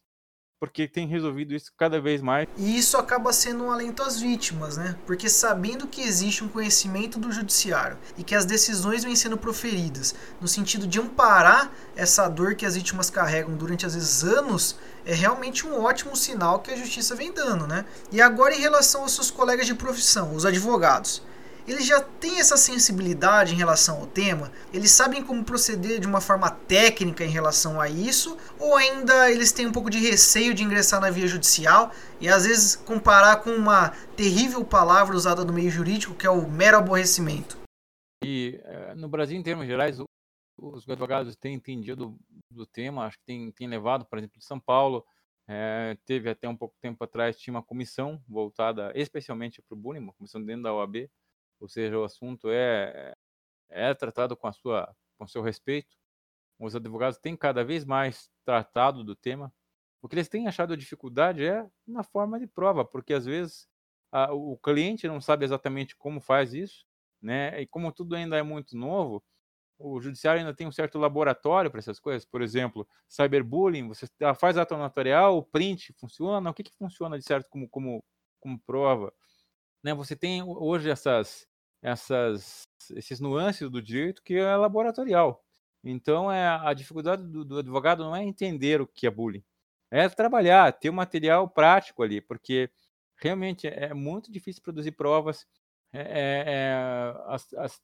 porque 0.59 0.87
tem 0.87 1.07
resolvido 1.07 1.53
isso 1.53 1.71
cada 1.77 2.01
vez 2.01 2.21
mais. 2.21 2.47
E 2.57 2.77
isso 2.77 2.97
acaba 2.97 3.31
sendo 3.31 3.63
um 3.63 3.71
alento 3.71 4.03
às 4.03 4.19
vítimas, 4.19 4.75
né? 4.77 4.95
Porque 5.05 5.29
sabendo 5.29 5.87
que 5.87 6.01
existe 6.01 6.43
um 6.43 6.49
conhecimento 6.49 7.17
do 7.17 7.31
judiciário 7.31 7.97
e 8.17 8.23
que 8.23 8.35
as 8.35 8.45
decisões 8.45 9.03
vêm 9.03 9.15
sendo 9.15 9.37
proferidas 9.37 10.13
no 10.41 10.47
sentido 10.47 10.85
de 10.85 10.99
amparar 10.99 11.71
essa 11.95 12.27
dor 12.27 12.55
que 12.55 12.65
as 12.65 12.75
vítimas 12.75 13.09
carregam 13.09 13.55
durante 13.55 13.85
às 13.85 13.95
vezes 13.95 14.23
anos, 14.23 14.77
é 15.05 15.13
realmente 15.13 15.65
um 15.65 15.81
ótimo 15.81 16.15
sinal 16.15 16.59
que 16.59 16.71
a 16.71 16.75
justiça 16.75 17.15
vem 17.15 17.31
dando, 17.31 17.65
né? 17.65 17.85
E 18.11 18.21
agora 18.21 18.53
em 18.53 18.59
relação 18.59 19.03
aos 19.03 19.13
seus 19.13 19.31
colegas 19.31 19.65
de 19.65 19.73
profissão, 19.73 20.35
os 20.35 20.45
advogados 20.45 21.23
eles 21.69 21.85
já 21.85 22.01
têm 22.01 22.39
essa 22.39 22.57
sensibilidade 22.57 23.53
em 23.53 23.57
relação 23.57 23.99
ao 23.99 24.07
tema? 24.07 24.51
Eles 24.73 24.89
sabem 24.89 25.23
como 25.23 25.45
proceder 25.45 25.99
de 25.99 26.07
uma 26.07 26.19
forma 26.19 26.49
técnica 26.49 27.23
em 27.23 27.29
relação 27.29 27.79
a 27.79 27.87
isso? 27.87 28.35
Ou 28.59 28.75
ainda 28.75 29.31
eles 29.31 29.51
têm 29.51 29.67
um 29.67 29.71
pouco 29.71 29.87
de 29.87 29.99
receio 29.99 30.55
de 30.55 30.63
ingressar 30.63 30.99
na 30.99 31.11
via 31.11 31.27
judicial 31.27 31.91
e 32.19 32.27
às 32.27 32.45
vezes 32.45 32.75
comparar 32.75 33.43
com 33.43 33.51
uma 33.51 33.91
terrível 34.17 34.65
palavra 34.65 35.15
usada 35.15 35.45
no 35.45 35.53
meio 35.53 35.69
jurídico 35.69 36.15
que 36.15 36.25
é 36.25 36.29
o 36.29 36.49
mero 36.49 36.77
aborrecimento? 36.77 37.55
E 38.23 38.59
eh, 38.63 38.95
no 38.95 39.07
Brasil, 39.07 39.37
em 39.37 39.43
termos 39.43 39.67
gerais, 39.67 39.99
os 40.57 40.89
advogados 40.89 41.35
têm 41.35 41.53
entendido 41.53 42.17
do 42.51 42.65
tema, 42.65 43.05
acho 43.05 43.17
que 43.19 43.25
tem, 43.25 43.51
tem 43.51 43.67
levado, 43.67 44.05
por 44.05 44.17
exemplo, 44.17 44.39
de 44.39 44.45
São 44.45 44.59
Paulo, 44.59 45.05
é, 45.47 45.95
teve 46.05 46.29
até 46.29 46.49
um 46.49 46.57
pouco 46.57 46.75
tempo 46.81 47.03
atrás, 47.03 47.37
tinha 47.39 47.53
uma 47.53 47.63
comissão 47.63 48.21
voltada 48.27 48.91
especialmente 48.95 49.61
para 49.61 49.75
o 49.75 49.79
bullying, 49.79 49.99
uma 49.99 50.13
comissão 50.13 50.43
dentro 50.43 50.63
da 50.63 50.73
OAB, 50.73 51.09
ou 51.59 51.67
seja, 51.67 51.97
o 51.97 52.03
assunto 52.03 52.49
é, 52.49 53.15
é 53.69 53.93
tratado 53.93 54.35
com 54.35 54.47
a 54.47 54.53
sua 54.53 54.95
com 55.17 55.27
seu 55.27 55.41
respeito. 55.41 55.97
Os 56.57 56.75
advogados 56.75 57.19
têm 57.19 57.35
cada 57.35 57.63
vez 57.63 57.85
mais 57.85 58.29
tratado 58.45 59.03
do 59.03 59.15
tema. 59.15 59.53
O 60.01 60.07
que 60.07 60.15
eles 60.15 60.29
têm 60.29 60.47
achado 60.47 60.77
dificuldade 60.77 61.45
é 61.45 61.65
na 61.85 62.03
forma 62.03 62.39
de 62.39 62.47
prova, 62.47 62.85
porque 62.85 63.13
às 63.13 63.25
vezes 63.25 63.67
a, 64.11 64.33
o 64.33 64.57
cliente 64.57 65.07
não 65.07 65.19
sabe 65.21 65.45
exatamente 65.45 65.95
como 65.95 66.21
faz 66.21 66.53
isso, 66.53 66.85
né? 67.21 67.61
E 67.61 67.67
como 67.67 67.91
tudo 67.91 68.15
ainda 68.15 68.37
é 68.37 68.43
muito 68.43 68.77
novo, 68.77 69.23
o 69.77 70.01
judiciário 70.01 70.39
ainda 70.39 70.53
tem 70.53 70.67
um 70.67 70.71
certo 70.71 70.97
laboratório 70.99 71.71
para 71.71 71.79
essas 71.79 71.99
coisas. 71.99 72.25
Por 72.25 72.41
exemplo, 72.41 72.87
cyberbullying, 73.07 73.87
você 73.87 74.05
faz 74.37 74.57
ato 74.57 74.75
notarial, 74.77 75.37
o 75.37 75.43
print 75.43 75.93
funciona, 75.93 76.49
o 76.49 76.53
que, 76.53 76.63
que 76.63 76.75
funciona 76.77 77.17
de 77.17 77.25
certo 77.25 77.49
como, 77.49 77.67
como, 77.69 78.03
como 78.41 78.59
prova? 78.59 79.13
Né? 79.83 79.93
Você 79.93 80.15
tem 80.15 80.43
hoje 80.43 80.89
essas 80.89 81.47
essas, 81.81 82.63
esses 82.95 83.19
nuances 83.19 83.69
do 83.69 83.81
direito 83.81 84.21
que 84.23 84.35
é 84.35 84.55
laboratorial. 84.55 85.43
Então, 85.83 86.31
é, 86.31 86.45
a 86.45 86.73
dificuldade 86.73 87.23
do, 87.23 87.45
do 87.45 87.59
advogado 87.59 88.03
não 88.03 88.15
é 88.15 88.23
entender 88.23 88.81
o 88.81 88.87
que 88.87 89.07
é 89.07 89.09
bullying, 89.09 89.43
é 89.91 90.07
trabalhar, 90.09 90.71
ter 90.73 90.89
um 90.89 90.93
material 90.93 91.49
prático 91.49 92.03
ali, 92.03 92.21
porque 92.21 92.69
realmente 93.17 93.67
é 93.67 93.93
muito 93.93 94.31
difícil 94.31 94.61
produzir 94.61 94.91
provas. 94.91 95.47
É, 95.91 96.01
é, 96.01 96.43
é 96.47 97.23
as, 97.27 97.53
as, 97.53 97.81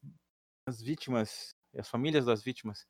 as, 0.67 0.81
vítimas, 0.81 1.55
as 1.75 1.89
famílias 1.89 2.25
das 2.25 2.43
vítimas, 2.43 2.85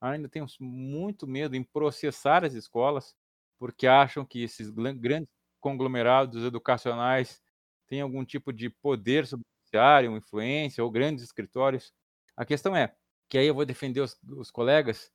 ainda 0.00 0.28
têm 0.28 0.44
muito 0.60 1.26
medo 1.26 1.56
em 1.56 1.64
processar 1.64 2.44
as 2.44 2.54
escolas, 2.54 3.14
porque 3.58 3.86
acham 3.86 4.24
que 4.24 4.42
esses 4.42 4.70
grandes 4.70 5.28
conglomerados 5.60 6.44
educacionais 6.44 7.42
têm 7.86 8.00
algum 8.00 8.24
tipo 8.24 8.52
de 8.52 8.70
poder 8.70 9.26
sobre 9.26 9.44
judiciário, 9.70 10.16
influência 10.16 10.82
ou 10.82 10.90
grandes 10.90 11.24
escritórios. 11.24 11.92
A 12.36 12.44
questão 12.44 12.74
é 12.74 12.94
que 13.28 13.38
aí 13.38 13.46
eu 13.46 13.54
vou 13.54 13.64
defender 13.64 14.00
os, 14.00 14.18
os 14.36 14.50
colegas 14.50 15.12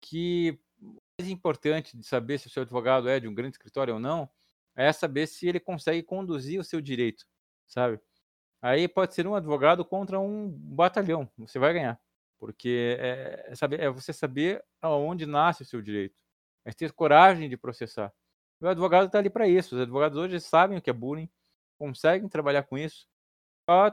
que 0.00 0.58
o 0.80 0.98
mais 1.18 1.30
importante 1.30 1.96
de 1.96 2.04
saber 2.04 2.38
se 2.38 2.46
o 2.46 2.50
seu 2.50 2.62
advogado 2.62 3.08
é 3.08 3.18
de 3.18 3.26
um 3.26 3.34
grande 3.34 3.54
escritório 3.54 3.94
ou 3.94 4.00
não 4.00 4.28
é 4.76 4.92
saber 4.92 5.26
se 5.26 5.46
ele 5.48 5.60
consegue 5.60 6.02
conduzir 6.02 6.58
o 6.60 6.64
seu 6.64 6.80
direito, 6.80 7.24
sabe? 7.66 8.00
Aí 8.60 8.88
pode 8.88 9.14
ser 9.14 9.26
um 9.26 9.34
advogado 9.34 9.84
contra 9.84 10.18
um 10.18 10.50
batalhão, 10.50 11.30
você 11.38 11.60
vai 11.60 11.72
ganhar, 11.72 12.00
porque 12.40 12.96
é, 12.98 13.46
é 13.50 13.54
saber, 13.54 13.80
é 13.80 13.88
você 13.88 14.12
saber 14.12 14.64
aonde 14.82 15.26
nasce 15.26 15.62
o 15.62 15.66
seu 15.66 15.80
direito, 15.80 16.16
é 16.64 16.72
ter 16.72 16.92
coragem 16.92 17.48
de 17.48 17.56
processar. 17.56 18.12
O 18.60 18.66
advogado 18.66 19.06
está 19.06 19.18
ali 19.18 19.30
para 19.30 19.46
isso. 19.46 19.76
Os 19.76 19.82
advogados 19.82 20.18
hoje 20.18 20.40
sabem 20.40 20.78
o 20.78 20.82
que 20.82 20.88
é 20.90 20.92
bullying, 20.92 21.28
conseguem 21.78 22.28
trabalhar 22.28 22.62
com 22.64 22.76
isso, 22.76 23.06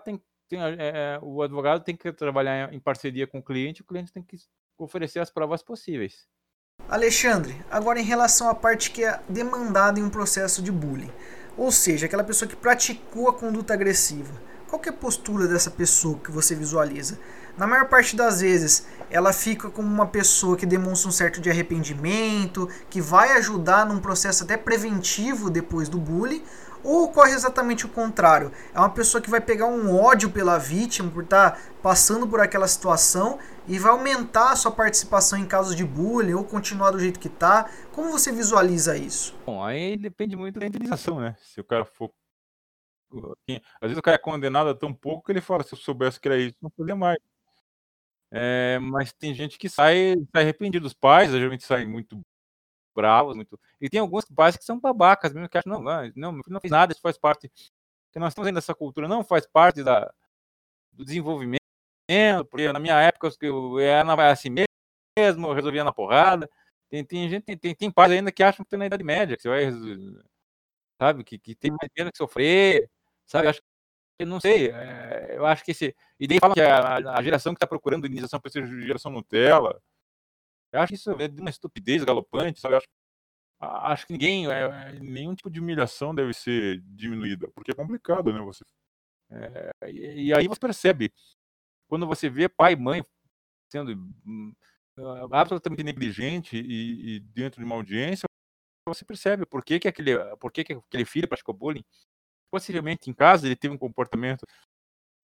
tem, 0.04 0.22
tem 0.50 0.60
é, 0.62 1.20
o 1.22 1.42
advogado 1.42 1.84
tem 1.84 1.96
que 1.96 2.12
trabalhar 2.12 2.74
em 2.74 2.80
parceria 2.80 3.26
com 3.26 3.40
o 3.40 3.44
cliente, 3.44 3.82
o 3.82 3.86
cliente 3.86 4.12
tem 4.12 4.24
que 4.24 4.38
oferecer 4.78 5.20
as 5.20 5.30
provas 5.30 5.64
possíveis. 5.64 6.28
Alexandre, 6.90 7.56
agora 7.70 8.00
em 8.00 8.04
relação 8.04 8.50
à 8.50 8.56
parte 8.56 8.92
que 8.92 9.04
é 9.04 9.20
demandada 9.30 10.00
em 10.00 10.04
um 10.04 10.10
processo 10.10 10.62
de 10.62 10.72
bullying, 10.72 11.12
ou 11.58 11.72
seja, 11.72 12.06
aquela 12.06 12.24
pessoa 12.24 12.50
que 12.50 12.56
praticou 12.56 13.30
a 13.30 13.34
conduta 13.34 13.74
agressiva. 13.74 14.34
Qual 14.68 14.82
é 14.86 14.90
a 14.90 14.94
postura 14.94 15.48
dessa 15.48 15.70
pessoa 15.70 16.18
que 16.18 16.32
você 16.32 16.56
visualiza? 16.56 17.20
Na 17.58 17.68
maior 17.68 17.90
parte 17.90 18.16
das 18.16 18.40
vezes, 18.40 18.88
ela 19.10 19.34
fica 19.34 19.70
como 19.70 19.88
uma 19.88 20.08
pessoa 20.08 20.56
que 20.56 20.66
demonstra 20.66 21.10
um 21.10 21.12
certo 21.12 21.42
de 21.42 21.50
arrependimento, 21.50 22.70
que 22.90 23.02
vai 23.02 23.34
ajudar 23.34 23.86
num 23.86 24.00
processo 24.00 24.46
até 24.46 24.56
preventivo 24.56 25.50
depois 25.50 25.90
do 25.90 25.98
bullying, 25.98 26.42
ou 26.84 27.06
ocorre 27.06 27.34
exatamente 27.34 27.86
o 27.86 27.90
contrário? 27.90 28.52
É 28.74 28.80
uma 28.80 28.90
pessoa 28.90 29.22
que 29.22 29.30
vai 29.30 29.42
pegar 29.42 29.68
um 29.68 30.00
ódio 30.00 30.30
pela 30.30 30.58
vítima 30.58 31.10
por 31.10 31.24
estar 31.24 31.52
tá 31.52 31.62
passando 31.82 32.28
por 32.28 32.40
aquela 32.40 32.68
situação 32.68 33.40
e 33.68 33.78
vai 33.78 33.92
aumentar 33.92 34.52
a 34.52 34.56
sua 34.56 34.72
participação 34.72 35.38
em 35.38 35.46
casos 35.46 35.76
de 35.76 35.86
bullying 35.86 36.34
ou 36.34 36.44
continuar 36.44 36.92
do 36.92 37.00
jeito 37.00 37.20
que 37.20 37.28
está. 37.28 37.70
Como 37.92 38.12
você 38.12 38.32
visualiza 38.32 38.98
isso? 38.98 39.36
Bom, 39.46 39.64
aí 39.64 39.98
depende 39.98 40.36
muito 40.36 40.60
da 40.60 40.66
indenização, 40.66 41.20
né? 41.20 41.36
Se 41.40 41.60
o 41.60 41.64
cara 41.64 41.86
for. 41.86 42.12
Às 43.48 43.90
vezes 43.90 43.98
o 43.98 44.02
cara 44.02 44.16
é 44.16 44.20
condenado 44.20 44.70
a 44.70 44.76
tão 44.76 44.94
pouco 44.94 45.26
que 45.26 45.32
ele 45.32 45.42
fala: 45.42 45.64
se 45.64 45.74
eu 45.74 45.78
soubesse 45.78 46.20
que 46.20 46.28
era 46.28 46.38
isso, 46.38 46.56
não 46.62 46.72
fazia 46.76 46.96
mais. 46.96 47.18
É, 48.34 48.80
mas 48.80 49.12
tem 49.12 49.34
gente 49.34 49.58
que 49.60 49.68
sai, 49.68 50.16
sai 50.34 50.44
arrependido. 50.44 50.88
Os 50.88 50.94
pais 50.94 51.32
geralmente 51.32 51.66
saem 51.66 51.88
muito 51.88 52.22
bravos, 52.94 53.36
muito. 53.36 53.60
E 53.80 53.89
tem 53.89 54.00
alguns 54.00 54.26
pais 54.26 54.58
que 54.58 54.64
são 54.64 54.80
babacas 54.80 55.34
mesmo, 55.34 55.50
que 55.50 55.58
acham, 55.58 55.82
não, 55.82 56.12
não, 56.16 56.32
meu 56.32 56.44
filho 56.44 56.54
não 56.54 56.62
fez 56.62 56.72
nada, 56.72 56.92
isso 56.92 57.02
faz 57.02 57.18
parte. 57.18 57.52
Que 58.12 58.20
nós 58.20 58.32
estamos 58.32 58.48
vendo 58.48 58.58
essa 58.58 58.76
cultura, 58.76 59.08
não 59.08 59.24
faz 59.24 59.48
parte 59.48 59.84
da, 59.84 60.12
do 60.92 61.06
desenvolvimento, 61.06 61.62
porque 62.50 62.72
na 62.72 62.80
minha 62.80 63.00
época 63.02 63.30
eu 63.42 63.80
era 63.80 64.32
assim 64.32 64.50
mesmo, 64.50 65.48
eu 65.48 65.54
resolvia 65.54 65.84
na 65.84 65.94
porrada. 65.94 66.50
Tem, 66.89 67.06
tem 67.06 67.30
gente, 67.30 67.44
tem, 67.46 67.58
tem, 67.58 67.76
tem 67.76 67.92
pais 67.92 68.12
ainda 68.12 68.32
que 68.32 68.44
acham 68.44 68.66
que 68.66 68.70
tem 68.70 68.80
na 68.80 68.86
Idade 68.86 69.04
Média, 69.04 69.38
que 69.38 69.44
você 69.44 69.50
vai, 69.50 69.72
sabe, 71.00 71.24
que, 71.24 71.39
que 71.39 71.56
tem 71.56 71.72
mais 71.72 71.89
medo 71.98 72.12
que 72.12 72.18
sofrer, 72.18 72.89
sabe? 73.26 73.48
Acho 73.48 73.62
que, 74.20 74.26
não 74.26 74.39
sei, 74.39 74.72
é, 74.72 75.36
eu 75.38 75.46
acho 75.46 75.64
que 75.64 75.72
esse. 75.72 75.96
E 76.20 76.28
daí 76.28 76.39
falam 76.39 76.54
que 76.54 76.62
a, 76.62 76.98
a 77.18 77.24
geração 77.24 77.54
que 77.54 77.58
está 77.58 77.68
procurando 77.68 78.06
indenização 78.06 78.39
para 78.39 78.52
ser 78.52 78.68
geração 78.84 79.12
Nutella, 79.12 79.82
eu 80.72 80.80
acho 80.80 80.90
que 80.90 80.96
isso 80.96 81.12
é 81.12 81.28
de 81.28 81.42
uma 81.42 81.50
estupidez 81.50 82.04
galopante, 82.04 82.60
sabe? 82.60 82.76
Eu 82.76 82.78
acho, 82.80 82.88
acho 83.60 84.08
que 84.08 84.14
ninguém, 84.14 84.48
é, 84.52 84.94
nenhum 85.00 85.36
tipo 85.36 85.50
de 85.50 85.60
humilhação 85.60 86.16
deve 86.16 86.34
ser 86.34 86.82
diminuída, 86.86 87.50
porque 87.54 87.72
é 87.72 87.76
complicado, 87.76 88.32
né? 88.34 88.40
Você, 88.42 88.64
é, 89.32 89.72
e, 89.90 90.28
e, 90.28 90.34
aí 90.34 90.48
você 90.48 90.60
percebe, 90.60 91.14
quando 91.88 92.08
você 92.08 92.30
vê 92.30 92.50
pai 92.50 92.74
e 92.74 92.76
mãe 92.76 93.04
sendo 93.72 93.94
hum, 94.26 94.54
absolutamente 95.32 95.84
negligente 95.84 96.58
e, 96.58 97.16
e, 97.16 97.20
dentro 97.20 97.60
de 97.62 97.66
uma 97.66 97.76
audiência, 97.76 98.26
você 98.88 99.06
percebe 99.06 99.46
por 99.46 99.64
que, 99.64 99.80
que, 99.80 99.88
aquele, 99.88 100.18
por 100.38 100.52
que, 100.52 100.64
que 100.64 100.74
aquele 100.74 101.06
filho 101.06 101.28
praticou 101.28 101.56
bullying. 101.56 101.84
Possivelmente 102.52 103.10
em 103.10 103.14
casa 103.14 103.48
ele 103.48 103.56
teve 103.56 103.74
um 103.74 103.78
comportamento 103.78 104.46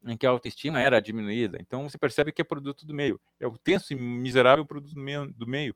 em 0.05 0.17
que 0.17 0.25
a 0.25 0.29
autoestima 0.29 0.81
era 0.81 1.01
diminuída. 1.01 1.57
Então 1.61 1.89
você 1.89 1.97
percebe 1.97 2.31
que 2.31 2.41
é 2.41 2.45
produto 2.45 2.85
do 2.85 2.93
meio. 2.93 3.19
É 3.39 3.47
o 3.47 3.57
tenso 3.57 3.93
e 3.93 3.95
miserável 3.95 4.65
produto 4.65 4.93
do 4.93 5.47
meio. 5.47 5.75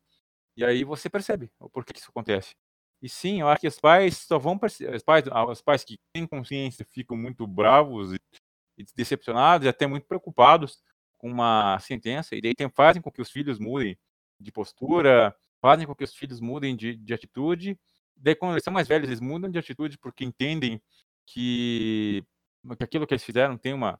E 0.55 0.63
aí 0.63 0.83
você 0.83 1.09
percebe 1.09 1.49
o 1.59 1.69
porquê 1.69 1.93
que 1.93 1.99
isso 1.99 2.09
acontece. 2.09 2.55
E 3.01 3.09
sim, 3.09 3.41
eu 3.41 3.47
acho 3.47 3.61
que 3.61 3.67
os 3.67 3.79
pais 3.79 4.17
só 4.17 4.37
vão 4.37 4.57
perceber. 4.57 4.95
Os 4.95 5.03
pais, 5.03 5.25
os 5.49 5.61
pais 5.61 5.83
que 5.83 5.99
têm 6.13 6.27
consciência 6.27 6.85
ficam 6.91 7.17
muito 7.17 7.47
bravos 7.47 8.13
e, 8.13 8.19
e 8.77 8.85
decepcionados 8.95 9.65
e 9.65 9.69
até 9.69 9.87
muito 9.87 10.05
preocupados 10.05 10.83
com 11.17 11.29
uma 11.31 11.79
sentença. 11.79 12.35
E 12.35 12.41
daí 12.41 12.53
tem, 12.53 12.69
fazem 12.69 13.01
com 13.01 13.11
que 13.11 13.21
os 13.21 13.31
filhos 13.31 13.57
mudem 13.59 13.97
de 14.39 14.51
postura, 14.51 15.35
fazem 15.59 15.87
com 15.87 15.95
que 15.95 16.03
os 16.03 16.15
filhos 16.15 16.39
mudem 16.39 16.75
de, 16.75 16.95
de 16.95 17.13
atitude. 17.13 17.79
Daí, 18.15 18.35
quando 18.35 18.53
eles 18.53 18.63
são 18.63 18.73
mais 18.73 18.87
velhos, 18.87 19.09
eles 19.09 19.19
mudam 19.19 19.49
de 19.49 19.57
atitude 19.57 19.97
porque 19.97 20.23
entendem 20.23 20.81
que, 21.25 22.23
que 22.77 22.83
aquilo 22.83 23.07
que 23.07 23.13
eles 23.13 23.23
fizeram 23.23 23.57
tem 23.57 23.73
uma, 23.73 23.99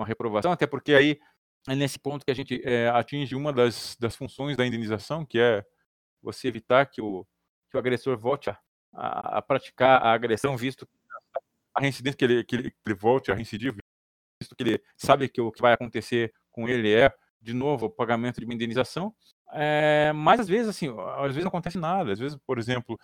uma 0.00 0.06
reprovação, 0.06 0.52
até 0.52 0.66
porque 0.66 0.94
aí 0.94 1.20
é 1.68 1.74
nesse 1.74 1.98
ponto 1.98 2.24
que 2.24 2.30
a 2.30 2.34
gente 2.34 2.60
é, 2.64 2.88
atinge 2.88 3.34
uma 3.34 3.52
das, 3.52 3.96
das 4.00 4.16
funções 4.16 4.56
da 4.56 4.66
indenização, 4.66 5.24
que 5.24 5.38
é 5.38 5.64
você 6.22 6.48
evitar 6.48 6.86
que 6.86 7.00
o, 7.00 7.26
que 7.70 7.76
o 7.76 7.80
agressor 7.80 8.18
volte 8.18 8.50
a, 8.50 8.58
a, 8.92 9.42
praticar 9.42 10.02
a 10.02 10.12
agressão, 10.12 10.56
visto 10.56 10.88
a 11.74 11.80
reincidência, 11.80 12.16
que 12.16 12.24
ele, 12.24 12.44
que 12.44 12.56
ele, 12.56 12.70
que 12.70 12.76
ele 12.86 12.94
volte 12.94 13.30
a 13.30 13.34
reincidir, 13.34 13.74
visto 14.40 14.56
que 14.56 14.62
ele 14.62 14.82
sabe 14.96 15.28
que 15.28 15.40
o 15.40 15.52
que 15.52 15.62
vai 15.62 15.72
acontecer 15.74 16.32
com 16.50 16.68
ele 16.68 16.92
é, 16.92 17.12
de 17.40 17.54
novo, 17.54 17.86
o 17.86 17.90
pagamento 17.90 18.40
de 18.40 18.44
uma 18.44 18.54
indenização. 18.54 19.14
É, 19.52 20.12
mas 20.12 20.40
às 20.40 20.48
vezes, 20.48 20.68
assim, 20.68 20.88
às 21.16 21.28
vezes 21.28 21.44
não 21.44 21.48
acontece 21.48 21.78
nada. 21.78 22.12
Às 22.12 22.18
vezes, 22.18 22.38
por 22.46 22.58
exemplo, 22.58 22.98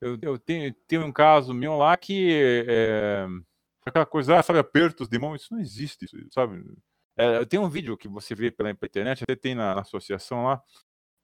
eu, 0.00 0.18
eu 0.20 0.38
tenho, 0.38 0.74
tenho 0.86 1.06
um 1.06 1.12
caso 1.12 1.54
meu 1.54 1.76
lá 1.76 1.96
que 1.96 2.64
é, 2.68 3.26
aquela 3.84 4.06
coisa, 4.06 4.38
ah, 4.38 4.42
sabe, 4.42 4.58
apertos 4.58 5.08
de 5.08 5.18
mão, 5.18 5.34
isso 5.34 5.52
não 5.52 5.60
existe, 5.60 6.06
sabe? 6.30 6.64
É, 7.16 7.44
tem 7.44 7.60
um 7.60 7.68
vídeo 7.68 7.96
que 7.96 8.08
você 8.08 8.34
vê 8.34 8.50
pela, 8.50 8.70
internet, 8.70 9.22
até 9.22 9.36
tem 9.36 9.54
na, 9.54 9.74
na, 9.74 9.80
associação 9.82 10.44
lá, 10.44 10.62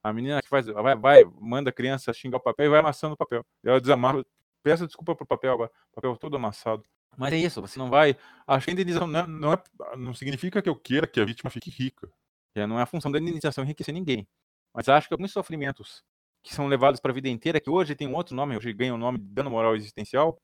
a 0.03 0.13
menina 0.13 0.41
que 0.41 0.47
faz, 0.47 0.67
vai, 0.67 0.95
vai, 0.95 1.23
manda 1.39 1.69
a 1.69 1.73
criança 1.73 2.13
xingar 2.13 2.37
o 2.37 2.41
papel 2.41 2.67
e 2.67 2.69
vai 2.69 2.79
amassando 2.79 3.15
o 3.15 3.17
papel. 3.17 3.45
Ela 3.63 3.81
desamarra, 3.81 4.23
peça 4.63 4.85
desculpa 4.85 5.15
pro 5.15 5.25
papel 5.25 5.53
agora, 5.53 5.71
papel 5.93 6.15
todo 6.17 6.35
amassado. 6.35 6.83
Mas 7.17 7.33
é 7.33 7.37
isso, 7.37 7.59
você 7.61 7.77
não 7.77 7.89
vai. 7.89 8.15
Acho 8.47 8.65
que 8.65 8.71
a 8.71 8.73
indenização 8.73 9.07
não, 9.07 9.19
é, 9.19 9.27
não, 9.27 9.53
é, 9.53 9.63
não 9.97 10.13
significa 10.13 10.61
que 10.61 10.69
eu 10.69 10.75
queira 10.75 11.07
que 11.07 11.19
a 11.19 11.25
vítima 11.25 11.49
fique 11.49 11.69
rica. 11.69 12.09
É, 12.55 12.65
não 12.65 12.79
é 12.79 12.83
a 12.83 12.85
função 12.85 13.11
da 13.11 13.19
indenização 13.19 13.63
enriquecer 13.63 13.93
ninguém. 13.93 14.27
Mas 14.73 14.87
acho 14.87 15.07
que 15.07 15.13
alguns 15.13 15.31
sofrimentos 15.31 16.03
que 16.41 16.53
são 16.53 16.67
levados 16.67 16.99
para 16.99 17.11
a 17.11 17.13
vida 17.13 17.27
inteira, 17.27 17.59
que 17.59 17.69
hoje 17.69 17.95
tem 17.95 18.07
um 18.07 18.15
outro 18.15 18.35
nome, 18.35 18.55
hoje 18.55 18.71
ganha 18.71 18.93
o 18.93 18.97
nome 18.97 19.17
de 19.17 19.25
dano 19.25 19.49
moral 19.49 19.75
existencial, 19.75 20.39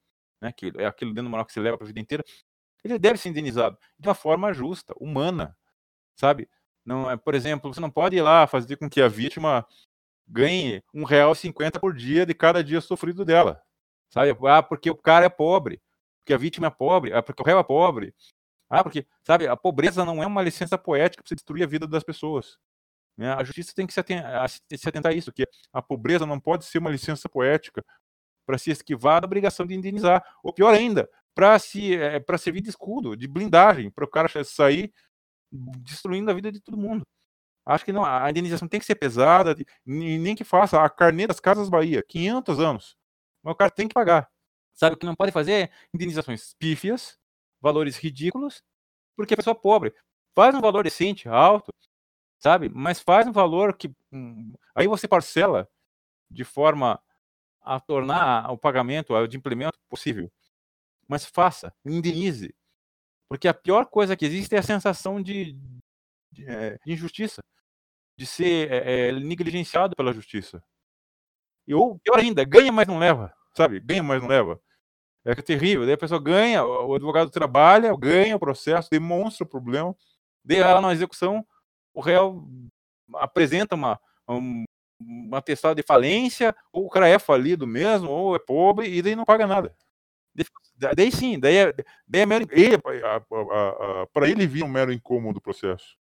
né, 0.45 0.51
que 0.51 0.71
é 0.77 0.85
aquele 0.85 1.13
dano 1.13 1.29
moral 1.29 1.45
que 1.45 1.53
se 1.53 1.59
leva 1.59 1.77
para 1.77 1.85
a 1.85 1.87
vida 1.87 1.99
inteira, 1.99 2.23
ele 2.83 2.99
deve 2.99 3.17
ser 3.17 3.29
indenizado 3.29 3.77
de 3.97 4.07
uma 4.07 4.13
forma 4.13 4.53
justa, 4.53 4.93
humana, 4.99 5.57
sabe? 6.15 6.47
Não 6.85 7.09
é, 7.09 7.17
por 7.17 7.33
exemplo, 7.33 7.73
você 7.73 7.79
não 7.79 7.89
pode 7.89 8.15
ir 8.15 8.21
lá 8.21 8.45
fazer 8.45 8.77
com 8.77 8.87
que 8.87 9.01
a 9.01 9.07
vítima 9.07 9.65
ganhe 10.27 10.83
um 10.93 11.03
real 11.03 11.33
cinquenta 11.33 11.79
por 11.79 11.95
dia 11.95 12.25
de 12.25 12.33
cada 12.35 12.63
dia 12.63 12.79
sofrido 12.79 13.25
dela, 13.25 13.61
sabe? 14.09 14.37
Ah, 14.47 14.61
porque 14.61 14.89
o 14.89 14.95
cara 14.95 15.25
é 15.25 15.29
pobre, 15.29 15.81
porque 16.19 16.33
a 16.33 16.37
vítima 16.37 16.67
é 16.67 16.69
pobre, 16.69 17.11
ah, 17.11 17.23
porque 17.23 17.41
o 17.41 17.45
réu 17.45 17.57
é 17.57 17.63
pobre, 17.63 18.13
ah, 18.69 18.83
porque, 18.83 19.05
sabe, 19.23 19.47
a 19.47 19.57
pobreza 19.57 20.05
não 20.05 20.21
é 20.21 20.27
uma 20.27 20.43
licença 20.43 20.77
poética 20.77 21.23
para 21.23 21.29
você 21.29 21.35
destruir 21.35 21.63
a 21.63 21.67
vida 21.67 21.87
das 21.87 22.03
pessoas. 22.03 22.57
Né? 23.17 23.33
A 23.33 23.43
justiça 23.43 23.73
tem 23.75 23.87
que 23.87 23.93
se 23.93 23.99
atentar, 23.99 24.49
se 24.49 24.89
atentar 24.89 25.11
a 25.11 25.15
isso, 25.15 25.31
que 25.31 25.47
a 25.73 25.81
pobreza 25.81 26.25
não 26.25 26.39
pode 26.39 26.65
ser 26.65 26.77
uma 26.77 26.91
licença 26.91 27.27
poética 27.27 27.83
para 28.45 28.57
se 28.57 28.71
esquivar 28.71 29.21
da 29.21 29.25
obrigação 29.25 29.65
de 29.65 29.73
indenizar. 29.73 30.23
Ou 30.43 30.53
pior 30.53 30.73
ainda, 30.73 31.09
para 31.33 31.57
se, 31.59 31.95
é, 31.95 32.23
servir 32.37 32.61
de 32.61 32.69
escudo, 32.69 33.15
de 33.15 33.27
blindagem, 33.27 33.89
para 33.91 34.05
o 34.05 34.07
cara 34.09 34.29
sair 34.43 34.93
destruindo 35.51 36.31
a 36.31 36.33
vida 36.33 36.51
de 36.51 36.59
todo 36.61 36.77
mundo. 36.77 37.05
Acho 37.65 37.83
que 37.83 37.91
não, 37.91 38.05
a 38.05 38.29
indenização 38.29 38.67
tem 38.67 38.79
que 38.79 38.85
ser 38.85 38.95
pesada, 38.95 39.55
nem 39.85 40.35
que 40.35 40.43
faça 40.43 40.83
a 40.83 40.89
carnê 40.89 41.25
das 41.25 41.39
Casas 41.39 41.67
Bahia, 41.67 42.03
500 42.07 42.59
anos. 42.59 42.95
Mas 43.43 43.53
o 43.53 43.57
cara 43.57 43.71
tem 43.71 43.87
que 43.87 43.93
pagar. 43.93 44.29
Sabe 44.73 44.95
o 44.95 44.99
que 44.99 45.05
não 45.05 45.15
pode 45.15 45.31
fazer? 45.31 45.71
Indenizações 45.93 46.53
pífias, 46.59 47.17
valores 47.59 47.97
ridículos, 47.97 48.61
porque 49.15 49.33
a 49.33 49.37
pessoa 49.37 49.55
pobre. 49.55 49.93
Faz 50.35 50.53
um 50.53 50.61
valor 50.61 50.83
decente, 50.83 51.27
alto, 51.27 51.73
sabe? 52.37 52.69
Mas 52.69 52.99
faz 52.99 53.27
um 53.27 53.31
valor 53.31 53.75
que. 53.75 53.91
Hum, 54.11 54.53
aí 54.75 54.87
você 54.87 55.07
parcela 55.07 55.67
de 56.29 56.43
forma 56.43 57.01
a 57.65 57.79
tornar 57.79 58.51
o 58.51 58.57
pagamento, 58.57 59.27
de 59.27 59.37
implemento 59.37 59.77
possível. 59.89 60.31
Mas 61.07 61.25
faça, 61.25 61.73
indenize. 61.83 62.53
Porque 63.27 63.47
a 63.47 63.53
pior 63.53 63.87
coisa 63.87 64.15
que 64.15 64.25
existe 64.25 64.55
é 64.55 64.59
a 64.59 64.63
sensação 64.63 65.21
de, 65.21 65.57
de, 66.31 66.45
é, 66.47 66.77
de 66.85 66.93
injustiça, 66.93 67.43
de 68.17 68.25
ser 68.25 68.71
é, 68.71 69.11
negligenciado 69.13 69.95
pela 69.95 70.13
justiça. 70.13 70.63
E, 71.67 71.73
ou, 71.73 71.97
pior 71.99 72.19
ainda, 72.19 72.43
ganha, 72.43 72.71
mas 72.71 72.87
não 72.87 72.99
leva, 72.99 73.33
sabe? 73.55 73.79
Ganha, 73.79 74.03
mas 74.03 74.21
não 74.21 74.29
leva. 74.29 74.61
É 75.25 75.33
terrível. 75.35 75.85
Daí 75.85 75.95
a 75.95 75.97
pessoa 75.97 76.21
ganha, 76.21 76.63
o 76.63 76.93
advogado 76.93 77.31
trabalha, 77.31 77.95
ganha 77.97 78.35
o 78.35 78.39
processo, 78.39 78.89
demonstra 78.91 79.43
o 79.43 79.49
problema, 79.49 79.95
daí 80.43 80.59
ela 80.59 80.79
na 80.79 80.93
execução, 80.93 81.45
o 81.93 81.99
réu 81.99 82.47
apresenta 83.15 83.73
uma, 83.73 83.99
um, 84.29 84.64
um 84.99 85.35
atestado 85.35 85.75
de 85.75 85.83
falência, 85.83 86.55
ou 86.71 86.85
o 86.85 86.89
cara 86.89 87.07
é 87.07 87.19
falido 87.19 87.65
mesmo, 87.67 88.09
ou 88.09 88.35
é 88.35 88.39
pobre, 88.39 88.87
e 88.87 89.01
daí 89.01 89.15
não 89.15 89.25
paga 89.25 89.45
nada. 89.47 89.75
Daí 90.95 91.11
sim, 91.11 91.39
daí 91.39 91.57
é, 91.57 91.73
daí 92.07 92.21
é 92.21 92.25
mero, 92.25 92.47
ele, 92.51 92.77
para 94.13 94.29
ele 94.29 94.45
vira 94.45 94.65
um 94.65 94.69
mero 94.69 94.91
incômodo 94.91 95.39
o 95.39 95.41
processo. 95.41 95.95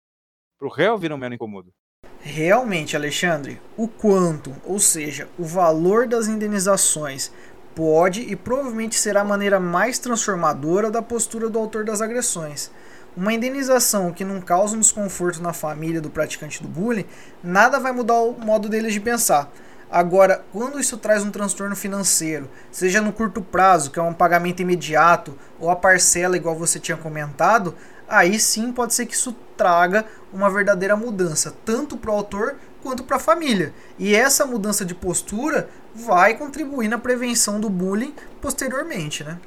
Para 0.58 0.68
o 0.68 0.72
réu 0.72 0.98
vira 0.98 1.14
um 1.14 1.18
mero 1.18 1.34
incômodo. 1.36 1.72
Realmente, 2.20 2.96
Alexandre, 2.96 3.62
o 3.78 3.88
quanto, 3.88 4.56
ou 4.64 4.80
seja, 4.80 5.30
o 5.38 5.44
valor 5.44 6.08
das 6.08 6.28
indenizações 6.28 7.32
pode 7.76 8.22
e 8.22 8.36
provavelmente 8.36 8.96
será 8.96 9.22
a 9.22 9.26
maneira 9.26 9.60
mais 9.60 10.00
transformadora 10.00 10.90
da 10.90 11.02
postura 11.02 11.50
do 11.50 11.60
autor 11.60 11.84
das 11.84 12.02
agressões. 12.02 12.72
Uma 13.16 13.32
indenização 13.32 14.12
que 14.12 14.26
não 14.26 14.42
causa 14.42 14.76
um 14.76 14.80
desconforto 14.80 15.40
na 15.40 15.54
família 15.54 16.02
do 16.02 16.10
praticante 16.10 16.64
do 16.64 16.68
bullying, 16.68 17.06
nada 17.44 17.80
vai 17.80 17.92
mudar 17.92 18.16
o 18.16 18.34
modo 18.34 18.68
deles 18.68 18.92
de 18.92 19.00
pensar. 19.00 19.52
Agora, 19.90 20.44
quando 20.52 20.80
isso 20.80 20.98
traz 20.98 21.24
um 21.24 21.30
transtorno 21.30 21.76
financeiro, 21.76 22.50
seja 22.72 23.00
no 23.00 23.14
curto 23.14 23.40
prazo, 23.40 23.92
que 23.92 24.00
é 24.00 24.02
um 24.02 24.16
pagamento 24.16 24.64
imediato, 24.64 25.38
ou 25.60 25.70
a 25.70 25.76
parcela, 25.76 26.36
igual 26.36 26.56
você 26.56 26.80
tinha 26.80 26.98
comentado, 26.98 27.76
aí 28.10 28.40
sim 28.40 28.72
pode 28.72 28.96
ser 28.96 29.06
que 29.06 29.14
isso 29.14 29.36
traga 29.56 30.06
uma 30.34 30.50
verdadeira 30.50 30.98
mudança, 30.98 31.54
tanto 31.64 31.96
para 31.96 32.10
o 32.10 32.16
autor 32.16 32.56
quanto 32.82 33.04
para 33.04 33.18
a 33.18 33.20
família. 33.20 33.72
E 34.00 34.16
essa 34.16 34.48
mudança 34.48 34.84
de 34.84 34.96
postura 34.96 35.70
vai 35.94 36.36
contribuir 36.36 36.88
na 36.88 36.98
prevenção 36.98 37.60
do 37.60 37.70
bullying 37.70 38.16
posteriormente, 38.42 39.24
né? 39.24 39.38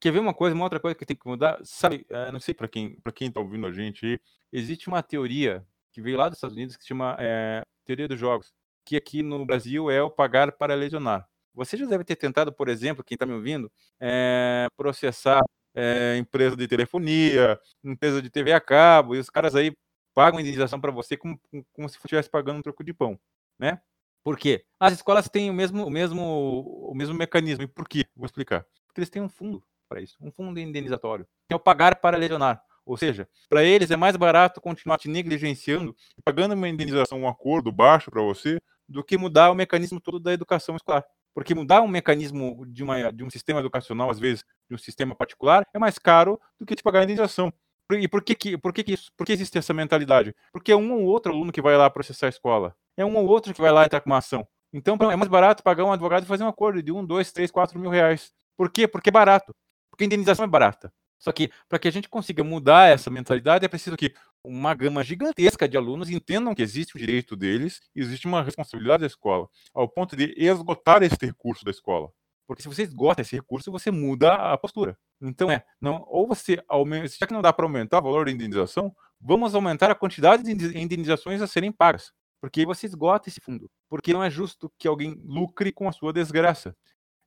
Quer 0.00 0.12
ver 0.12 0.18
uma 0.20 0.32
coisa, 0.32 0.54
uma 0.54 0.64
outra 0.64 0.80
coisa 0.80 0.94
que 0.94 1.04
tem 1.04 1.16
que 1.16 1.26
mudar? 1.28 1.58
Sabe, 1.62 2.06
eh, 2.08 2.32
não 2.32 2.40
sei 2.40 2.54
para 2.54 2.66
quem 2.66 2.98
para 3.00 3.12
quem 3.12 3.28
está 3.28 3.38
ouvindo 3.40 3.66
a 3.66 3.72
gente 3.72 4.06
aí, 4.06 4.20
existe 4.52 4.88
uma 4.88 5.02
teoria 5.02 5.64
que 5.92 6.00
veio 6.00 6.16
lá 6.16 6.28
dos 6.28 6.38
Estados 6.38 6.56
Unidos 6.56 6.76
que 6.76 6.82
se 6.82 6.88
chama 6.88 7.16
é, 7.18 7.62
teoria 7.84 8.08
dos 8.08 8.18
jogos 8.18 8.52
que 8.84 8.96
aqui 8.96 9.22
no 9.22 9.44
Brasil 9.44 9.90
é 9.90 10.02
o 10.02 10.10
pagar 10.10 10.52
para 10.52 10.74
lesionar. 10.74 11.28
Você 11.54 11.76
já 11.76 11.86
deve 11.86 12.04
ter 12.04 12.16
tentado, 12.16 12.52
por 12.52 12.68
exemplo, 12.68 13.04
quem 13.04 13.14
está 13.14 13.26
me 13.26 13.34
ouvindo, 13.34 13.70
é, 14.00 14.66
processar 14.76 15.40
é, 15.74 16.16
empresa 16.16 16.56
de 16.56 16.66
telefonia, 16.66 17.60
empresa 17.84 18.22
de 18.22 18.30
TV 18.30 18.52
a 18.52 18.60
cabo, 18.60 19.14
e 19.14 19.18
os 19.18 19.28
caras 19.30 19.54
aí 19.54 19.72
pagam 20.14 20.40
indenização 20.40 20.80
para 20.80 20.90
você 20.90 21.16
como, 21.16 21.38
como 21.72 21.88
se 21.88 21.96
estivesse 21.98 22.30
pagando 22.30 22.58
um 22.58 22.62
troco 22.62 22.82
de 22.82 22.92
pão, 22.94 23.18
né? 23.58 23.80
Por 24.24 24.36
quê? 24.38 24.64
As 24.78 24.92
escolas 24.94 25.28
têm 25.28 25.50
o 25.50 25.54
mesmo, 25.54 25.86
o 25.86 25.90
mesmo, 25.90 26.90
o 26.90 26.94
mesmo 26.94 27.14
mecanismo. 27.14 27.64
E 27.64 27.68
por 27.68 27.88
quê? 27.88 28.06
Vou 28.16 28.26
explicar. 28.26 28.66
Porque 28.86 29.00
eles 29.00 29.10
têm 29.10 29.22
um 29.22 29.28
fundo 29.28 29.64
para 29.90 30.00
isso, 30.00 30.16
um 30.20 30.30
fundo 30.30 30.60
indenizatório. 30.60 31.26
É 31.48 31.54
o 31.54 31.58
pagar 31.58 31.96
para 31.96 32.16
lesionar. 32.16 32.62
Ou 32.86 32.96
seja, 32.96 33.28
para 33.48 33.64
eles 33.64 33.90
é 33.90 33.96
mais 33.96 34.16
barato 34.16 34.60
continuar 34.60 34.98
te 34.98 35.08
negligenciando, 35.08 35.94
pagando 36.24 36.54
uma 36.54 36.68
indenização, 36.68 37.20
um 37.20 37.28
acordo 37.28 37.72
baixo 37.72 38.10
para 38.10 38.22
você, 38.22 38.60
do 38.88 39.04
que 39.04 39.18
mudar 39.18 39.50
o 39.50 39.54
mecanismo 39.54 40.00
todo 40.00 40.20
da 40.20 40.32
educação 40.32 40.76
escolar. 40.76 41.04
Porque 41.34 41.54
mudar 41.54 41.82
um 41.82 41.88
mecanismo 41.88 42.64
de, 42.66 42.82
uma, 42.82 43.12
de 43.12 43.22
um 43.24 43.30
sistema 43.30 43.60
educacional, 43.60 44.10
às 44.10 44.18
vezes, 44.18 44.44
de 44.68 44.74
um 44.74 44.78
sistema 44.78 45.14
particular, 45.14 45.66
é 45.74 45.78
mais 45.78 45.98
caro 45.98 46.40
do 46.58 46.64
que 46.64 46.74
te 46.74 46.82
pagar 46.82 47.00
a 47.00 47.04
indenização. 47.04 47.52
E 47.92 48.06
por 48.06 48.22
que, 48.22 48.34
que, 48.34 48.56
por 48.56 48.72
que, 48.72 48.84
que, 48.84 48.96
por 49.16 49.26
que 49.26 49.32
existe 49.32 49.58
essa 49.58 49.74
mentalidade? 49.74 50.34
Porque 50.52 50.70
é 50.70 50.76
um 50.76 50.92
ou 50.92 51.04
outro 51.04 51.32
aluno 51.32 51.52
que 51.52 51.60
vai 51.60 51.76
lá 51.76 51.90
processar 51.90 52.26
a 52.26 52.30
escola. 52.30 52.74
É 52.96 53.04
um 53.04 53.16
ou 53.16 53.26
outro 53.26 53.52
que 53.52 53.60
vai 53.60 53.72
lá 53.72 53.84
entrar 53.84 54.00
com 54.00 54.10
uma 54.10 54.18
ação. 54.18 54.46
Então 54.72 54.96
é 55.10 55.16
mais 55.16 55.28
barato 55.28 55.62
pagar 55.62 55.84
um 55.84 55.92
advogado 55.92 56.22
e 56.22 56.26
fazer 56.26 56.44
um 56.44 56.48
acordo 56.48 56.82
de 56.82 56.92
um, 56.92 57.04
dois, 57.04 57.32
três, 57.32 57.50
quatro 57.50 57.78
mil 57.78 57.90
reais. 57.90 58.32
Por 58.56 58.70
quê? 58.70 58.86
Porque 58.86 59.08
é 59.08 59.12
barato. 59.12 59.54
Porque 60.00 60.04
a 60.04 60.06
indenização 60.06 60.46
é 60.46 60.48
barata. 60.48 60.90
Só 61.18 61.30
que 61.30 61.50
para 61.68 61.78
que 61.78 61.86
a 61.86 61.92
gente 61.92 62.08
consiga 62.08 62.42
mudar 62.42 62.88
essa 62.88 63.10
mentalidade 63.10 63.66
é 63.66 63.68
preciso 63.68 63.98
que 63.98 64.14
uma 64.42 64.72
gama 64.72 65.04
gigantesca 65.04 65.68
de 65.68 65.76
alunos 65.76 66.08
entendam 66.08 66.54
que 66.54 66.62
existe 66.62 66.96
o 66.96 66.98
direito 66.98 67.36
deles, 67.36 67.82
existe 67.94 68.26
uma 68.26 68.42
responsabilidade 68.42 69.02
da 69.02 69.06
escola, 69.06 69.46
ao 69.74 69.86
ponto 69.86 70.16
de 70.16 70.32
esgotar 70.38 71.02
esse 71.02 71.18
recurso 71.20 71.66
da 71.66 71.70
escola. 71.70 72.10
Porque 72.46 72.62
se 72.62 72.68
você 72.68 72.82
esgota 72.82 73.20
esse 73.20 73.36
recurso, 73.36 73.70
você 73.70 73.90
muda 73.90 74.32
a 74.32 74.56
postura. 74.56 74.96
Então 75.20 75.50
é, 75.50 75.62
não, 75.78 76.02
ou 76.08 76.26
você 76.26 76.64
aumenta, 76.66 77.08
já 77.08 77.26
que 77.26 77.34
não 77.34 77.42
dá 77.42 77.52
para 77.52 77.66
aumentar 77.66 77.98
o 77.98 78.02
valor 78.02 78.24
da 78.24 78.30
indenização, 78.30 78.90
vamos 79.20 79.54
aumentar 79.54 79.90
a 79.90 79.94
quantidade 79.94 80.42
de 80.42 80.78
indenizações 80.78 81.42
a 81.42 81.46
serem 81.46 81.70
pagas. 81.70 82.10
Porque 82.40 82.64
você 82.64 82.86
esgota 82.86 83.28
esse 83.28 83.42
fundo. 83.42 83.70
Porque 83.86 84.14
não 84.14 84.24
é 84.24 84.30
justo 84.30 84.72
que 84.78 84.88
alguém 84.88 85.20
lucre 85.26 85.70
com 85.70 85.86
a 85.86 85.92
sua 85.92 86.10
desgraça. 86.10 86.74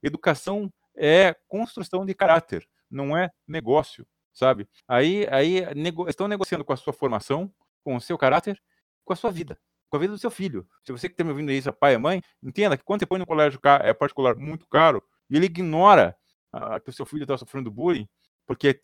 Educação 0.02 0.74
é 0.96 1.36
construção 1.48 2.06
de 2.06 2.14
caráter 2.14 2.68
não 2.94 3.18
é 3.18 3.30
negócio, 3.48 4.06
sabe? 4.32 4.68
Aí, 4.88 5.28
aí 5.30 5.74
nego, 5.76 6.08
estão 6.08 6.28
negociando 6.28 6.64
com 6.64 6.72
a 6.72 6.78
sua 6.78 6.94
formação, 6.94 7.52
com 7.84 7.96
o 7.96 8.02
seu 8.02 8.18
caráter, 8.18 8.62
com 9.04 9.14
a 9.14 9.16
sua 9.16 9.32
vida, 9.32 9.60
com 9.90 9.98
a 9.98 10.00
vida 10.00 10.14
do 10.14 10.20
seu 10.20 10.32
filho. 10.32 10.68
Se 10.86 10.92
você 10.92 11.10
que 11.10 11.14
está 11.14 11.24
me 11.24 11.32
ouvindo 11.32 11.50
aí, 11.50 11.62
seu 11.62 11.74
pai 11.74 11.96
e 11.96 11.98
mãe, 11.98 12.22
entenda 12.42 12.78
que 12.78 12.84
quando 12.84 13.02
você 13.02 13.06
põe 13.06 13.20
no 13.20 13.26
colégio 13.26 13.60
é 13.82 13.94
particular 13.94 14.36
muito 14.36 14.68
caro 14.68 15.04
e 15.30 15.36
ele 15.36 15.48
ignora 15.48 16.16
ah, 16.52 16.80
que 16.80 16.90
o 16.90 16.94
seu 16.94 17.06
filho 17.06 17.24
está 17.24 17.38
sofrendo 17.38 17.72
bullying, 17.72 18.08
porque 18.46 18.80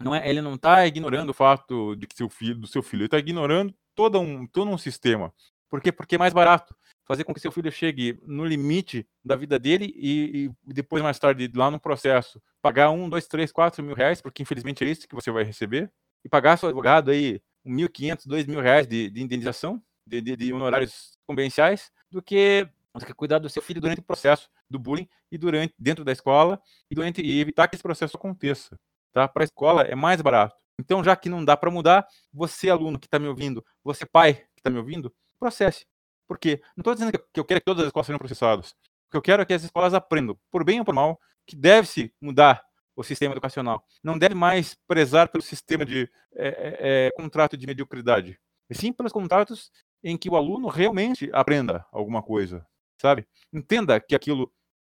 não 0.00 0.14
é, 0.14 0.28
ele 0.28 0.42
não 0.42 0.54
está 0.54 0.86
ignorando 0.86 1.30
o 1.30 1.34
fato 1.34 1.96
de 1.96 2.06
que 2.06 2.14
seu 2.14 2.28
filho, 2.28 2.60
do 2.60 2.66
seu 2.66 2.82
filho, 2.82 3.00
ele 3.00 3.06
está 3.06 3.18
ignorando 3.18 3.74
todo 3.94 4.20
um, 4.20 4.46
todo 4.46 4.70
um 4.70 4.78
sistema. 4.78 5.32
Por 5.74 5.80
quê? 5.80 5.90
Porque 5.90 6.14
é 6.14 6.18
mais 6.18 6.32
barato. 6.32 6.72
fazer 7.04 7.24
com 7.24 7.34
que 7.34 7.40
seu 7.40 7.50
filho 7.50 7.68
chegue 7.72 8.16
no 8.24 8.44
limite 8.44 9.04
da 9.24 9.34
vida 9.34 9.58
dele 9.58 9.92
e, 9.96 10.48
e 10.64 10.72
depois, 10.72 11.02
mais 11.02 11.18
tarde, 11.18 11.50
lá 11.52 11.68
no 11.68 11.80
processo, 11.80 12.40
pagar 12.62 12.90
um, 12.92 13.08
dois, 13.08 13.26
três, 13.26 13.50
quatro 13.50 13.82
mil 13.82 13.92
reais, 13.92 14.22
porque 14.22 14.40
infelizmente 14.40 14.84
é 14.84 14.86
isso 14.86 15.08
que 15.08 15.16
você 15.16 15.32
vai 15.32 15.42
receber, 15.42 15.90
e 16.24 16.28
pagar 16.28 16.58
seu 16.58 16.68
advogado 16.68 17.10
aí 17.10 17.42
1.500, 17.66 18.24
2.000 18.24 18.60
reais 18.62 18.86
de, 18.86 19.10
de 19.10 19.20
indenização, 19.20 19.82
de, 20.06 20.20
de, 20.20 20.36
de 20.36 20.52
honorários 20.52 21.18
convenciais, 21.26 21.90
do 22.08 22.22
que 22.22 22.68
você 22.92 23.06
quer 23.06 23.14
cuidar 23.14 23.40
do 23.40 23.48
seu 23.48 23.60
filho 23.60 23.80
durante 23.80 23.98
o 23.98 24.04
processo 24.04 24.48
do 24.70 24.78
bullying 24.78 25.08
e 25.28 25.36
durante 25.36 25.74
dentro 25.76 26.04
da 26.04 26.12
escola 26.12 26.62
e 26.88 26.94
durante 26.94 27.20
e 27.20 27.40
evitar 27.40 27.66
que 27.66 27.74
esse 27.74 27.82
processo 27.82 28.16
aconteça, 28.16 28.78
tá? 29.12 29.26
Para 29.26 29.42
a 29.42 29.44
escola 29.46 29.82
é 29.82 29.96
mais 29.96 30.22
barato. 30.22 30.54
Então, 30.78 31.02
já 31.02 31.16
que 31.16 31.28
não 31.28 31.44
dá 31.44 31.56
para 31.56 31.68
mudar, 31.68 32.06
você 32.32 32.70
aluno 32.70 32.96
que 32.96 33.08
está 33.08 33.18
me 33.18 33.26
ouvindo, 33.26 33.64
você 33.82 34.06
pai 34.06 34.34
que 34.34 34.60
está 34.60 34.70
me 34.70 34.78
ouvindo, 34.78 35.12
processe. 35.44 35.86
Por 36.26 36.38
quê? 36.38 36.62
Não 36.76 36.80
estou 36.80 36.94
dizendo 36.94 37.12
que 37.12 37.40
eu 37.40 37.44
quero 37.44 37.60
que 37.60 37.66
todas 37.66 37.82
as 37.82 37.88
escolas 37.88 38.06
sejam 38.06 38.18
processadas. 38.18 38.70
O 38.70 39.10
que 39.10 39.16
eu 39.16 39.22
quero 39.22 39.42
é 39.42 39.44
que 39.44 39.52
as 39.52 39.62
escolas 39.62 39.92
aprendam, 39.92 40.38
por 40.50 40.64
bem 40.64 40.78
ou 40.78 40.84
por 40.84 40.94
mal, 40.94 41.20
que 41.46 41.54
deve-se 41.54 42.12
mudar 42.20 42.64
o 42.96 43.02
sistema 43.02 43.34
educacional. 43.34 43.84
Não 44.02 44.18
deve 44.18 44.34
mais 44.34 44.74
prezar 44.86 45.28
pelo 45.28 45.42
sistema 45.42 45.84
de 45.84 46.10
é, 46.34 47.08
é, 47.08 47.10
contrato 47.14 47.56
de 47.56 47.66
mediocridade, 47.66 48.38
e 48.70 48.74
sim 48.74 48.92
pelos 48.92 49.12
contratos 49.12 49.70
em 50.02 50.16
que 50.16 50.30
o 50.30 50.36
aluno 50.36 50.68
realmente 50.68 51.28
aprenda 51.32 51.84
alguma 51.92 52.22
coisa, 52.22 52.66
sabe? 53.00 53.26
Entenda 53.52 54.00
que 54.00 54.14
aquilo 54.14 54.50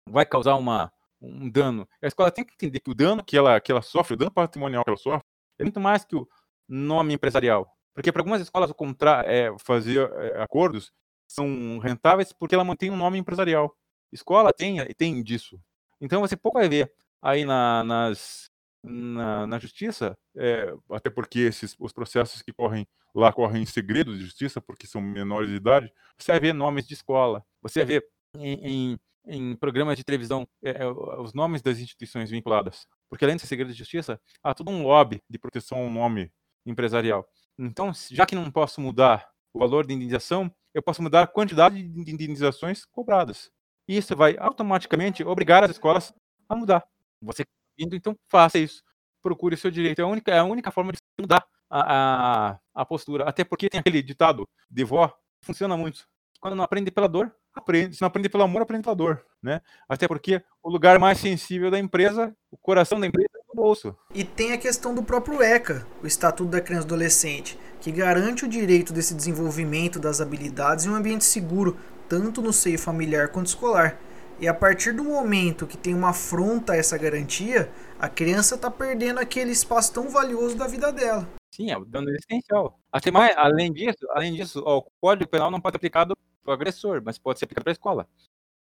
vai 0.09 0.27
causar 0.27 0.57
uma, 0.57 0.93
um 1.21 1.49
dano. 1.49 1.89
A 2.03 2.09
escola 2.09 2.31
tem 2.31 2.45
que 2.45 2.55
entender 2.55 2.81
que 2.81 2.91
o 2.91 2.95
dano 2.95 3.23
que 3.25 3.37
ela, 3.37 3.61
que 3.61 3.71
ela 3.71 3.83
sofre, 3.83 4.15
o 4.15 4.17
dano 4.17 4.31
patrimonial 4.33 4.83
que 4.83 4.91
ela 4.91 4.97
sofre, 4.97 5.27
é 5.59 5.63
muito 5.63 5.79
mais 5.79 6.05
que 6.05 6.17
o 6.17 6.27
nome 6.69 7.15
empresarial. 7.15 7.77
Porque 7.95 8.13
para 8.13 8.21
algumas 8.21 8.41
escolas 8.41 8.71
contra, 8.73 9.23
é, 9.27 9.57
fazer 9.59 10.11
é, 10.13 10.43
acordos 10.43 10.93
são 11.29 11.79
rentáveis 11.79 12.33
porque 12.33 12.55
ela 12.55 12.65
mantém 12.65 12.91
um 12.91 12.97
nome 12.97 13.19
empresarial. 13.19 13.77
Escola 14.13 14.53
tem, 14.53 14.85
tem 14.95 15.23
disso. 15.23 15.61
Então 16.01 16.21
você 16.21 16.37
pouco 16.37 16.59
vai 16.59 16.69
ver 16.69 16.93
aí 17.23 17.45
na, 17.45 17.85
nas, 17.85 18.51
na, 18.83 19.47
na 19.47 19.59
justiça, 19.59 20.17
é, 20.37 20.73
até 20.91 21.11
porque 21.11 21.41
esses, 21.41 21.77
os 21.79 21.93
processos 21.93 22.43
que 22.43 22.53
correm 22.53 22.87
lá 23.15 23.33
correm 23.33 23.63
em 23.63 23.67
segredo 23.67 24.17
de 24.17 24.25
justiça, 24.25 24.61
porque 24.61 24.87
são 24.87 25.01
menores 25.01 25.51
de 25.51 25.57
idade, 25.57 25.93
você 26.17 26.33
vai 26.33 26.41
ver 26.41 26.55
nomes 26.55 26.87
de 26.87 26.95
escola, 26.95 27.45
você 27.61 27.81
vai 27.81 27.87
ver 27.87 28.07
em, 28.37 28.93
em, 28.93 29.01
em 29.27 29.57
programas 29.57 29.97
de 29.97 30.05
televisão 30.05 30.49
é, 30.63 30.87
os 30.87 31.35
nomes 31.35 31.61
das 31.61 31.79
instituições 31.79 32.31
vinculadas. 32.31 32.87
Porque 33.09 33.25
além 33.25 33.37
de 33.37 33.43
ser 33.43 33.49
segredo 33.49 33.73
de 33.73 33.79
justiça, 33.79 34.21
há 34.43 34.55
todo 34.55 34.71
um 34.71 34.85
lobby 34.85 35.21
de 35.29 35.39
proteção 35.39 35.79
ao 35.79 35.91
nome 35.91 36.33
empresarial. 36.65 37.29
Então, 37.61 37.93
já 38.11 38.25
que 38.25 38.35
não 38.35 38.51
posso 38.51 38.81
mudar 38.81 39.29
o 39.53 39.59
valor 39.59 39.87
de 39.87 39.93
indenização, 39.93 40.51
eu 40.73 40.83
posso 40.83 41.03
mudar 41.03 41.23
a 41.23 41.27
quantidade 41.27 41.83
de 41.83 42.11
indenizações 42.11 42.87
cobradas. 42.87 43.51
E 43.87 43.97
isso 43.97 44.17
vai 44.17 44.37
automaticamente 44.39 45.23
obrigar 45.23 45.63
as 45.63 45.73
escolas 45.73 46.15
a 46.49 46.57
mudar. 46.57 46.87
Você 47.21 47.45
indo, 47.79 47.95
então 47.95 48.17
faça 48.29 48.59
isso. 48.59 48.83
Procure 49.23 49.55
o 49.55 49.59
seu 49.59 49.71
direito. 49.71 49.99
É 49.99 50.03
a 50.03 50.07
única, 50.07 50.33
é 50.33 50.39
a 50.39 50.45
única 50.45 50.71
forma 50.71 50.93
de 50.93 50.99
mudar 51.21 51.45
a, 51.69 52.53
a, 52.53 52.61
a 52.75 52.87
postura. 52.87 53.25
Até 53.25 53.45
porque 53.45 53.69
tem 53.69 53.81
aquele 53.81 54.03
ditado 54.03 54.49
de 54.71 54.85
vó, 54.85 55.13
funciona 55.43 55.77
muito. 55.77 56.09
Quando 56.41 56.55
não 56.55 56.65
aprende 56.65 56.91
pela 56.91 57.09
dor, 57.09 57.35
aprende. 57.55 57.97
Se 57.97 58.01
não 58.01 58.09
aprende 58.09 58.31
pelo 58.31 58.45
amor, 58.45 58.63
aprende 58.63 58.85
pela 58.85 58.97
dor. 58.97 59.23
Né? 59.43 59.61
Até 59.87 60.09
porque 60.09 60.43
o 60.63 60.71
lugar 60.71 60.99
mais 60.99 61.19
sensível 61.19 61.71
da 61.71 61.79
empresa, 61.79 62.35
o 62.51 62.57
coração 62.57 62.99
da 62.99 63.07
empresa 63.07 63.29
bolso. 63.61 63.95
E 64.15 64.25
tem 64.25 64.53
a 64.53 64.59
questão 64.59 64.95
do 64.95 65.03
próprio 65.03 65.43
ECA, 65.43 65.87
o 66.03 66.07
Estatuto 66.07 66.51
da 66.51 66.61
Criança 66.61 66.85
e 66.85 66.87
Adolescente, 66.87 67.59
que 67.81 67.93
garante 67.93 68.45
o 68.45 68.49
direito 68.49 68.93
desse 68.93 69.15
desenvolvimento 69.15 69.99
das 69.99 70.21
habilidades 70.21 70.87
em 70.87 70.91
um 70.91 70.95
ambiente 70.95 71.25
seguro, 71.25 71.77
tanto 72.09 72.41
no 72.41 72.53
seio 72.53 72.79
familiar 72.79 73.29
quanto 73.29 73.49
escolar. 73.49 73.99
E 74.41 74.49
a 74.49 74.55
partir 74.55 74.93
do 74.93 75.05
momento 75.05 75.67
que 75.67 75.77
tem 75.77 75.95
uma 75.95 76.11
afronta 76.11 76.73
a 76.73 76.77
essa 76.77 76.97
garantia, 76.97 77.71
a 77.99 78.09
criança 78.09 78.55
está 78.55 78.71
perdendo 78.71 79.21
aquele 79.21 79.51
espaço 79.51 79.93
tão 79.93 80.09
valioso 80.09 80.57
da 80.57 80.67
vida 80.67 80.91
dela. 80.91 81.29
Sim, 81.51 81.71
é 81.71 81.77
o 81.77 81.85
dano 81.85 82.09
essencial. 82.11 82.81
Até 82.91 83.11
mais, 83.11 83.37
além 83.37 83.71
disso, 83.71 84.07
além 84.13 84.35
disso, 84.35 84.63
ó, 84.65 84.79
o 84.79 84.87
Código 84.99 85.31
Penal 85.31 85.51
não 85.51 85.61
pode 85.61 85.75
ser 85.75 85.77
aplicado 85.77 86.17
para 86.43 86.51
o 86.51 86.55
agressor, 86.55 87.03
mas 87.05 87.19
pode 87.19 87.39
ser 87.39 87.45
aplicado 87.45 87.65
para 87.65 87.73
a 87.73 87.75
escola. 87.75 88.09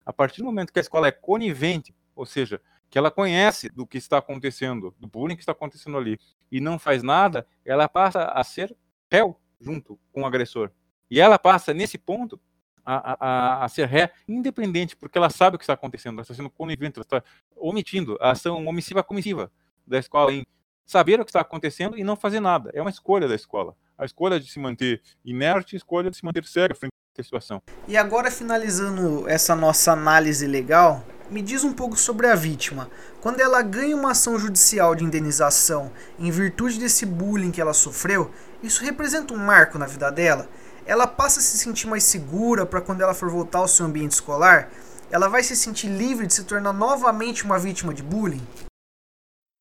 A 0.04 0.12
partir 0.12 0.38
do 0.38 0.46
momento 0.46 0.72
que 0.72 0.78
a 0.78 0.82
escola 0.82 1.06
é 1.06 1.12
conivente, 1.12 1.94
ou 2.16 2.26
seja, 2.26 2.60
que 2.90 2.98
ela 2.98 3.10
conhece 3.10 3.68
do 3.68 3.86
que 3.86 3.98
está 3.98 4.18
acontecendo, 4.18 4.94
do 4.98 5.06
bullying 5.06 5.36
que 5.36 5.42
está 5.42 5.52
acontecendo 5.52 5.96
ali, 5.98 6.18
e 6.50 6.60
não 6.60 6.78
faz 6.78 7.02
nada, 7.02 7.46
ela 7.64 7.88
passa 7.88 8.24
a 8.24 8.42
ser 8.42 8.74
réu 9.10 9.38
junto 9.60 9.98
com 10.12 10.22
o 10.22 10.26
agressor. 10.26 10.70
E 11.10 11.20
ela 11.20 11.38
passa, 11.38 11.74
nesse 11.74 11.98
ponto, 11.98 12.40
a, 12.84 13.16
a, 13.26 13.64
a, 13.64 13.68
ser 13.68 13.86
ré 13.86 14.10
independente, 14.26 14.96
porque 14.96 15.18
ela 15.18 15.28
sabe 15.28 15.56
o 15.56 15.58
que 15.58 15.64
está 15.64 15.74
acontecendo, 15.74 16.14
ela 16.14 16.22
está 16.22 16.34
sendo 16.34 16.48
conivente, 16.48 16.98
ela 16.98 17.04
está 17.04 17.22
omitindo 17.56 18.16
a 18.20 18.30
ação 18.30 18.66
omissiva 18.66 19.02
comissiva 19.02 19.52
da 19.86 19.98
escola 19.98 20.32
em 20.32 20.46
saber 20.86 21.20
o 21.20 21.24
que 21.24 21.30
está 21.30 21.40
acontecendo 21.40 21.98
e 21.98 22.04
não 22.04 22.16
fazer 22.16 22.40
nada. 22.40 22.70
É 22.72 22.80
uma 22.80 22.90
escolha 22.90 23.28
da 23.28 23.34
escola. 23.34 23.76
A 23.96 24.06
escolha 24.06 24.40
de 24.40 24.50
se 24.50 24.58
manter 24.58 25.02
inerte, 25.22 25.76
a 25.76 25.78
escolha 25.78 26.10
de 26.10 26.16
se 26.16 26.24
manter 26.24 26.44
cega 26.44 26.74
frente 26.74 26.92
à 27.18 27.22
situação. 27.22 27.62
E 27.86 27.96
agora, 27.96 28.30
finalizando 28.30 29.28
essa 29.28 29.54
nossa 29.54 29.92
análise 29.92 30.46
legal, 30.46 31.04
me 31.30 31.42
diz 31.42 31.64
um 31.64 31.72
pouco 31.72 31.96
sobre 31.96 32.26
a 32.26 32.34
vítima. 32.34 32.90
Quando 33.20 33.40
ela 33.40 33.62
ganha 33.62 33.96
uma 33.96 34.12
ação 34.12 34.38
judicial 34.38 34.94
de 34.94 35.04
indenização 35.04 35.92
em 36.18 36.30
virtude 36.30 36.78
desse 36.78 37.04
bullying 37.04 37.50
que 37.50 37.60
ela 37.60 37.74
sofreu, 37.74 38.30
isso 38.62 38.84
representa 38.84 39.34
um 39.34 39.38
marco 39.38 39.78
na 39.78 39.86
vida 39.86 40.10
dela? 40.10 40.48
ela 40.88 41.06
passa 41.06 41.38
a 41.38 41.42
se 41.42 41.58
sentir 41.58 41.86
mais 41.86 42.02
segura 42.02 42.64
para 42.64 42.80
quando 42.80 43.02
ela 43.02 43.12
for 43.12 43.28
voltar 43.28 43.58
ao 43.58 43.68
seu 43.68 43.84
ambiente 43.84 44.12
escolar? 44.12 44.70
Ela 45.10 45.28
vai 45.28 45.42
se 45.42 45.54
sentir 45.54 45.86
livre 45.86 46.26
de 46.26 46.32
se 46.32 46.46
tornar 46.46 46.72
novamente 46.72 47.44
uma 47.44 47.58
vítima 47.58 47.92
de 47.92 48.02
bullying? 48.02 48.40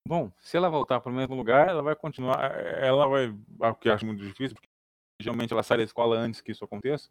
Bom, 0.07 0.31
se 0.39 0.55
ela 0.55 0.69
voltar 0.69 1.01
para 1.01 1.11
o 1.11 1.15
mesmo 1.15 1.35
lugar, 1.35 1.67
ela 1.67 1.83
vai 1.83 1.97
continuar. 1.97 2.57
Ela 2.81 3.05
vai. 3.09 3.27
O 3.59 3.75
que 3.75 3.89
eu 3.89 3.93
acho 3.93 4.05
muito 4.05 4.23
difícil, 4.23 4.55
porque 4.55 4.69
geralmente 5.19 5.51
ela 5.51 5.63
sai 5.63 5.79
da 5.79 5.83
escola 5.83 6.17
antes 6.17 6.39
que 6.39 6.53
isso 6.53 6.63
aconteça, 6.63 7.09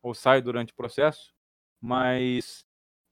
ou 0.00 0.14
sai 0.14 0.40
durante 0.40 0.72
o 0.72 0.76
processo, 0.76 1.34
mas. 1.80 2.64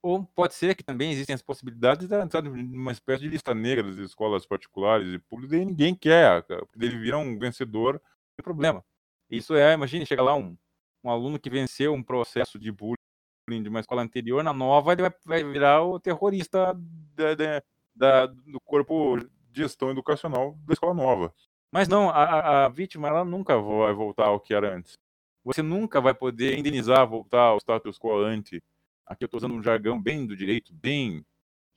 Ou 0.05 0.23
pode 0.23 0.53
ser 0.53 0.75
que 0.75 0.83
também 0.83 1.11
existem 1.11 1.33
as 1.33 1.41
possibilidades 1.41 2.07
de 2.07 2.13
entrar 2.13 2.43
numa 2.43 2.91
espécie 2.91 3.23
de 3.23 3.27
lista 3.27 3.55
negra 3.55 3.81
das 3.81 3.97
escolas 3.97 4.45
particulares 4.45 5.11
e 5.11 5.17
públicas 5.17 5.59
e 5.59 5.65
ninguém 5.65 5.95
quer, 5.95 6.43
porque 6.43 6.85
ele 6.85 6.99
vira 6.99 7.17
um 7.17 7.39
vencedor, 7.39 7.99
tem 8.37 8.43
problema. 8.43 8.85
Isso 9.31 9.55
é, 9.55 9.73
imagine, 9.73 10.05
chega 10.05 10.21
lá 10.21 10.35
um, 10.35 10.55
um 11.03 11.09
aluno 11.09 11.39
que 11.39 11.49
venceu 11.49 11.91
um 11.91 12.03
processo 12.03 12.59
de 12.59 12.71
bullying 12.71 13.63
de 13.63 13.67
uma 13.67 13.79
escola 13.79 14.03
anterior, 14.03 14.43
na 14.43 14.53
nova 14.53 14.91
ele 14.91 15.01
vai, 15.01 15.13
vai 15.25 15.43
virar 15.43 15.81
o 15.81 15.99
terrorista 15.99 16.79
da, 17.15 17.33
da, 17.33 17.63
da, 17.95 18.25
do 18.27 18.61
corpo 18.63 19.17
de 19.17 19.61
gestão 19.63 19.89
educacional 19.89 20.55
da 20.67 20.73
escola 20.73 20.93
nova. 20.93 21.33
Mas 21.71 21.87
não, 21.87 22.11
a, 22.11 22.65
a 22.65 22.69
vítima 22.69 23.07
ela 23.07 23.25
nunca 23.25 23.57
vai 23.57 23.91
voltar 23.91 24.27
ao 24.27 24.39
que 24.39 24.53
era 24.53 24.75
antes. 24.75 24.99
Você 25.43 25.63
nunca 25.63 25.99
vai 25.99 26.13
poder 26.13 26.59
indenizar, 26.59 27.07
voltar 27.07 27.41
ao 27.41 27.57
status 27.57 27.97
quo 27.97 28.19
ante. 28.19 28.61
Aqui 29.05 29.23
eu 29.23 29.27
estou 29.27 29.37
usando 29.37 29.53
um 29.53 29.61
jargão 29.61 30.01
bem 30.01 30.25
do 30.25 30.35
direito, 30.35 30.73
bem 30.73 31.25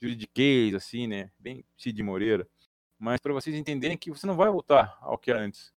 juridiquês, 0.00 0.74
assim, 0.74 1.06
né? 1.06 1.30
Bem 1.38 1.64
Cid 1.76 2.02
Moreira. 2.02 2.48
Mas 2.98 3.20
para 3.20 3.32
vocês 3.32 3.54
entenderem 3.54 3.96
que 3.96 4.10
você 4.10 4.26
não 4.26 4.36
vai 4.36 4.50
voltar 4.50 4.96
ao 5.00 5.18
que 5.18 5.30
era 5.30 5.40
antes. 5.40 5.72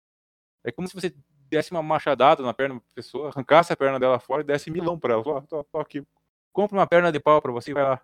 É 0.64 0.72
como 0.72 0.88
se 0.88 0.94
você 0.94 1.14
desse 1.50 1.72
uma 1.72 1.84
machadada 1.84 2.42
na 2.42 2.54
perna 2.54 2.76
da 2.76 2.82
pessoa, 2.96 3.30
arrancasse 3.30 3.74
a 3.74 3.78
perna 3.78 4.00
dela 4.00 4.20
fora 4.20 4.42
e 4.42 4.46
desse 4.46 4.72
milão 4.72 4.98
para 4.98 5.14
ela. 5.14 5.24
Ó, 5.26 5.42
tô, 5.42 5.64
tô, 5.66 5.80
aqui. 5.80 6.02
Compra 6.54 6.78
uma 6.78 6.88
perna 6.88 7.12
de 7.12 7.20
pau 7.20 7.42
para 7.42 7.52
você 7.52 7.72
e 7.72 7.74
vai 7.74 7.84
lá. 7.84 8.02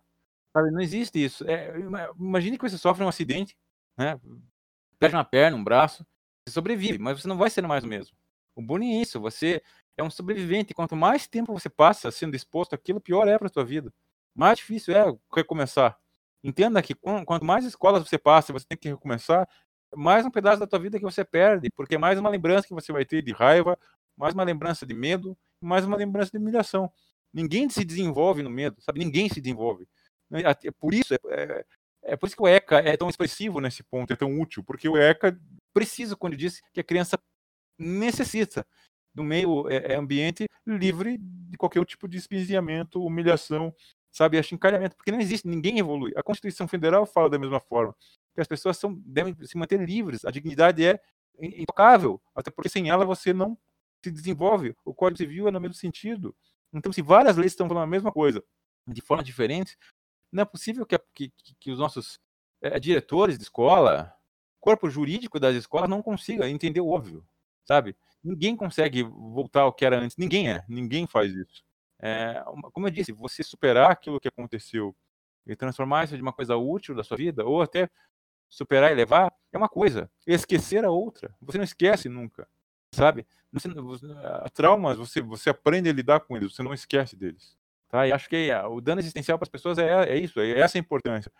Sabe, 0.51 0.71
não 0.71 0.81
existe 0.81 1.23
isso. 1.23 1.49
É, 1.49 1.73
imagine 2.19 2.57
que 2.57 2.69
você 2.69 2.77
sofre 2.77 3.03
um 3.03 3.07
acidente, 3.07 3.55
né? 3.97 4.19
Perde 4.99 5.15
uma 5.15 5.23
perna, 5.23 5.55
um 5.55 5.63
braço, 5.63 6.05
você 6.45 6.53
sobrevive, 6.53 6.97
mas 6.97 7.21
você 7.21 7.27
não 7.27 7.37
vai 7.37 7.49
ser 7.49 7.65
mais 7.65 7.83
o 7.83 7.87
mesmo. 7.87 8.15
O 8.55 8.61
bullying 8.61 8.97
é 8.97 9.01
isso, 9.01 9.19
você 9.19 9.61
é 9.97 10.03
um 10.03 10.09
sobrevivente. 10.09 10.73
Quanto 10.73 10.95
mais 10.95 11.27
tempo 11.27 11.51
você 11.51 11.69
passa 11.69 12.11
sendo 12.11 12.35
exposto 12.35 12.73
àquilo, 12.73 13.01
pior 13.01 13.27
é 13.27 13.37
para 13.37 13.49
sua 13.49 13.65
vida. 13.65 13.91
Mais 14.33 14.59
difícil 14.59 14.95
é 14.95 15.03
recomeçar. 15.35 15.97
Entenda 16.43 16.81
que 16.81 16.93
quanto 16.93 17.43
mais 17.43 17.65
escolas 17.65 18.07
você 18.07 18.17
passa, 18.17 18.53
você 18.53 18.65
tem 18.65 18.77
que 18.77 18.87
recomeçar, 18.87 19.49
mais 19.95 20.25
um 20.25 20.29
pedaço 20.29 20.59
da 20.59 20.67
tua 20.67 20.79
vida 20.79 20.99
que 20.99 21.03
você 21.03 21.25
perde, 21.25 21.69
porque 21.71 21.95
é 21.95 21.97
mais 21.97 22.19
uma 22.19 22.29
lembrança 22.29 22.67
que 22.67 22.73
você 22.73 22.91
vai 22.93 23.03
ter 23.03 23.23
de 23.23 23.31
raiva, 23.31 23.77
mais 24.15 24.33
uma 24.33 24.43
lembrança 24.43 24.85
de 24.85 24.93
medo, 24.93 25.35
mais 25.59 25.83
uma 25.83 25.97
lembrança 25.97 26.31
de 26.31 26.37
humilhação. 26.37 26.91
Ninguém 27.33 27.69
se 27.69 27.83
desenvolve 27.83 28.43
no 28.43 28.49
medo, 28.49 28.79
sabe? 28.81 28.99
Ninguém 28.99 29.27
se 29.29 29.41
desenvolve. 29.41 29.87
É 30.31 30.71
por 30.71 30.93
isso, 30.93 31.13
é, 31.13 31.17
é, 31.29 31.65
é 32.03 32.15
por 32.15 32.27
isso 32.27 32.35
que 32.35 32.43
o 32.43 32.47
ECA 32.47 32.77
é 32.77 32.95
tão 32.95 33.09
expressivo 33.09 33.59
nesse 33.59 33.83
ponto, 33.83 34.13
é 34.13 34.15
tão 34.15 34.39
útil, 34.39 34.63
porque 34.63 34.87
o 34.87 34.97
ECA 34.97 35.37
precisa, 35.73 36.15
quando 36.15 36.37
diz 36.37 36.61
que 36.71 36.79
a 36.79 36.83
criança 36.83 37.17
necessita 37.79 38.65
do 39.18 39.24
meio 39.24 39.68
é, 39.68 39.93
é, 39.93 39.95
ambiente 39.95 40.47
livre 40.65 41.18
de 41.18 41.57
qualquer 41.57 41.84
tipo 41.86 42.07
de 42.07 42.18
espiziamento, 42.18 43.03
humilhação, 43.03 43.74
sabe, 44.11 44.38
achincalhamento, 44.38 44.95
porque 44.95 45.11
não 45.11 45.20
existe, 45.20 45.47
ninguém 45.47 45.80
evolui. 45.80 46.13
A 46.15 46.22
Constituição 46.22 46.68
Federal 46.68 47.03
fala 47.07 47.28
da 47.28 47.39
mesma 47.39 47.59
forma 47.59 47.95
que 48.36 48.41
as 48.41 48.47
pessoas 48.47 48.78
são, 48.78 48.93
devem 49.03 49.36
se 49.43 49.57
manter 49.57 49.82
livres. 49.82 50.24
A 50.24 50.30
dignidade 50.30 50.86
é 50.86 51.01
intocável, 51.41 52.22
até 52.36 52.51
porque 52.51 52.70
sem 52.70 52.91
ela 52.91 53.05
você 53.05 53.34
não 53.34 53.57
se 54.03 54.11
desenvolve. 54.11 54.76
O 54.86 54.93
Código 54.93 55.18
Civil 55.18 55.47
é 55.47 55.51
no 55.51 55.59
mesmo 55.59 55.74
sentido. 55.74 56.36
Então, 56.72 56.93
se 56.93 57.01
várias 57.01 57.38
leis 57.38 57.53
estão 57.53 57.68
falando 57.68 57.86
a 57.86 57.88
mesma 57.88 58.11
coisa 58.11 58.43
de 58.88 59.01
formas 59.01 59.26
diferentes, 59.26 59.76
não 60.32 60.43
é 60.43 60.45
possível 60.45 60.86
que, 60.86 60.99
que, 61.15 61.34
que 61.59 61.72
os 61.72 61.80
nossos 61.80 62.20
é, 62.61 62.80
diretores 62.80 63.36
de 63.36 63.45
escola, 63.45 64.13
corpo 64.59 64.88
jurídico 64.91 65.39
das 65.39 65.55
escolas 65.55 65.89
não 65.89 66.03
consiga 66.03 66.47
entender 66.47 66.82
o 66.82 66.89
óbvio, 66.89 67.26
sabe? 67.65 67.95
Ninguém 68.28 68.55
consegue 68.57 69.03
voltar 69.03 69.61
ao 69.61 69.73
que 69.73 69.86
era 69.86 69.97
antes. 69.97 70.17
Ninguém 70.17 70.51
é. 70.51 70.63
Ninguém 70.67 71.07
faz 71.07 71.34
isso. 71.34 71.63
É, 71.99 72.43
como 72.73 72.88
eu 72.88 72.91
disse, 72.91 73.11
você 73.13 73.41
superar 73.41 73.91
aquilo 73.91 74.19
que 74.19 74.28
aconteceu 74.28 74.93
e 75.45 75.55
transformar 75.55 76.03
isso 76.03 76.15
de 76.15 76.21
uma 76.21 76.34
coisa 76.34 76.57
útil 76.57 76.93
da 76.93 77.03
sua 77.03 77.15
vida, 77.15 77.45
ou 77.45 77.61
até 77.61 77.89
superar 78.49 78.91
e 78.91 78.95
levar, 78.95 79.34
é 79.51 79.57
uma 79.57 79.69
coisa. 79.69 80.11
Esquecer 80.25 80.84
a 80.84 80.91
outra. 80.91 81.34
Você 81.41 81.57
não 81.57 81.63
esquece 81.63 82.09
nunca, 82.09 82.47
sabe? 82.93 83.25
Você, 83.51 83.69
traumas, 84.53 84.97
você, 84.97 85.21
você 85.21 85.49
aprende 85.49 85.89
a 85.89 85.93
lidar 85.93 86.19
com 86.19 86.36
eles, 86.36 86.53
você 86.53 86.61
não 86.61 86.73
esquece 86.73 87.15
deles. 87.15 87.57
Tá? 87.88 88.05
E 88.05 88.11
acho 88.11 88.28
que 88.28 88.49
o 88.69 88.82
dano 88.82 88.99
existencial 88.99 89.38
para 89.39 89.45
as 89.45 89.49
pessoas 89.49 89.78
é, 89.78 90.09
é 90.09 90.17
isso, 90.17 90.39
é 90.41 90.59
essa 90.59 90.78
a 90.78 90.80
importância. 90.80 91.32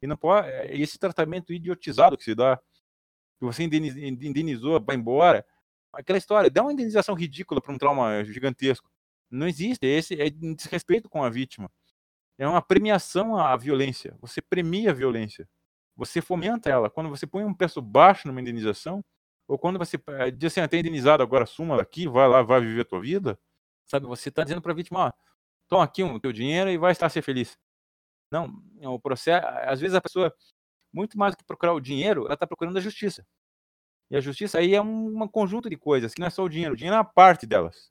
E 0.00 0.06
não 0.06 0.16
pode, 0.16 0.48
é 0.48 0.74
esse 0.76 0.98
tratamento 0.98 1.52
idiotizado 1.52 2.16
que 2.16 2.24
se 2.24 2.34
dá, 2.34 2.56
que 3.38 3.44
você 3.44 3.62
indenizou, 3.62 4.80
vai 4.80 4.96
embora. 4.96 5.46
Aquela 5.92 6.18
história, 6.18 6.50
dá 6.50 6.62
uma 6.62 6.72
indenização 6.72 7.14
ridícula 7.14 7.60
para 7.60 7.72
um 7.72 7.78
trauma 7.78 8.24
gigantesco. 8.24 8.90
Não 9.30 9.46
existe, 9.46 9.86
esse 9.86 10.20
é 10.20 10.30
desrespeito 10.30 11.08
com 11.08 11.22
a 11.22 11.30
vítima. 11.30 11.70
É 12.38 12.46
uma 12.46 12.62
premiação 12.62 13.36
à 13.36 13.56
violência. 13.56 14.16
Você 14.20 14.40
premia 14.40 14.90
a 14.90 14.94
violência. 14.94 15.48
Você 15.96 16.20
fomenta 16.20 16.70
ela. 16.70 16.90
Quando 16.90 17.10
você 17.10 17.26
põe 17.26 17.44
um 17.44 17.54
preço 17.54 17.80
baixo 17.82 18.26
numa 18.26 18.40
indenização, 18.40 19.04
ou 19.46 19.58
quando 19.58 19.78
você 19.78 20.00
eh, 20.08 20.30
diz 20.30 20.52
assim, 20.52 20.60
até 20.60 20.76
ah, 20.76 20.80
indenizado, 20.80 21.22
agora 21.22 21.46
suma 21.46 21.76
daqui, 21.76 22.08
vai 22.08 22.28
lá, 22.28 22.42
vai 22.42 22.60
viver 22.60 22.82
a 22.82 22.84
tua 22.84 23.00
vida, 23.00 23.38
sabe? 23.86 24.06
Você 24.06 24.28
está 24.30 24.42
dizendo 24.44 24.62
para 24.62 24.72
a 24.72 24.74
vítima, 24.74 25.06
ó, 25.06 25.12
toma 25.68 25.84
aqui 25.84 26.02
o 26.02 26.20
teu 26.20 26.32
dinheiro 26.32 26.70
e 26.70 26.78
vai 26.78 26.92
estar 26.92 27.06
a 27.06 27.10
ser 27.10 27.22
feliz. 27.22 27.58
Não, 28.30 28.50
é 28.80 28.88
o 28.88 28.98
processo, 28.98 29.46
às 29.46 29.80
vezes 29.80 29.94
a 29.94 30.00
pessoa, 30.00 30.34
muito 30.92 31.18
mais 31.18 31.34
do 31.34 31.38
que 31.38 31.44
procurar 31.44 31.74
o 31.74 31.80
dinheiro, 31.80 32.24
ela 32.24 32.34
está 32.34 32.46
procurando 32.46 32.78
a 32.78 32.80
justiça. 32.80 33.26
E 34.12 34.16
a 34.16 34.20
justiça 34.20 34.58
aí 34.58 34.74
é 34.74 34.82
um, 34.82 35.22
um, 35.22 35.26
conjunto 35.26 35.70
de 35.70 35.76
coisas, 35.76 36.12
que 36.12 36.20
não 36.20 36.26
é 36.26 36.30
só 36.30 36.44
o 36.44 36.48
dinheiro, 36.48 36.74
o 36.74 36.76
dinheiro 36.76 36.94
é 36.94 36.98
uma 36.98 37.04
parte 37.04 37.46
delas. 37.46 37.90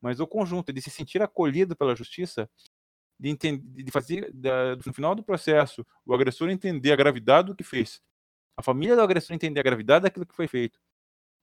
Mas 0.00 0.18
o 0.18 0.26
conjunto 0.26 0.72
de 0.72 0.80
se 0.80 0.88
sentir 0.88 1.20
acolhido 1.20 1.76
pela 1.76 1.94
justiça, 1.94 2.48
de, 3.20 3.28
entender, 3.28 3.84
de 3.84 3.92
fazer, 3.92 4.32
no 4.86 4.92
final 4.94 5.14
do 5.14 5.22
processo, 5.22 5.86
o 6.06 6.14
agressor 6.14 6.48
entender 6.48 6.92
a 6.92 6.96
gravidade 6.96 7.48
do 7.48 7.54
que 7.54 7.62
fez, 7.62 8.00
a 8.56 8.62
família 8.62 8.96
do 8.96 9.02
agressor 9.02 9.34
entender 9.34 9.60
a 9.60 9.62
gravidade 9.62 10.04
daquilo 10.04 10.24
que 10.24 10.34
foi 10.34 10.48
feito, 10.48 10.80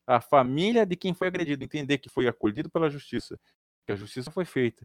a 0.08 0.20
família 0.20 0.84
de 0.84 0.96
quem 0.96 1.14
foi 1.14 1.28
agredido 1.28 1.64
entender 1.64 2.00
que 2.00 2.10
foi 2.10 2.28
acolhido 2.28 2.72
pela 2.72 2.90
justiça, 2.90 3.40
que 3.86 3.92
a 3.92 3.96
justiça 3.96 4.32
foi 4.32 4.46
feita, 4.46 4.84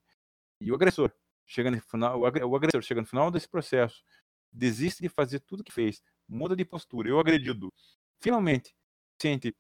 e 0.61 0.71
o 0.71 0.75
agressor 0.75 1.11
chega 1.47 1.71
no 1.71 1.81
final, 1.81 2.21
o 2.21 2.55
agressor 2.55 2.83
chega 2.83 3.01
no 3.01 3.07
final 3.07 3.31
desse 3.31 3.49
processo, 3.49 4.05
desiste 4.53 5.01
de 5.01 5.09
fazer 5.09 5.41
tudo 5.41 5.65
que 5.65 5.73
fez, 5.73 6.03
muda 6.29 6.55
de 6.55 6.67
postura, 6.67 7.09
eu 7.09 7.19
agredido, 7.19 7.73
finalmente 8.21 8.77
sente 9.21 9.55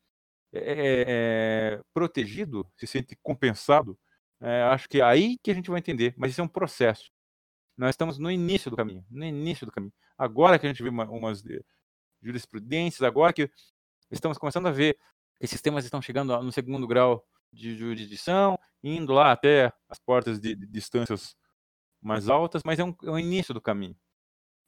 é, 0.52 1.74
é, 1.78 1.82
protegido, 1.92 2.70
se 2.76 2.86
sente 2.86 3.16
compensado, 3.22 3.98
é, 4.40 4.62
acho 4.64 4.88
que 4.88 5.00
é 5.00 5.04
aí 5.04 5.38
que 5.42 5.50
a 5.50 5.54
gente 5.54 5.70
vai 5.70 5.78
entender, 5.78 6.14
mas 6.16 6.30
isso 6.32 6.40
é 6.40 6.44
um 6.44 6.48
processo. 6.48 7.10
Nós 7.76 7.90
estamos 7.90 8.18
no 8.18 8.30
início 8.30 8.70
do 8.70 8.76
caminho, 8.76 9.04
no 9.10 9.24
início 9.24 9.66
do 9.66 9.72
caminho. 9.72 9.92
Agora 10.16 10.58
que 10.58 10.66
a 10.66 10.68
gente 10.68 10.82
vê 10.82 10.88
uma, 10.88 11.04
umas 11.04 11.42
jurisprudências, 12.22 13.02
agora 13.02 13.32
que 13.32 13.50
estamos 14.10 14.38
começando 14.38 14.66
a 14.66 14.70
ver 14.70 14.98
esses 15.40 15.60
temas 15.60 15.84
estão 15.84 16.00
chegando 16.00 16.40
no 16.42 16.52
segundo 16.52 16.86
grau 16.86 17.26
de 17.52 17.76
jurisdição, 17.76 18.58
indo 18.82 19.12
lá 19.12 19.32
até 19.32 19.72
as 19.88 19.98
portas 19.98 20.40
de, 20.40 20.54
de 20.54 20.66
distâncias 20.66 21.36
mais 22.00 22.28
altas, 22.28 22.62
mas 22.64 22.78
é, 22.78 22.84
um, 22.84 22.94
é 23.02 23.10
o 23.10 23.18
início 23.18 23.52
do 23.52 23.60
caminho. 23.60 23.96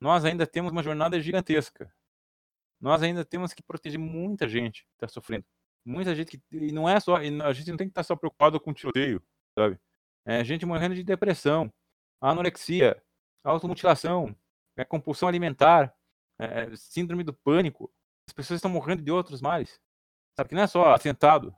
Nós 0.01 0.25
ainda 0.25 0.47
temos 0.47 0.73
uma 0.73 0.83
jornada 0.83 1.21
gigantesca. 1.21 1.93
Nós 2.81 3.03
ainda 3.03 3.25
temos 3.25 3.53
que 3.53 3.63
proteger 3.63 3.99
muita 3.99 4.49
gente 4.49 4.83
que 4.85 5.05
está 5.05 5.09
sofrendo. 5.09 5.45
Muita 5.85 6.15
gente 6.15 6.37
que. 6.37 6.43
E 6.53 6.73
não 6.73 6.89
é 6.89 7.01
só. 7.01 7.17
A 7.17 7.53
gente 7.53 7.71
não 7.71 7.77
tem 7.77 7.87
que 7.87 7.93
estar 7.93 8.03
só 8.03 8.15
preocupado 8.15 8.61
com 8.61 8.73
tiroteio, 8.73 9.23
sabe? 9.59 9.79
É 10.25 10.45
gente 10.45 10.67
morrendo 10.67 10.95
de 10.95 11.03
depressão, 11.03 11.73
anorexia, 12.21 13.03
automutilação, 13.43 14.37
é, 14.77 14.85
compulsão 14.85 15.29
alimentar, 15.29 15.95
é, 16.39 16.75
síndrome 16.77 17.25
do 17.25 17.33
pânico. 17.33 17.91
As 18.29 18.35
pessoas 18.35 18.59
estão 18.59 18.71
morrendo 18.71 19.03
de 19.03 19.11
outros 19.11 19.41
males. 19.41 19.81
Sabe 20.37 20.51
que 20.51 20.55
não 20.55 20.63
é 20.63 20.67
só 20.67 20.93
atentado. 20.95 21.57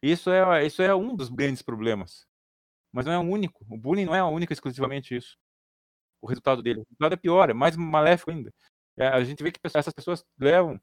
Isso 0.00 0.30
é, 0.30 0.64
isso 0.64 0.82
é 0.82 0.94
um 0.94 1.14
dos 1.14 1.28
grandes 1.28 1.62
problemas. 1.62 2.26
Mas 2.92 3.04
não 3.04 3.12
é 3.12 3.18
o 3.18 3.22
único. 3.22 3.66
O 3.68 3.76
bullying 3.76 4.04
não 4.04 4.14
é 4.14 4.22
único 4.22 4.52
exclusivamente 4.52 5.16
isso. 5.16 5.36
O 6.22 6.28
resultado 6.28 6.62
dele. 6.62 6.80
O 6.80 6.84
resultado 6.84 7.14
é 7.14 7.16
pior, 7.16 7.50
é 7.50 7.52
mais 7.52 7.76
maléfico 7.76 8.30
ainda. 8.30 8.52
É, 8.96 9.08
a 9.08 9.22
gente 9.24 9.42
vê 9.42 9.50
que 9.50 9.60
essas 9.62 9.92
pessoas 9.92 10.24
levam 10.38 10.80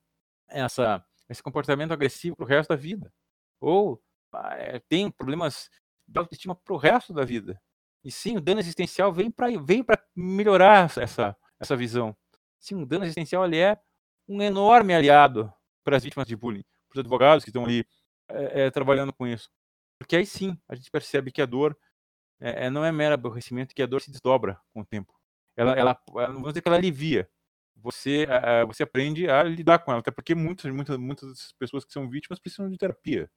essa, 0.48 1.04
esse 1.30 1.42
comportamento 1.42 1.94
agressivo 1.94 2.36
para 2.36 2.46
o 2.46 2.48
resto 2.48 2.70
da 2.70 2.76
vida. 2.76 3.14
Ou 3.60 4.02
é, 4.58 4.80
tem 4.80 5.10
problemas 5.10 5.70
de 6.08 6.20
autoestima 6.20 6.56
para 6.56 6.74
o 6.74 6.78
resto 6.78 7.14
da 7.14 7.24
vida. 7.24 7.62
E 8.04 8.12
sim, 8.12 8.38
o 8.38 8.42
dano 8.42 8.60
existencial 8.60 9.14
vem 9.14 9.30
para 9.30 9.48
vem 9.60 9.86
melhorar 10.16 10.92
essa, 10.98 11.36
essa 11.60 11.76
visão. 11.76 12.16
Sim, 12.60 12.82
o 12.82 12.86
dano 12.86 13.06
existencial 13.06 13.46
ele 13.46 13.58
é 13.58 13.80
um 14.28 14.42
enorme 14.42 14.94
aliado 14.94 15.52
para 15.84 15.98
as 15.98 16.04
vítimas 16.04 16.28
de 16.28 16.36
bullying, 16.36 16.64
para 16.90 16.98
os 16.98 17.00
advogados 17.00 17.44
que 17.44 17.50
estão 17.50 17.64
ali 17.64 17.86
é, 18.30 18.64
é, 18.64 18.72
trabalhando 18.72 19.14
com 19.14 19.28
isso. 19.28 19.50
Porque 20.00 20.16
aí 20.16 20.26
sim 20.26 20.58
a 20.68 20.76
gente 20.76 20.90
percebe 20.90 21.32
que 21.32 21.42
a 21.42 21.46
dor 21.46 21.78
é, 22.40 22.70
não 22.70 22.84
é 22.84 22.92
mero 22.92 23.14
aborrecimento, 23.14 23.76
que 23.76 23.84
a 23.84 23.86
dor 23.86 24.02
se 24.02 24.10
desdobra 24.10 24.60
com 24.74 24.82
o 24.82 24.86
tempo. 24.86 25.14
Ela, 25.56 25.74
ela, 25.74 26.02
vamos 26.08 26.50
dizer 26.50 26.62
que 26.62 26.68
ela 26.68 26.78
alivia. 26.78 27.30
Você, 27.82 28.28
você 28.68 28.84
aprende 28.84 29.30
a 29.30 29.44
lidar 29.44 29.80
com 29.80 29.92
ela, 29.92 30.00
até 30.00 30.12
porque 30.12 30.36
muitas, 30.36 30.72
muitas, 30.72 30.98
muitas 30.98 31.54
pessoas 31.58 31.84
que 31.84 31.92
são 31.92 32.10
vítimas 32.10 32.40
precisam 32.40 32.70
de 32.70 32.78
terapia, 32.78 33.30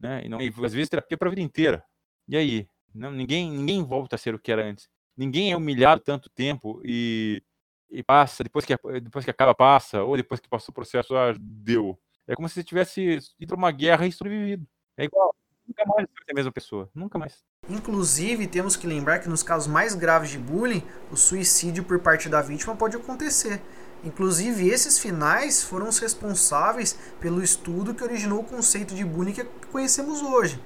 né? 0.00 0.24
E, 0.24 0.28
não, 0.28 0.40
e 0.40 0.48
às 0.48 0.72
vezes 0.72 0.88
terapia 0.88 1.18
para 1.18 1.28
a 1.28 1.30
vida 1.30 1.42
inteira. 1.42 1.84
E 2.28 2.36
aí, 2.36 2.66
não, 2.94 3.10
ninguém, 3.10 3.50
ninguém 3.50 3.82
volta 3.84 4.16
a 4.16 4.18
ser 4.18 4.34
o 4.34 4.38
que 4.38 4.52
era 4.52 4.64
antes. 4.64 4.88
Ninguém 5.16 5.52
é 5.52 5.56
humilhado 5.56 6.02
tanto 6.02 6.30
tempo 6.30 6.80
e, 6.84 7.42
e 7.90 8.02
passa, 8.02 8.42
depois 8.42 8.64
que, 8.64 8.74
depois 9.02 9.24
que 9.24 9.30
acaba, 9.30 9.54
passa, 9.54 10.02
ou 10.02 10.16
depois 10.16 10.40
que 10.40 10.48
passou 10.48 10.72
o 10.72 10.74
processo, 10.74 11.14
ah, 11.14 11.34
deu. 11.38 11.98
É 12.26 12.34
como 12.34 12.48
se 12.48 12.54
você 12.54 12.64
tivesse 12.64 13.18
ido 13.38 13.48
para 13.48 13.56
uma 13.56 13.70
guerra 13.70 14.06
e 14.06 14.12
sobrevivido. 14.12 14.66
É 14.96 15.04
igual. 15.04 15.34
Nunca 15.66 15.84
mais 15.86 16.06
vai 16.06 16.24
ser 16.24 16.32
a 16.32 16.34
mesma 16.34 16.52
pessoa. 16.52 16.90
Nunca 16.94 17.18
mais. 17.18 17.44
Inclusive, 17.68 18.46
temos 18.46 18.76
que 18.76 18.86
lembrar 18.86 19.20
que 19.20 19.28
nos 19.28 19.42
casos 19.42 19.68
mais 19.68 19.94
graves 19.94 20.30
de 20.30 20.38
bullying, 20.38 20.82
o 21.10 21.16
suicídio 21.16 21.84
por 21.84 21.98
parte 22.00 22.28
da 22.28 22.42
vítima 22.42 22.74
pode 22.76 22.96
acontecer. 22.96 23.60
Inclusive, 24.04 24.68
esses 24.68 24.98
finais 24.98 25.62
foram 25.62 25.88
os 25.88 25.98
responsáveis 25.98 26.98
pelo 27.20 27.42
estudo 27.42 27.94
que 27.94 28.02
originou 28.02 28.40
o 28.40 28.44
conceito 28.44 28.94
de 28.94 29.04
bullying 29.04 29.32
que 29.32 29.44
conhecemos 29.70 30.22
hoje. 30.22 30.60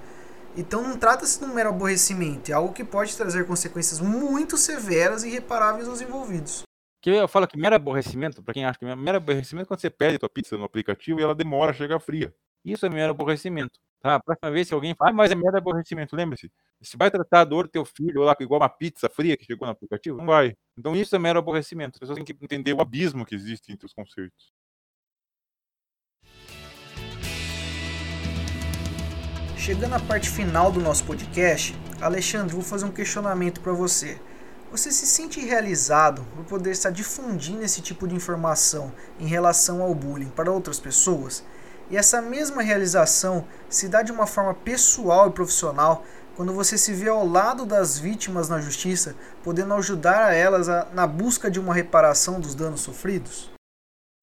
Então, 0.57 0.83
não 0.83 0.97
trata-se 0.97 1.39
de 1.39 1.45
um 1.45 1.53
mero 1.53 1.69
aborrecimento, 1.69 2.51
é 2.51 2.55
algo 2.55 2.73
que 2.73 2.83
pode 2.83 3.15
trazer 3.15 3.47
consequências 3.47 4.01
muito 4.01 4.57
severas 4.57 5.23
e 5.23 5.29
irreparáveis 5.29 5.87
aos 5.87 6.01
envolvidos. 6.01 6.63
Que 7.03 7.11
eu 7.11 7.29
falo 7.29 7.47
que 7.47 7.59
mero 7.59 7.77
aborrecimento, 7.77 8.43
para 8.43 8.55
quem 8.55 8.65
acha 8.65 8.79
que 8.79 8.85
mero 8.85 9.19
aborrecimento 9.19 9.67
é 9.67 9.69
quando 9.69 9.81
você 9.81 9.91
pede 9.91 10.19
a 10.23 10.29
pizza 10.29 10.57
no 10.57 10.65
aplicativo 10.65 11.21
e 11.21 11.23
ela 11.23 11.35
demora 11.35 11.73
a 11.73 11.75
chegar 11.75 12.01
fria. 12.01 12.35
Isso 12.65 12.87
é 12.87 12.89
mero 12.89 13.13
aborrecimento. 13.13 13.79
Tá? 14.01 14.17
A 14.17 14.21
próxima 14.21 14.51
vez 14.51 14.69
que 14.69 14.75
alguém 14.75 14.95
fala, 14.95 15.11
ah, 15.11 15.15
mas 15.15 15.31
é 15.31 15.35
mero 15.35 15.57
aborrecimento, 15.57 16.15
lembre-se. 16.15 16.51
Você 16.81 16.97
vai 16.97 17.11
tratar 17.11 17.41
a 17.41 17.45
dor 17.45 17.65
do 17.65 17.71
teu 17.71 17.85
filho 17.85 18.23
lá 18.23 18.37
igual 18.41 18.61
uma 18.61 18.69
pizza 18.69 19.09
fria 19.09 19.37
que 19.37 19.45
chegou 19.45 19.67
no 19.67 19.73
aplicativo? 19.73 20.19
Não 20.19 20.27
vai. 20.27 20.55
Então 20.79 20.95
isso 20.95 21.17
é 21.17 21.19
mero 21.19 21.39
aborrecimento. 21.39 21.97
As 21.97 22.01
pessoas 22.01 22.17
têm 22.17 22.25
que 22.25 22.45
entender 22.45 22.73
o 22.73 22.81
abismo 22.81 23.25
que 23.25 23.35
existe 23.35 23.73
entre 23.73 23.87
os 23.87 23.93
conceitos. 23.93 24.53
Chegando 29.57 29.95
à 29.95 29.99
parte 29.99 30.31
final 30.31 30.71
do 30.71 30.81
nosso 30.81 31.05
podcast, 31.05 31.75
Alexandre, 32.01 32.55
vou 32.55 32.63
fazer 32.63 32.85
um 32.85 32.93
questionamento 32.93 33.61
para 33.61 33.73
você. 33.73 34.21
Você 34.71 34.93
se 34.93 35.07
sente 35.07 35.41
realizado 35.41 36.23
por 36.37 36.45
poder 36.45 36.71
estar 36.71 36.91
difundindo 36.91 37.65
esse 37.65 37.81
tipo 37.81 38.07
de 38.07 38.15
informação 38.15 38.93
em 39.19 39.27
relação 39.27 39.83
ao 39.83 39.93
bullying 39.93 40.29
para 40.29 40.53
outras 40.53 40.79
pessoas? 40.79 41.43
E 41.91 41.97
essa 41.97 42.21
mesma 42.21 42.63
realização 42.63 43.47
se 43.69 43.89
dá 43.89 44.03
de 44.03 44.11
uma 44.11 44.27
forma 44.27 44.55
pessoal 44.55 45.29
e 45.29 45.33
profissional 45.33 46.05
quando 46.35 46.53
você 46.53 46.77
se 46.77 46.93
vê 46.93 47.09
ao 47.09 47.27
lado 47.27 47.65
das 47.65 47.99
vítimas 47.99 48.49
na 48.49 48.61
justiça, 48.61 49.17
podendo 49.43 49.73
ajudar 49.75 50.27
a 50.27 50.35
elas 50.35 50.69
a, 50.69 50.85
na 50.93 51.07
busca 51.07 51.51
de 51.51 51.59
uma 51.59 51.73
reparação 51.73 52.41
dos 52.41 52.55
danos 52.55 52.81
sofridos? 52.81 53.51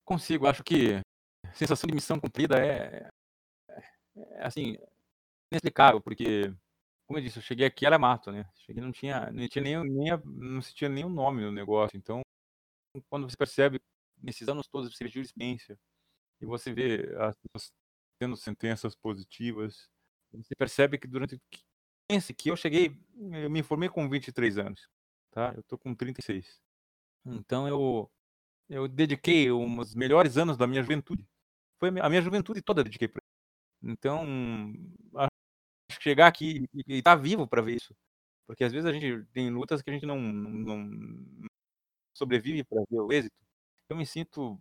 Consigo, 0.05 0.45
acho 0.45 0.63
que 0.63 1.01
a 1.45 1.53
sensação 1.53 1.87
de 1.87 1.95
missão 1.95 2.19
cumprida 2.19 2.55
é, 2.59 3.09
é, 3.69 3.81
é 4.15 4.45
assim, 4.45 4.77
inexplicável, 5.51 5.99
porque, 6.01 6.53
como 7.07 7.17
eu 7.17 7.23
disse, 7.23 7.39
eu 7.39 7.43
cheguei 7.43 7.65
aqui 7.65 7.85
era 7.85 7.97
mato, 7.97 8.31
né? 8.31 8.45
Cheguei 8.57 8.83
não 8.83 8.91
tinha, 8.91 9.31
não 9.31 9.47
tinha 9.47 9.63
nem, 9.63 9.83
nem 9.83 10.21
não 10.25 10.61
se 10.61 10.73
tinha 10.75 10.89
nenhum 10.89 11.09
nome 11.09 11.41
no 11.41 11.51
negócio, 11.51 11.97
então 11.97 12.21
quando 13.09 13.27
você 13.27 13.35
percebe 13.35 13.81
nesses 14.21 14.47
anos 14.47 14.67
todos 14.67 14.93
você 14.93 15.03
vê 15.05 15.09
jurisprudência 15.09 15.79
e 16.41 16.45
você 16.45 16.73
vê 16.73 17.15
as 17.17 17.35
pessoas 17.37 17.71
tendo 18.19 18.35
sentenças 18.37 18.95
positivas, 18.95 19.89
você 20.33 20.55
percebe 20.55 20.97
que 20.97 21.07
durante 21.07 21.39
pense 22.07 22.33
que 22.33 22.49
eu 22.51 22.55
cheguei, 22.55 22.97
eu 23.33 23.49
me 23.49 23.63
formei 23.63 23.89
com 23.89 24.09
23 24.09 24.57
anos, 24.57 24.89
tá? 25.31 25.53
Eu 25.55 25.63
tô 25.63 25.77
com 25.77 25.95
36. 25.95 26.59
Então 27.25 27.67
eu 27.67 28.11
eu 28.69 28.87
dediquei 28.87 29.51
os 29.51 29.95
melhores 29.95 30.37
anos 30.37 30.57
da 30.57 30.67
minha 30.67 30.81
juventude. 30.81 31.27
Foi 31.79 31.89
a 31.89 32.09
minha 32.09 32.21
juventude 32.21 32.61
toda 32.61 32.81
eu 32.81 32.85
dediquei 32.85 33.07
para 33.07 33.21
Então, 33.83 34.25
chegar 36.01 36.27
aqui 36.27 36.65
e 36.87 36.97
estar 36.97 37.15
tá 37.17 37.21
vivo 37.21 37.47
para 37.47 37.61
ver 37.61 37.75
isso. 37.75 37.95
Porque 38.47 38.63
às 38.63 38.71
vezes 38.71 38.85
a 38.89 38.93
gente 38.93 39.25
tem 39.33 39.49
lutas 39.49 39.81
que 39.81 39.89
a 39.89 39.93
gente 39.93 40.05
não, 40.05 40.19
não 40.19 40.89
sobrevive 42.13 42.63
para 42.63 42.83
ver 42.89 42.99
o 42.99 43.11
êxito. 43.11 43.35
Eu 43.89 43.95
me 43.97 44.05
sinto 44.05 44.59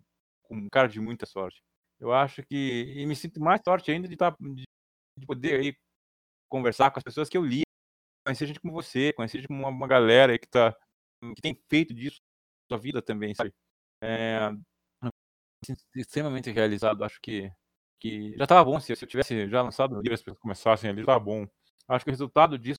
um 0.52 0.68
cara 0.68 0.88
de 0.88 1.00
muita 1.00 1.26
sorte. 1.26 1.62
Eu 2.00 2.12
acho 2.12 2.42
que 2.44 2.94
e 2.96 3.06
me 3.06 3.16
sinto 3.16 3.40
mais 3.40 3.60
sorte 3.64 3.90
ainda 3.90 4.08
de 4.08 4.16
tá, 4.16 4.34
de, 4.40 4.64
de 5.18 5.26
poder 5.26 5.60
aí 5.60 5.76
conversar 6.50 6.90
com 6.90 6.98
as 6.98 7.04
pessoas 7.04 7.28
que 7.28 7.36
eu 7.38 7.44
li, 7.44 7.62
conhecer 8.26 8.46
gente 8.46 8.60
como 8.60 8.72
você, 8.72 9.12
conhecer 9.12 9.38
gente 9.38 9.48
como 9.48 9.60
uma, 9.60 9.68
uma 9.68 9.88
galera 9.88 10.38
que 10.38 10.48
tá 10.48 10.76
que 11.36 11.40
tem 11.42 11.56
feito 11.70 11.94
disso 11.94 12.20
sua 12.70 12.78
vida 12.78 13.02
também, 13.02 13.34
sabe? 13.34 13.52
É, 14.02 14.50
extremamente 15.94 16.50
realizado. 16.50 17.04
Acho 17.04 17.20
que, 17.20 17.52
que 18.00 18.36
já 18.36 18.44
estava 18.44 18.64
bom 18.64 18.80
se, 18.80 18.94
se 18.96 19.04
eu 19.04 19.08
tivesse 19.08 19.48
já 19.48 19.62
lançado 19.62 19.92
o 19.96 20.00
livro, 20.00 20.14
as 20.14 20.22
pessoas 20.22 20.40
começassem 20.40 20.90
ali, 20.90 21.00
estava 21.00 21.20
bom. 21.20 21.46
Acho 21.88 22.04
que 22.04 22.10
o 22.10 22.12
resultado 22.12 22.58
disso 22.58 22.78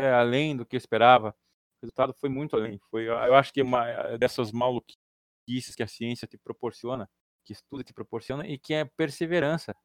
é 0.00 0.12
além 0.12 0.56
do 0.56 0.64
que 0.66 0.76
eu 0.76 0.78
esperava. 0.78 1.30
O 1.30 1.86
resultado 1.86 2.14
foi 2.14 2.28
muito 2.28 2.56
além. 2.56 2.78
Foi, 2.90 3.06
eu 3.06 3.34
acho 3.34 3.52
que 3.52 3.62
uma 3.62 4.16
dessas 4.16 4.50
maluquices 4.50 5.03
que 5.46 5.82
a 5.82 5.86
ciência 5.86 6.26
te 6.26 6.38
proporciona, 6.38 7.08
que 7.44 7.52
estudo 7.52 7.84
te 7.84 7.92
proporciona, 7.92 8.46
e 8.46 8.58
que 8.58 8.74
é 8.74 8.84
perseverança. 8.84 9.76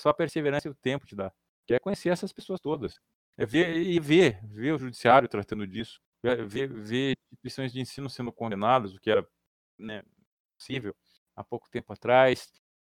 Só 0.00 0.10
a 0.10 0.14
perseverança 0.14 0.68
e 0.68 0.70
o 0.70 0.74
tempo 0.74 1.06
te 1.06 1.14
dá. 1.14 1.32
Que 1.66 1.74
é 1.74 1.78
conhecer 1.78 2.10
essas 2.10 2.32
pessoas 2.32 2.60
todas. 2.60 2.98
É 3.36 3.46
ver 3.46 3.76
e 3.76 3.98
ver, 4.00 4.40
ver 4.44 4.74
o 4.74 4.78
judiciário 4.78 5.28
tratando 5.28 5.66
disso, 5.66 6.00
ver, 6.22 6.68
ver 6.68 7.16
instituições 7.32 7.72
de 7.72 7.80
ensino 7.80 8.08
sendo 8.08 8.32
condenadas, 8.32 8.94
o 8.94 9.00
que 9.00 9.10
era 9.10 9.26
né, 9.78 10.02
possível 10.56 10.94
há 11.36 11.42
pouco 11.42 11.68
tempo 11.70 11.92
atrás. 11.92 12.52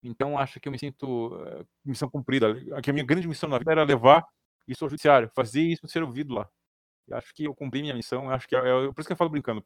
Então, 0.02 0.38
acho 0.38 0.60
que 0.60 0.68
eu 0.68 0.72
me 0.72 0.78
sinto 0.78 1.34
uh, 1.34 1.66
missão 1.84 2.10
cumprida. 2.10 2.54
Que 2.82 2.90
a 2.90 2.92
minha 2.92 3.06
grande 3.06 3.26
missão 3.28 3.48
na 3.48 3.58
vida 3.58 3.72
era 3.72 3.84
levar 3.84 4.26
isso 4.66 4.84
ao 4.84 4.90
judiciário, 4.90 5.30
fazer 5.34 5.62
isso 5.62 5.86
ser 5.88 6.02
ouvido 6.02 6.34
lá. 6.34 6.48
Eu 7.06 7.16
acho 7.16 7.34
que 7.34 7.44
eu 7.44 7.54
cumpri 7.54 7.82
minha 7.82 7.94
missão. 7.94 8.30
Acho 8.30 8.48
que 8.48 8.56
é, 8.56 8.58
é, 8.58 8.92
por 8.92 9.00
isso 9.00 9.06
que 9.06 9.12
eu 9.12 9.16
falo 9.16 9.30
brincando. 9.30 9.64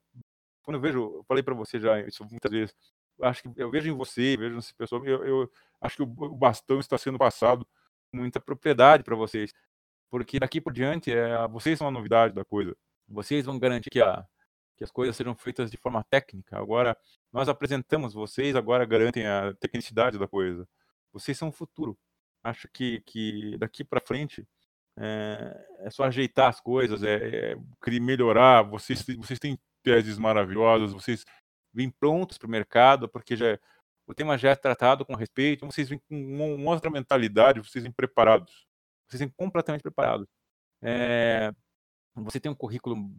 Quando 0.68 0.74
eu 0.74 0.80
vejo, 0.82 0.98
eu 0.98 1.24
falei 1.26 1.42
para 1.42 1.54
você 1.54 1.80
já 1.80 1.98
isso 2.02 2.22
muitas 2.30 2.52
vezes. 2.52 2.74
Acho 3.22 3.42
que 3.42 3.50
eu 3.56 3.70
vejo 3.70 3.88
em 3.88 3.96
você, 3.96 4.36
vejo 4.36 4.54
nessa 4.54 4.74
pessoa. 4.76 5.02
Eu, 5.08 5.24
eu 5.24 5.50
acho 5.80 5.96
que 5.96 6.02
o, 6.02 6.36
bastão 6.36 6.78
está 6.78 6.98
sendo 6.98 7.16
passado 7.16 7.66
com 8.10 8.18
muita 8.18 8.38
propriedade 8.38 9.02
para 9.02 9.16
vocês, 9.16 9.50
porque 10.10 10.38
daqui 10.38 10.60
por 10.60 10.70
diante 10.74 11.10
é, 11.10 11.48
vocês 11.48 11.78
são 11.78 11.88
a 11.88 11.90
novidade 11.90 12.34
da 12.34 12.44
coisa. 12.44 12.76
Vocês 13.08 13.46
vão 13.46 13.58
garantir 13.58 13.88
que 13.88 14.02
a 14.02 14.26
que 14.76 14.84
as 14.84 14.90
coisas 14.90 15.16
sejam 15.16 15.34
feitas 15.34 15.70
de 15.70 15.78
forma 15.78 16.04
técnica. 16.04 16.58
Agora, 16.58 16.94
nós 17.32 17.48
apresentamos 17.48 18.12
vocês, 18.12 18.54
agora 18.54 18.84
garantem 18.84 19.26
a 19.26 19.54
tecnicidade 19.54 20.18
da 20.18 20.28
coisa. 20.28 20.68
Vocês 21.14 21.38
são 21.38 21.48
o 21.48 21.52
futuro. 21.52 21.98
Acho 22.44 22.68
que, 22.68 23.00
que 23.06 23.56
daqui 23.56 23.82
para 23.82 24.02
frente 24.02 24.46
é, 24.98 25.66
é, 25.78 25.90
só 25.90 26.04
ajeitar 26.04 26.50
as 26.50 26.60
coisas, 26.60 27.02
é, 27.02 27.54
é 27.54 28.00
melhorar. 28.00 28.62
Vocês, 28.64 29.02
vocês 29.16 29.38
têm 29.38 29.58
teses 29.88 30.18
maravilhosas, 30.18 30.92
vocês 30.92 31.24
vêm 31.72 31.90
prontos 31.90 32.38
para 32.38 32.46
o 32.46 32.50
mercado, 32.50 33.08
porque 33.08 33.36
já, 33.36 33.58
o 34.06 34.14
tema 34.14 34.36
já 34.36 34.50
é 34.50 34.56
tratado 34.56 35.04
com 35.04 35.14
respeito, 35.14 35.66
vocês 35.66 35.88
vêm 35.88 35.98
com 35.98 36.54
uma 36.54 36.72
outra 36.72 36.90
mentalidade, 36.90 37.60
vocês 37.60 37.82
vêm 37.82 37.92
preparados. 37.92 38.66
Vocês 39.08 39.20
vêm 39.20 39.30
completamente 39.30 39.82
preparados. 39.82 40.26
É, 40.82 41.50
você 42.14 42.38
tem 42.38 42.52
um 42.52 42.54
currículo 42.54 43.10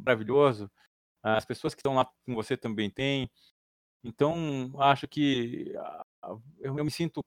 maravilhoso. 0.00 0.70
As 1.22 1.44
pessoas 1.44 1.74
que 1.74 1.80
estão 1.80 1.94
lá 1.94 2.04
com 2.24 2.34
você 2.34 2.56
também 2.56 2.88
têm. 2.88 3.28
Então, 4.04 4.70
acho 4.80 5.08
que 5.08 5.72
eu, 6.60 6.76
eu 6.78 6.84
me 6.84 6.90
sinto 6.90 7.24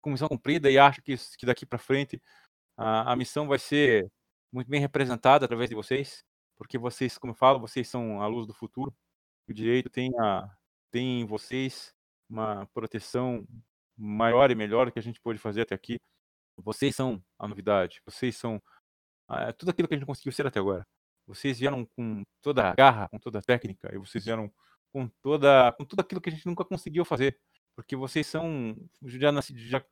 com 0.00 0.10
missão 0.10 0.28
cumprida 0.28 0.70
e 0.70 0.78
acho 0.78 1.02
que, 1.02 1.16
que 1.16 1.46
daqui 1.46 1.66
para 1.66 1.78
frente 1.78 2.20
a, 2.76 3.12
a, 3.12 3.16
missão 3.16 3.48
vai 3.48 3.58
ser 3.58 4.10
muito 4.52 4.68
bem 4.68 4.80
representada 4.80 5.44
através 5.44 5.70
de 5.70 5.76
vocês, 5.76 6.24
porque 6.62 6.78
vocês, 6.78 7.18
como 7.18 7.32
eu 7.32 7.36
falo, 7.36 7.58
vocês 7.58 7.88
são 7.88 8.22
a 8.22 8.26
luz 8.28 8.46
do 8.46 8.54
futuro. 8.54 8.94
O 9.48 9.52
direito 9.52 9.90
tem, 9.90 10.12
a, 10.20 10.48
tem 10.92 11.22
em 11.22 11.26
vocês 11.26 11.92
uma 12.30 12.66
proteção 12.72 13.44
maior 13.98 14.48
e 14.48 14.54
melhor 14.54 14.92
que 14.92 14.98
a 15.00 15.02
gente 15.02 15.20
pôde 15.20 15.40
fazer 15.40 15.62
até 15.62 15.74
aqui. 15.74 16.00
Vocês 16.56 16.94
são 16.94 17.20
a 17.36 17.48
novidade, 17.48 18.00
vocês 18.06 18.36
são 18.36 18.62
ah, 19.26 19.52
tudo 19.52 19.70
aquilo 19.70 19.88
que 19.88 19.94
a 19.94 19.96
gente 19.96 20.06
conseguiu 20.06 20.30
ser 20.30 20.46
até 20.46 20.60
agora. 20.60 20.86
Vocês 21.26 21.58
vieram 21.58 21.84
com 21.96 22.22
toda 22.40 22.70
a 22.70 22.74
garra, 22.76 23.08
com 23.08 23.18
toda 23.18 23.40
a 23.40 23.42
técnica, 23.42 23.92
e 23.92 23.98
vocês 23.98 24.24
vieram 24.24 24.48
com 24.92 25.08
toda 25.20 25.72
com 25.72 25.84
tudo 25.84 26.00
aquilo 26.00 26.20
que 26.20 26.28
a 26.30 26.32
gente 26.32 26.46
nunca 26.46 26.64
conseguiu 26.64 27.04
fazer, 27.04 27.40
porque 27.74 27.96
vocês 27.96 28.24
são 28.24 28.76
já, 29.02 29.32
já 29.40 29.84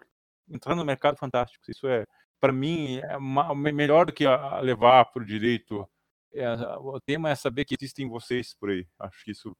entraram 0.48 0.78
no 0.78 0.84
mercado 0.84 1.16
fantástico. 1.16 1.64
Isso 1.68 1.88
é, 1.88 2.06
para 2.40 2.52
mim, 2.52 2.98
é 2.98 3.72
melhor 3.72 4.06
do 4.06 4.12
que 4.12 4.24
levar 4.62 5.06
para 5.06 5.22
o 5.22 5.26
direito. 5.26 5.88
É, 6.32 6.48
o 6.78 7.00
tema 7.00 7.30
é 7.30 7.34
saber 7.34 7.64
que 7.64 7.76
existem 7.78 8.08
vocês 8.08 8.54
por 8.54 8.70
aí. 8.70 8.86
Acho 8.98 9.24
que 9.24 9.30
isso, 9.32 9.56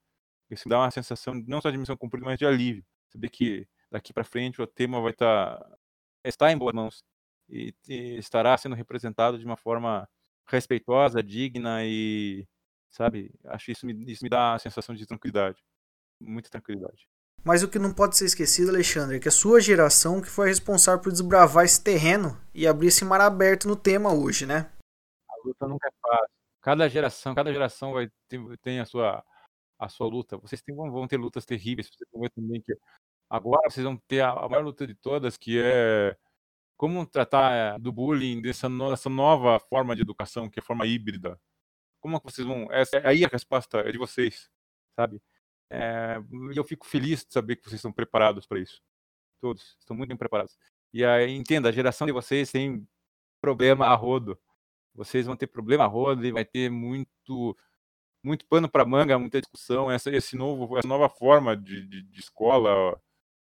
isso 0.51 0.69
dá 0.69 0.79
uma 0.79 0.91
sensação 0.91 1.35
não 1.47 1.61
só 1.61 1.71
de 1.71 1.79
missão 1.79 1.97
cumprida, 1.97 2.25
mas 2.25 2.39
de 2.39 2.47
alívio. 2.47 2.85
Saber 3.09 3.29
que 3.29 3.67
daqui 3.91 4.13
para 4.13 4.25
frente 4.25 4.63
o 4.63 4.67
tema 4.67 5.01
vai 5.01 5.11
estar 5.13 5.59
tá, 5.59 5.77
está 6.25 6.53
em 6.53 6.59
boas 6.59 6.75
mãos 6.75 7.05
e, 7.49 7.75
e 7.89 8.19
estará 8.19 8.57
sendo 8.57 8.77
representado 8.77 9.39
de 9.39 9.45
uma 9.45 9.57
forma 9.57 10.09
respeitosa, 10.47 11.23
digna 11.23 11.85
e, 11.85 12.47
sabe, 12.91 13.33
acho 13.47 13.71
isso 13.71 13.87
me, 13.87 13.93
isso 14.11 14.25
me 14.25 14.31
dá 14.31 14.55
a 14.55 14.59
sensação 14.59 14.95
de 14.95 15.07
tranquilidade, 15.07 15.63
muita 16.21 16.51
tranquilidade. 16.51 17.09
Mas 17.43 17.63
o 17.63 17.69
que 17.69 17.79
não 17.79 17.93
pode 17.93 18.17
ser 18.17 18.27
esquecido, 18.27 18.69
Alexandre, 18.69 19.17
é 19.17 19.21
que 19.21 19.29
a 19.29 19.33
sua 19.33 19.61
geração 19.61 20.21
que 20.21 20.29
foi 20.29 20.49
responsável 20.49 21.01
por 21.03 21.11
desbravar 21.11 21.65
esse 21.65 21.83
terreno 21.83 22.39
e 22.53 22.67
abrir 22.67 22.89
esse 22.89 23.05
mar 23.05 23.21
aberto 23.21 23.67
no 23.67 23.77
tema 23.77 24.13
hoje, 24.13 24.45
né? 24.45 24.71
A 25.29 25.49
luta 25.49 25.67
nunca 25.67 25.89
é 25.89 25.93
fácil. 26.03 26.40
Cada 26.61 26.89
geração, 26.89 27.35
cada 27.35 27.53
geração 27.53 27.93
vai 27.93 28.11
ter, 28.29 28.41
tem 28.59 28.81
a 28.81 28.85
sua 28.85 29.25
a 29.79 29.89
sua 29.89 30.07
luta. 30.09 30.37
Vocês 30.39 30.61
tem, 30.63 30.75
vão 30.77 31.09
ter 31.09 31.17
lutas 31.17 31.47
terríveis. 31.47 31.89
Vocês 31.89 32.09
vão 32.13 32.21
ver 32.23 32.31
também 32.31 32.61
que 32.61 32.77
agora 33.31 33.71
vocês 33.71 33.85
vão 33.85 33.97
ter 33.97 34.21
a, 34.21 34.31
a 34.33 34.49
maior 34.49 34.65
luta 34.65 34.87
de 34.87 34.95
todas, 34.95 35.39
que 35.39 35.59
é 35.61 36.17
como 36.77 37.07
tratar 37.07 37.53
eh, 37.77 37.79
do 37.79 37.93
bullying, 37.93 38.41
dessa 38.43 38.69
no, 38.69 38.95
nova 39.11 39.61
forma 39.61 39.95
de 39.95 40.03
educação, 40.03 40.49
que 40.49 40.61
é 40.61 40.63
a 40.63 40.65
forma 40.65 40.87
híbrida? 40.87 41.41
Como 42.01 42.17
é 42.17 42.21
que 42.21 42.25
vocês 42.25 42.47
vão. 42.47 42.71
Essa, 42.73 43.07
aí 43.07 43.25
a 43.25 43.29
resposta 43.29 43.81
é 43.81 43.93
de 43.93 43.99
vocês, 43.99 44.51
sabe? 44.97 45.21
É, 45.71 46.17
eu 46.57 46.65
fico 46.65 46.87
feliz 46.87 47.25
de 47.25 47.33
saber 47.33 47.57
que 47.57 47.65
vocês 47.65 47.81
estão 47.81 47.93
preparados 47.93 48.47
para 48.47 48.61
isso. 48.61 48.83
Todos 49.41 49.77
estão 49.79 49.97
muito 49.97 50.09
bem 50.09 50.17
preparados. 50.17 50.59
E 50.93 51.05
aí, 51.05 51.37
entenda, 51.37 51.69
a 51.69 51.73
geração 51.73 52.07
de 52.07 52.13
vocês 52.13 52.51
tem 52.51 52.87
problema 53.43 53.87
a 53.87 53.95
rodo. 53.95 54.39
Vocês 54.95 55.27
vão 55.27 55.37
ter 55.37 55.47
problema 55.47 55.85
a 55.85 55.87
rodo 55.87 56.25
e 56.27 56.33
vai 56.33 56.45
ter 56.45 56.71
muito 56.71 57.57
muito 58.23 58.45
pano 58.45 58.69
para 58.69 58.85
manga, 58.85 59.19
muita 59.19 59.41
discussão. 59.41 59.91
Essa, 59.91 60.11
esse 60.11 60.37
novo, 60.37 60.77
essa 60.77 60.87
nova 60.87 61.09
forma 61.09 61.57
de, 61.57 61.87
de, 61.87 62.03
de 62.03 62.21
escola 62.21 63.01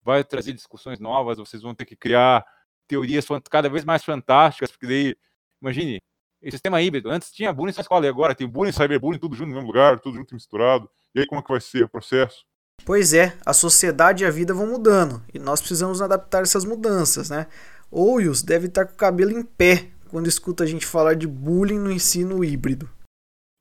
vai 0.02 0.22
trazer 0.22 0.52
discussões 0.52 0.98
novas. 0.98 1.38
Vocês 1.38 1.62
vão 1.62 1.74
ter 1.74 1.84
que 1.84 1.96
criar 1.96 2.44
teorias 2.86 3.26
cada 3.50 3.68
vez 3.68 3.84
mais 3.84 4.04
fantásticas, 4.04 4.70
porque 4.70 4.86
daí, 4.86 5.16
imagine, 5.60 6.00
esse 6.42 6.52
sistema 6.52 6.80
híbrido, 6.80 7.10
antes 7.10 7.30
tinha 7.30 7.52
bullying 7.52 7.74
na 7.74 7.82
escola, 7.82 8.06
e 8.06 8.08
agora 8.08 8.34
tem 8.34 8.48
bullying, 8.48 8.72
cyberbullying, 8.72 9.18
tudo 9.18 9.36
junto 9.36 9.48
no 9.48 9.54
mesmo 9.54 9.68
lugar, 9.68 10.00
tudo 10.00 10.16
junto 10.16 10.34
misturado. 10.34 10.90
E 11.14 11.20
aí 11.20 11.26
como 11.26 11.40
é 11.40 11.44
que 11.44 11.50
vai 11.50 11.60
ser 11.60 11.84
o 11.84 11.88
processo? 11.88 12.44
Pois 12.84 13.12
é, 13.12 13.36
a 13.44 13.52
sociedade 13.52 14.24
e 14.24 14.26
a 14.26 14.30
vida 14.30 14.54
vão 14.54 14.66
mudando, 14.66 15.22
e 15.34 15.38
nós 15.38 15.60
precisamos 15.60 16.00
adaptar 16.00 16.42
essas 16.42 16.64
mudanças, 16.64 17.28
né? 17.28 17.46
Ouios 17.90 18.42
deve 18.42 18.68
estar 18.68 18.86
com 18.86 18.94
o 18.94 18.96
cabelo 18.96 19.32
em 19.32 19.42
pé 19.42 19.90
quando 20.10 20.26
escuta 20.26 20.64
a 20.64 20.66
gente 20.66 20.84
falar 20.84 21.14
de 21.14 21.26
bullying 21.26 21.78
no 21.78 21.90
ensino 21.90 22.44
híbrido. 22.44 22.90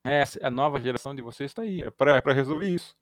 É, 0.04 0.24
a 0.42 0.50
nova 0.50 0.80
geração 0.80 1.14
de 1.14 1.22
vocês 1.22 1.50
está 1.50 1.62
aí, 1.62 1.82
é 1.82 1.90
para 1.90 2.32
resolver 2.32 2.68
isso. 2.68 2.96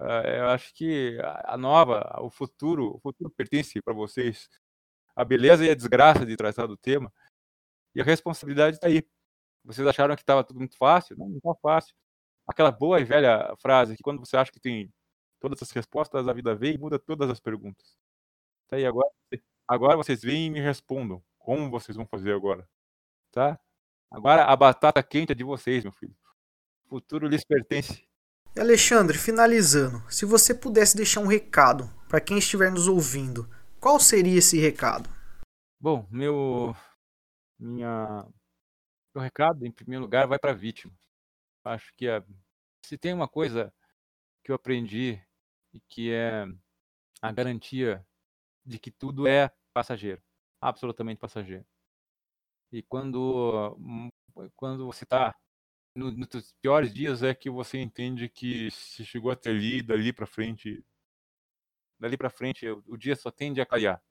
Uh, 0.00 0.26
eu 0.26 0.48
acho 0.48 0.74
que 0.74 1.18
a 1.44 1.56
nova, 1.56 2.20
o 2.20 2.30
futuro, 2.30 2.96
o 2.96 3.00
futuro 3.00 3.30
pertence 3.30 3.80
para 3.80 3.94
vocês 3.94 4.48
a 5.14 5.24
beleza 5.24 5.64
e 5.64 5.70
a 5.70 5.74
desgraça 5.74 6.26
de 6.26 6.36
tratar 6.36 6.66
do 6.66 6.76
tema. 6.76 7.12
E 7.94 8.00
a 8.00 8.04
responsabilidade 8.04 8.76
está 8.76 8.88
aí. 8.88 9.02
Vocês 9.64 9.86
acharam 9.86 10.14
que 10.14 10.22
estava 10.22 10.44
tudo 10.44 10.58
muito 10.58 10.76
fácil? 10.76 11.16
Não, 11.16 11.28
não 11.28 11.38
está 11.38 11.54
fácil. 11.62 11.94
Aquela 12.46 12.70
boa 12.70 13.00
e 13.00 13.04
velha 13.04 13.54
frase 13.58 13.96
que 13.96 14.02
quando 14.02 14.20
você 14.20 14.36
acha 14.36 14.52
que 14.52 14.60
tem 14.60 14.92
todas 15.40 15.62
as 15.62 15.70
respostas, 15.70 16.28
a 16.28 16.32
vida 16.32 16.54
vem 16.54 16.74
e 16.74 16.78
muda 16.78 16.98
todas 16.98 17.30
as 17.30 17.40
perguntas. 17.40 17.96
Tá 18.68 18.76
aí 18.76 18.84
agora. 18.84 19.08
Agora 19.66 19.96
vocês 19.96 20.22
vêm 20.22 20.46
e 20.46 20.50
me 20.50 20.60
respondam. 20.60 21.22
Como 21.46 21.70
vocês 21.70 21.94
vão 21.96 22.04
fazer 22.04 22.34
agora? 22.34 22.68
Tá? 23.30 23.56
Agora 24.10 24.46
a 24.46 24.56
batata 24.56 25.00
quente 25.00 25.30
é 25.30 25.34
de 25.34 25.44
vocês, 25.44 25.84
meu 25.84 25.92
filho. 25.92 26.12
O 26.86 26.88
futuro 26.88 27.28
lhes 27.28 27.44
pertence. 27.44 28.04
Alexandre, 28.58 29.16
finalizando, 29.16 30.02
se 30.10 30.24
você 30.26 30.52
pudesse 30.52 30.96
deixar 30.96 31.20
um 31.20 31.28
recado 31.28 31.88
para 32.08 32.20
quem 32.20 32.38
estiver 32.38 32.72
nos 32.72 32.88
ouvindo, 32.88 33.48
qual 33.78 34.00
seria 34.00 34.40
esse 34.40 34.58
recado? 34.58 35.08
Bom, 35.78 36.04
meu 36.10 36.74
minha 37.56 38.26
o 39.14 39.20
recado, 39.20 39.64
em 39.64 39.70
primeiro 39.70 40.02
lugar, 40.02 40.26
vai 40.26 40.40
para 40.40 40.50
a 40.50 40.56
vítima. 40.56 40.92
Acho 41.62 41.94
que 41.94 42.08
a, 42.08 42.24
se 42.84 42.98
tem 42.98 43.14
uma 43.14 43.28
coisa 43.28 43.72
que 44.42 44.50
eu 44.50 44.56
aprendi 44.56 45.22
e 45.72 45.78
que 45.78 46.12
é 46.12 46.44
a 47.22 47.30
garantia 47.30 48.04
de 48.64 48.80
que 48.80 48.90
tudo 48.90 49.28
é 49.28 49.48
passageiro, 49.72 50.20
absolutamente 50.68 51.18
passageiro. 51.18 51.64
E 52.72 52.82
quando, 52.82 53.76
hum, 53.78 54.08
quando 54.56 54.86
você 54.86 55.04
está 55.04 55.34
no, 55.94 56.10
nos 56.10 56.52
piores 56.60 56.92
dias 56.92 57.22
é 57.22 57.34
que 57.34 57.48
você 57.48 57.78
entende 57.78 58.28
que 58.28 58.70
se 58.70 59.04
chegou 59.04 59.30
até 59.30 59.50
ali, 59.50 59.82
dali 59.82 60.12
para 60.12 60.26
frente, 60.26 60.84
dali 61.98 62.16
para 62.16 62.30
frente 62.30 62.68
o, 62.68 62.96
dia 62.96 63.16
só 63.16 63.30
tende 63.30 63.60
a 63.60 63.66
clarear, 63.66 64.02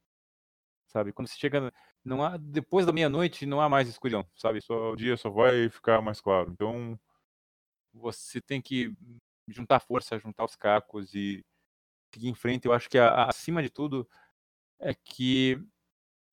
sabe? 0.88 1.14
Quando 1.14 1.28
você 1.28 1.38
chega, 1.38 1.72
não 2.04 2.24
há 2.24 2.38
depois 2.38 2.86
da 2.86 2.94
meia-noite 2.94 3.46
não 3.46 3.62
há 3.62 3.70
mais 3.70 3.88
escuridão, 3.88 4.28
sabe? 4.36 4.62
Só 4.62 4.94
o 4.94 4.96
dia 4.96 5.18
só 5.18 5.30
vai 5.30 5.70
ficar 5.70 6.02
mais 6.02 6.22
claro. 6.22 6.52
Então 6.52 7.00
você 7.94 8.42
tem 8.42 8.62
que 8.62 8.94
juntar 9.48 9.80
força, 9.80 10.20
juntar 10.20 10.46
os 10.46 10.56
cacos 10.56 11.14
e 11.14 11.46
seguir 12.14 12.30
em 12.30 12.36
frente. 12.36 12.66
Eu 12.66 12.74
acho 12.74 12.90
que 12.90 12.98
acima 12.98 13.62
de 13.62 13.70
tudo 13.70 14.08
é 14.80 14.94
que 14.94 15.60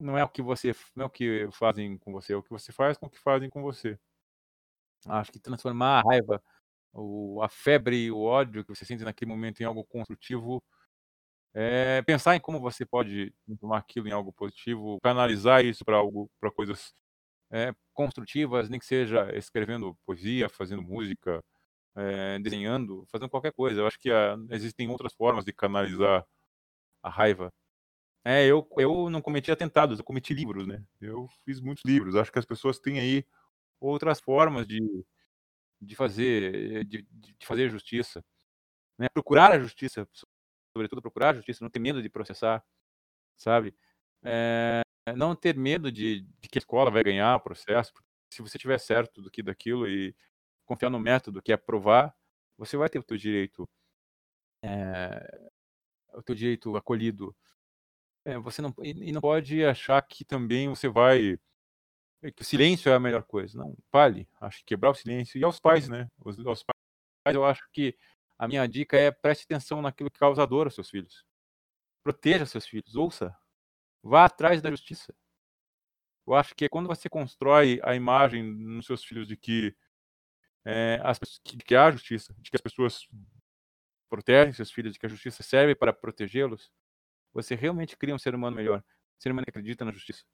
não 0.02 0.18
é 0.18 0.24
o 0.24 0.28
que 0.28 0.42
você 0.42 0.74
não 0.96 1.04
é 1.04 1.06
o 1.06 1.10
que 1.10 1.48
fazem 1.52 1.98
com 1.98 2.12
você, 2.12 2.32
é 2.34 2.36
o 2.36 2.42
que 2.42 2.50
você 2.50 2.72
faz 2.72 2.98
com 2.98 3.06
o 3.06 3.10
que 3.10 3.18
fazem 3.18 3.48
com 3.50 3.62
você. 3.62 3.98
Acho 5.06 5.32
que 5.32 5.38
transformar 5.40 6.00
a 6.00 6.02
raiva, 6.02 6.42
o, 6.92 7.42
a 7.42 7.48
febre, 7.48 8.10
o 8.10 8.22
ódio 8.22 8.64
que 8.64 8.74
você 8.74 8.84
sente 8.84 9.04
naquele 9.04 9.30
momento 9.30 9.60
em 9.60 9.64
algo 9.64 9.84
construtivo, 9.84 10.62
é 11.54 12.02
pensar 12.02 12.36
em 12.36 12.40
como 12.40 12.60
você 12.60 12.86
pode 12.86 13.32
transformar 13.46 13.78
aquilo 13.78 14.08
em 14.08 14.12
algo 14.12 14.32
positivo, 14.32 14.98
canalizar 15.02 15.64
isso 15.64 15.84
para 15.84 15.96
algo, 15.96 16.30
para 16.40 16.50
coisas 16.50 16.94
é, 17.50 17.74
construtivas, 17.94 18.68
nem 18.68 18.80
que 18.80 18.86
seja 18.86 19.30
escrevendo 19.36 19.96
poesia, 20.06 20.48
fazendo 20.48 20.82
música, 20.82 21.44
é, 21.96 22.38
desenhando, 22.40 23.06
fazendo 23.10 23.30
qualquer 23.30 23.52
coisa. 23.52 23.80
Eu 23.80 23.86
acho 23.86 23.98
que 23.98 24.10
a, 24.10 24.34
ah, 24.34 24.38
existem 24.50 24.88
outras 24.88 25.14
formas 25.14 25.44
de 25.44 25.52
canalizar 25.52 26.26
a 27.02 27.10
raiva. 27.10 27.52
É, 28.24 28.46
eu, 28.46 28.68
eu 28.78 29.10
não 29.10 29.20
cometi 29.20 29.50
atentados, 29.50 29.98
eu 29.98 30.04
cometi 30.04 30.32
livros, 30.32 30.66
né? 30.66 30.84
Eu 31.00 31.28
fiz 31.44 31.60
muitos 31.60 31.82
livros. 31.84 32.14
Acho 32.16 32.30
que 32.32 32.38
as 32.38 32.44
pessoas 32.46 32.78
têm 32.78 33.00
aí 33.00 33.26
outras 33.80 34.20
formas 34.20 34.66
de, 34.66 34.80
de 35.80 35.96
fazer 35.96 36.84
de, 36.84 37.02
de 37.10 37.46
fazer 37.46 37.68
justiça, 37.70 38.24
né? 38.98 39.08
Procurar 39.14 39.52
a 39.52 39.58
justiça, 39.60 40.08
sobretudo 40.74 41.02
procurar 41.02 41.30
a 41.30 41.34
justiça, 41.34 41.64
não 41.64 41.70
ter 41.70 41.80
medo 41.80 42.02
de 42.02 42.10
processar, 42.10 42.64
sabe? 43.36 43.74
É, 44.24 44.82
não 45.16 45.34
ter 45.36 45.56
medo 45.56 45.90
de, 45.92 46.22
de, 46.40 46.48
que 46.48 46.58
a 46.58 46.60
escola 46.60 46.90
vai 46.90 47.02
ganhar 47.04 47.36
o 47.36 47.40
processo. 47.40 47.92
Se 48.32 48.42
você 48.42 48.58
tiver 48.58 48.78
certo 48.78 49.22
do 49.22 49.30
que 49.30 49.42
daquilo 49.42 49.88
e 49.88 50.14
confiar 50.66 50.90
no 50.90 51.00
método 51.00 51.42
que 51.42 51.52
é 51.52 51.56
provar, 51.56 52.14
você 52.58 52.76
vai 52.76 52.88
ter 52.88 52.98
o 52.98 53.02
teu 53.04 53.16
direito, 53.16 53.68
é, 54.62 55.50
o 56.14 56.22
teu 56.22 56.34
direito 56.34 56.76
acolhido. 56.76 57.34
É, 58.24 58.38
você 58.38 58.62
não 58.62 58.72
e 58.82 59.12
não 59.12 59.20
pode 59.20 59.64
achar 59.64 60.00
que 60.02 60.24
também 60.24 60.68
você 60.68 60.88
vai 60.88 61.38
que 62.30 62.42
o 62.42 62.44
silêncio 62.44 62.90
é 62.90 62.94
a 62.94 63.00
melhor 63.00 63.24
coisa. 63.24 63.58
Não, 63.58 63.76
vale. 63.90 64.28
Acho 64.40 64.58
que 64.58 64.66
quebrar 64.66 64.90
o 64.90 64.94
silêncio. 64.94 65.38
E 65.38 65.44
aos 65.44 65.58
pais, 65.58 65.88
né? 65.88 66.08
Os, 66.24 66.38
aos 66.46 66.62
pais, 66.62 67.34
eu 67.34 67.44
acho 67.44 67.68
que 67.72 67.96
a 68.38 68.46
minha 68.46 68.66
dica 68.68 68.96
é 68.96 69.10
preste 69.10 69.44
atenção 69.44 69.82
naquilo 69.82 70.10
que 70.10 70.20
causa 70.20 70.46
dor 70.46 70.66
aos 70.66 70.74
seus 70.74 70.88
filhos. 70.88 71.24
Proteja 72.04 72.46
seus 72.46 72.66
filhos. 72.66 72.94
Ouça. 72.94 73.36
Vá 74.02 74.24
atrás 74.26 74.62
da 74.62 74.70
justiça. 74.70 75.12
Eu 76.26 76.34
acho 76.34 76.54
que 76.54 76.68
quando 76.68 76.86
você 76.86 77.08
constrói 77.08 77.80
a 77.82 77.94
imagem 77.96 78.42
nos 78.44 78.86
seus 78.86 79.04
filhos 79.04 79.26
de 79.26 79.36
que, 79.36 79.74
é, 80.64 81.00
as, 81.02 81.18
de 81.44 81.56
que 81.56 81.74
há 81.74 81.90
justiça, 81.90 82.32
de 82.38 82.50
que 82.50 82.56
as 82.56 82.60
pessoas 82.60 83.08
protegem 84.08 84.52
seus 84.52 84.70
filhos, 84.70 84.92
de 84.92 84.98
que 84.98 85.06
a 85.06 85.08
justiça 85.08 85.42
serve 85.42 85.74
para 85.74 85.92
protegê-los, 85.92 86.70
você 87.32 87.54
realmente 87.54 87.96
cria 87.96 88.14
um 88.14 88.18
ser 88.18 88.34
humano 88.34 88.56
melhor. 88.56 88.78
Um 88.80 89.20
ser 89.20 89.30
humano 89.30 89.44
que 89.44 89.50
acredita 89.50 89.84
na 89.84 89.92
justiça 89.92 90.24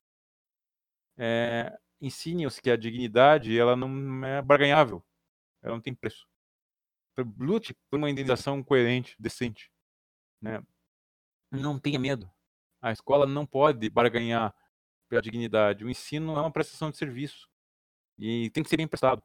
é, 1.19 1.77
ensine-os 2.01 2.61
que 2.61 2.71
a 2.71 2.77
dignidade 2.77 3.59
ela 3.59 3.75
não 3.75 4.25
é 4.25 4.41
barganhável, 4.41 5.05
ela 5.61 5.75
não 5.75 5.83
tem 5.83 5.95
preço. 5.95 6.27
Lute 7.37 7.75
por 7.91 7.99
uma 7.99 8.09
indenização 8.09 8.63
coerente, 8.63 9.17
decente. 9.19 9.73
Né? 10.41 10.63
Não 11.51 11.79
tenha 11.79 11.99
medo. 11.99 12.31
A 12.81 12.93
escola 12.93 13.27
não 13.27 13.45
pode 13.45 13.91
barganhar 13.91 14.55
pela 15.09 15.21
dignidade. 15.21 15.85
O 15.85 15.91
ensino 15.91 16.37
é 16.37 16.41
uma 16.41 16.53
prestação 16.53 16.93
de 16.93 16.97
serviço 16.97 17.49
e 18.17 18.51
tem 18.51 18.63
que 18.63 18.71
ser 18.71 18.77
bem 18.77 18.87
prestado. 18.87 19.21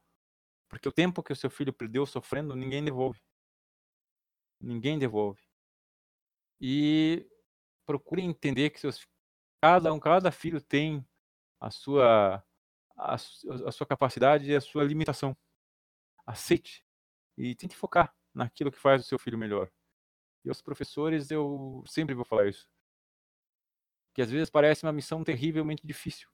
Porque 0.67 0.89
o 0.89 0.91
tempo 0.91 1.21
que 1.21 1.31
o 1.31 1.35
seu 1.35 1.51
filho 1.51 1.71
perdeu 1.71 2.03
sofrendo, 2.07 2.55
ninguém 2.55 2.83
devolve. 2.83 3.21
Ninguém 4.59 4.97
devolve. 4.97 5.43
E 6.59 7.27
procure 7.85 8.21
entender 8.21 8.69
que 8.69 8.79
seus, 8.79 9.05
cada 9.61 9.93
um, 9.93 9.99
cada 9.99 10.31
filho 10.31 10.61
tem 10.61 11.05
a 11.59 11.69
sua, 11.69 12.43
a, 12.97 13.13
a 13.15 13.71
sua 13.71 13.87
capacidade 13.87 14.49
e 14.49 14.55
a 14.55 14.61
sua 14.61 14.83
limitação. 14.83 15.35
Aceite 16.25 16.85
e 17.37 17.55
tente 17.55 17.75
focar 17.75 18.15
naquilo 18.33 18.71
que 18.71 18.79
faz 18.79 19.01
o 19.01 19.07
seu 19.07 19.19
filho 19.19 19.37
melhor. 19.37 19.71
E 20.45 20.49
aos 20.49 20.61
professores 20.61 21.31
eu 21.31 21.83
sempre 21.87 22.13
vou 22.15 22.25
falar 22.25 22.47
isso. 22.47 22.69
Que 24.13 24.21
às 24.21 24.29
vezes 24.29 24.49
parece 24.49 24.83
uma 24.85 24.93
missão 24.93 25.23
terrivelmente 25.23 25.85
difícil. 25.85 26.29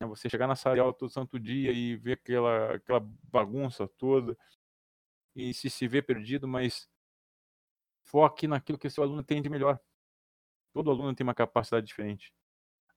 É 0.00 0.06
você 0.06 0.30
chegar 0.30 0.46
na 0.46 0.56
sala 0.56 0.76
de 0.76 0.80
aula 0.80 0.94
todo 0.94 1.10
santo 1.10 1.38
dia 1.38 1.72
e 1.72 1.96
ver 1.96 2.12
aquela, 2.12 2.74
aquela 2.74 3.00
bagunça 3.00 3.86
toda 3.86 4.36
e 5.36 5.52
se 5.52 5.68
se 5.68 5.86
ver 5.86 6.02
perdido, 6.02 6.48
mas 6.48 6.88
foque 8.04 8.48
naquilo 8.48 8.78
que 8.78 8.86
o 8.86 8.90
seu 8.90 9.04
aluno 9.04 9.22
tem 9.22 9.42
de 9.42 9.48
melhor. 9.48 9.78
Todo 10.72 10.90
aluno 10.90 11.14
tem 11.14 11.24
uma 11.24 11.34
capacidade 11.34 11.86
diferente. 11.86 12.32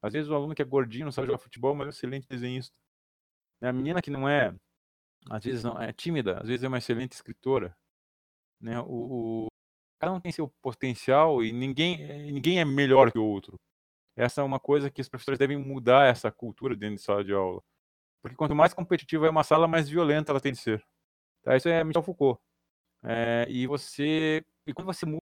Às 0.02 0.14
vezes 0.14 0.30
o 0.30 0.36
aluno 0.36 0.54
que 0.54 0.62
é 0.62 0.66
gordinho 0.66 1.06
não 1.06 1.12
sabe 1.12 1.28
jogar 1.28 1.40
futebol, 1.40 1.74
mas 1.74 1.86
é 1.86 1.88
um 1.88 1.90
excelente 1.90 2.28
desenhista. 2.28 2.76
A 3.62 3.72
menina 3.72 4.02
que 4.02 4.12
não 4.12 4.28
é, 4.28 4.54
às 5.30 5.44
vezes 5.44 5.64
não 5.64 5.82
é 5.82 5.94
tímida, 5.94 6.40
às 6.40 6.48
vezes 6.48 6.64
é 6.64 6.68
uma 6.68 6.78
excelente 6.78 7.14
escritora. 7.14 7.76
Né? 8.60 8.80
O, 8.82 9.46
o 9.46 9.48
cada 10.00 10.12
um 10.12 10.20
tem 10.20 10.32
seu 10.32 10.50
potencial 10.62 11.42
e 11.42 11.54
ninguém, 11.54 12.32
ninguém 12.32 12.60
é 12.60 12.66
melhor 12.66 13.12
que 13.12 13.18
o 13.18 13.26
outro. 13.26 13.58
Essa 14.16 14.42
é 14.42 14.44
uma 14.44 14.60
coisa 14.60 14.92
que 14.92 15.02
os 15.02 15.10
professores 15.10 15.40
devem 15.40 15.58
mudar 15.58 16.08
essa 16.08 16.32
cultura 16.32 16.76
dentro 16.76 16.98
de 16.98 17.02
sala 17.02 17.24
de 17.24 17.34
aula. 17.34 17.64
Porque 18.22 18.36
quanto 18.36 18.56
mais 18.56 18.74
competitiva 18.74 19.28
é 19.28 19.30
uma 19.30 19.44
sala, 19.44 19.68
mais 19.68 19.90
violenta 19.90 20.32
ela 20.32 20.42
tem 20.42 20.52
de 20.52 20.60
ser. 20.60 20.86
Tá? 21.42 21.56
Isso 21.56 21.70
é 21.70 21.84
Michel 21.84 22.04
Foucault. 22.04 22.42
É, 23.04 23.46
e 23.50 23.66
você, 23.66 24.46
e 24.68 24.74
quando 24.74 24.88
você 24.88 25.06
muda 25.06 25.22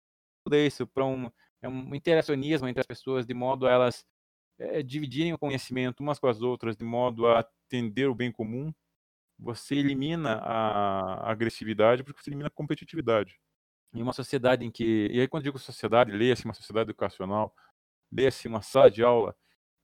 isso 0.52 0.86
para 0.86 1.04
um, 1.04 1.30
é 1.64 1.68
um 1.68 1.94
interacionismo 1.94 2.68
entre 2.68 2.80
as 2.80 2.86
pessoas, 2.86 3.26
de 3.26 3.32
modo 3.32 3.66
a 3.66 3.70
elas 3.70 4.04
é, 4.58 4.82
dividirem 4.82 5.32
o 5.32 5.38
conhecimento 5.38 6.00
umas 6.00 6.18
com 6.18 6.26
as 6.26 6.42
outras 6.42 6.76
de 6.76 6.84
modo 6.84 7.26
a 7.26 7.40
atender 7.40 8.06
o 8.06 8.14
bem 8.14 8.30
comum, 8.30 8.72
você 9.38 9.76
elimina 9.76 10.34
a 10.34 11.30
agressividade 11.30 12.04
porque 12.04 12.22
você 12.22 12.30
elimina 12.30 12.48
a 12.48 12.50
competitividade. 12.50 13.40
Em 13.94 14.02
uma 14.02 14.12
sociedade 14.12 14.64
em 14.64 14.70
que, 14.70 15.08
e 15.10 15.20
aí 15.20 15.26
quando 15.26 15.44
digo 15.44 15.58
sociedade, 15.58 16.12
leia-se 16.12 16.44
uma 16.44 16.52
sociedade 16.52 16.90
educacional, 16.90 17.54
leia-se 18.12 18.46
uma 18.46 18.60
sala 18.60 18.90
de 18.90 19.02
aula 19.02 19.34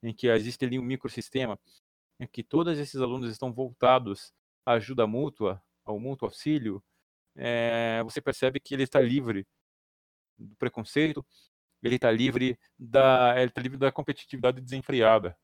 em 0.03 0.13
que 0.13 0.29
existe 0.29 0.65
ali 0.65 0.79
um 0.79 0.83
microsistema, 0.83 1.59
em 2.19 2.27
que 2.27 2.43
todos 2.43 2.79
esses 2.79 3.01
alunos 3.01 3.31
estão 3.31 3.53
voltados 3.53 4.35
à 4.67 4.73
ajuda 4.73 5.07
mútua, 5.07 5.63
ao 5.85 5.99
mútuo 5.99 6.27
auxílio, 6.27 6.83
é, 7.35 8.03
você 8.05 8.21
percebe 8.21 8.61
que 8.61 8.75
ele 8.75 8.83
está 8.83 9.01
livre 9.01 9.47
do 10.39 10.55
preconceito, 10.57 11.25
ele 11.83 11.97
está 11.97 12.11
livre 12.11 12.59
da 12.79 13.35
ele 13.41 13.51
tá 13.51 13.61
livre 13.61 13.79
da 13.79 13.93
competitividade 13.93 14.61
desenfreada. 14.61 15.37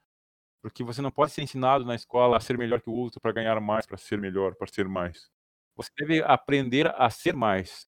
Porque 0.63 0.83
você 0.83 1.01
não 1.01 1.11
pode 1.11 1.33
ser 1.33 1.43
ensinado 1.43 1.85
na 1.85 1.95
escola 1.95 2.37
a 2.37 2.41
ser 2.41 2.59
melhor 2.59 2.81
que 2.81 2.91
o 2.91 2.95
outro 2.95 3.21
para 3.21 3.33
ganhar 3.33 3.61
mais, 3.61 3.87
para 3.87 3.97
ser 3.97 4.19
melhor, 4.21 4.55
para 4.57 4.67
ser 4.67 4.89
mais. 4.89 5.31
Você 5.77 5.91
deve 5.99 6.23
aprender 6.25 6.93
a 6.97 7.09
ser 7.11 7.35
mais. 7.35 7.87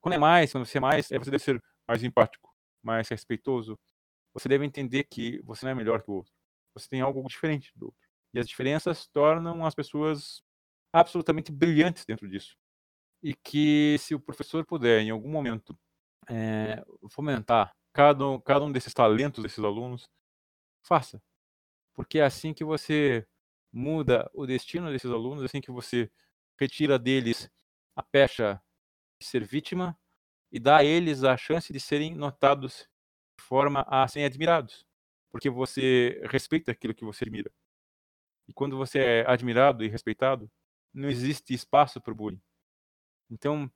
Quando 0.00 0.14
é 0.14 0.18
mais, 0.18 0.52
quando 0.52 0.66
você 0.66 0.78
é 0.78 0.80
mais, 0.80 1.10
é 1.10 1.18
você 1.18 1.30
deve 1.30 1.42
ser 1.42 1.62
mais 1.88 2.04
empático, 2.04 2.54
mais 2.82 3.08
respeitoso. 3.08 3.78
Você 4.34 4.48
deve 4.48 4.64
entender 4.64 5.04
que 5.04 5.40
você 5.42 5.64
não 5.66 5.72
é 5.72 5.74
melhor 5.74 6.02
que 6.02 6.10
o 6.10 6.14
outro. 6.14 6.32
Você 6.74 6.88
tem 6.88 7.00
algo 7.00 7.22
diferente 7.28 7.72
do 7.76 7.86
outro. 7.86 8.00
E 8.34 8.38
as 8.38 8.48
diferenças 8.48 9.06
tornam 9.08 9.64
as 9.66 9.74
pessoas 9.74 10.42
absolutamente 10.92 11.52
brilhantes 11.52 12.04
dentro 12.04 12.28
disso. 12.28 12.56
E 13.22 13.34
que 13.34 13.96
se 13.98 14.14
o 14.14 14.20
professor 14.20 14.64
puder, 14.64 15.00
em 15.02 15.10
algum 15.10 15.30
momento, 15.30 15.78
é, 16.28 16.84
fomentar 17.10 17.74
cada 17.92 18.26
um, 18.26 18.40
cada 18.40 18.64
um 18.64 18.72
desses 18.72 18.94
talentos 18.94 19.42
desses 19.42 19.58
alunos, 19.62 20.08
faça. 20.82 21.22
Porque 21.94 22.18
é 22.18 22.24
assim 22.24 22.54
que 22.54 22.64
você 22.64 23.26
muda 23.72 24.30
o 24.34 24.46
destino 24.46 24.90
desses 24.90 25.10
alunos, 25.10 25.42
é 25.42 25.46
assim 25.46 25.60
que 25.60 25.70
você 25.70 26.10
retira 26.58 26.98
deles 26.98 27.50
a 27.96 28.02
pecha 28.02 28.62
de 29.20 29.26
ser 29.26 29.44
vítima 29.44 29.98
e 30.50 30.60
dá 30.60 30.78
a 30.78 30.84
eles 30.84 31.24
a 31.24 31.36
chance 31.36 31.72
de 31.72 31.80
serem 31.80 32.14
notados 32.14 32.88
de 33.38 33.44
forma 33.44 33.84
a 33.88 34.06
serem 34.08 34.26
admirados. 34.26 34.86
Porque 35.30 35.48
você 35.48 36.20
respeita 36.30 36.72
aquilo 36.72 36.94
que 36.94 37.04
você 37.04 37.24
admira. 37.24 37.50
E 38.46 38.52
quando 38.52 38.76
você 38.76 38.98
é 38.98 39.30
admirado 39.30 39.84
e 39.84 39.88
respeitado, 39.88 40.50
não 40.92 41.08
existe 41.08 41.54
espaço 41.54 42.00
para 42.00 42.12
o 42.12 42.16
bullying. 42.16 42.42
Então, 43.30 43.70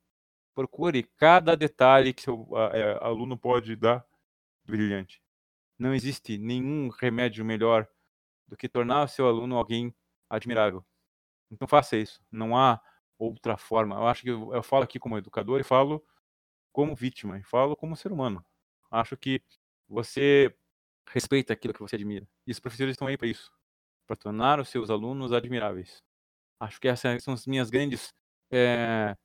procure 0.57 1.03
cada 1.03 1.55
detalhe 1.55 2.11
que 2.11 2.23
seu 2.23 2.47
é, 2.73 2.97
aluno 3.05 3.37
pode 3.37 3.75
dar 3.75 4.03
brilhante. 4.65 5.21
Não 5.77 5.93
existe 5.93 6.35
nenhum 6.39 6.89
remédio 6.89 7.45
melhor 7.45 7.87
do 8.47 8.57
que 8.57 8.67
tornar 8.67 9.07
seu 9.07 9.27
aluno 9.27 9.55
alguém 9.55 9.93
admirável. 10.27 10.83
Então 11.51 11.67
faça 11.67 11.95
isso. 11.95 12.19
Não 12.31 12.57
há 12.57 12.81
outra 13.19 13.55
forma. 13.55 13.97
Eu 13.97 14.07
acho 14.07 14.23
que 14.23 14.31
eu, 14.31 14.51
eu 14.51 14.63
falo 14.63 14.83
aqui 14.83 14.97
como 14.97 15.15
educador 15.15 15.59
e 15.59 15.63
falo 15.63 16.03
como 16.73 16.95
vítima, 16.95 17.37
e 17.37 17.43
falo 17.43 17.75
como 17.75 17.95
ser 17.95 18.11
humano. 18.11 18.43
Acho 18.89 19.15
que 19.15 19.43
você 19.87 20.51
respeita 21.07 21.53
aquilo 21.53 21.73
que 21.73 21.81
você 21.81 21.95
admira. 21.95 22.27
E 22.47 22.51
os 22.51 22.59
professores 22.59 22.93
estão 22.93 23.07
aí 23.07 23.17
para 23.17 23.27
isso, 23.27 23.51
para 24.07 24.15
tornar 24.15 24.59
os 24.59 24.69
seus 24.69 24.89
alunos 24.89 25.31
admiráveis. 25.31 26.03
Acho 26.59 26.81
que 26.81 26.87
essas 26.87 27.23
são 27.23 27.35
as 27.35 27.45
minhas 27.45 27.69
grandes, 27.69 28.11
é, 28.51 29.15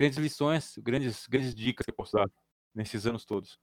grandes 0.00 0.18
lições, 0.18 0.78
grandes, 0.78 1.26
grandes 1.26 1.54
dicas 1.54 1.84
que 1.84 1.90
eu 1.90 1.94
posso 1.94 2.16
dar 2.16 2.26
nesses 2.74 3.06
anos 3.06 3.26
todos. 3.26 3.58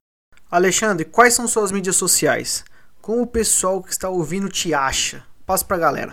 Alexandre, 0.51 1.03
quais 1.03 1.33
são 1.33 1.47
suas 1.47 1.71
mídias 1.71 1.95
sociais? 1.95 2.63
Como 3.01 3.23
o 3.23 3.27
pessoal 3.27 3.81
que 3.81 3.89
está 3.89 4.07
ouvindo 4.07 4.47
te 4.47 4.71
acha? 4.71 5.25
Passa 5.47 5.65
para 5.65 5.77
a 5.77 5.79
galera. 5.79 6.11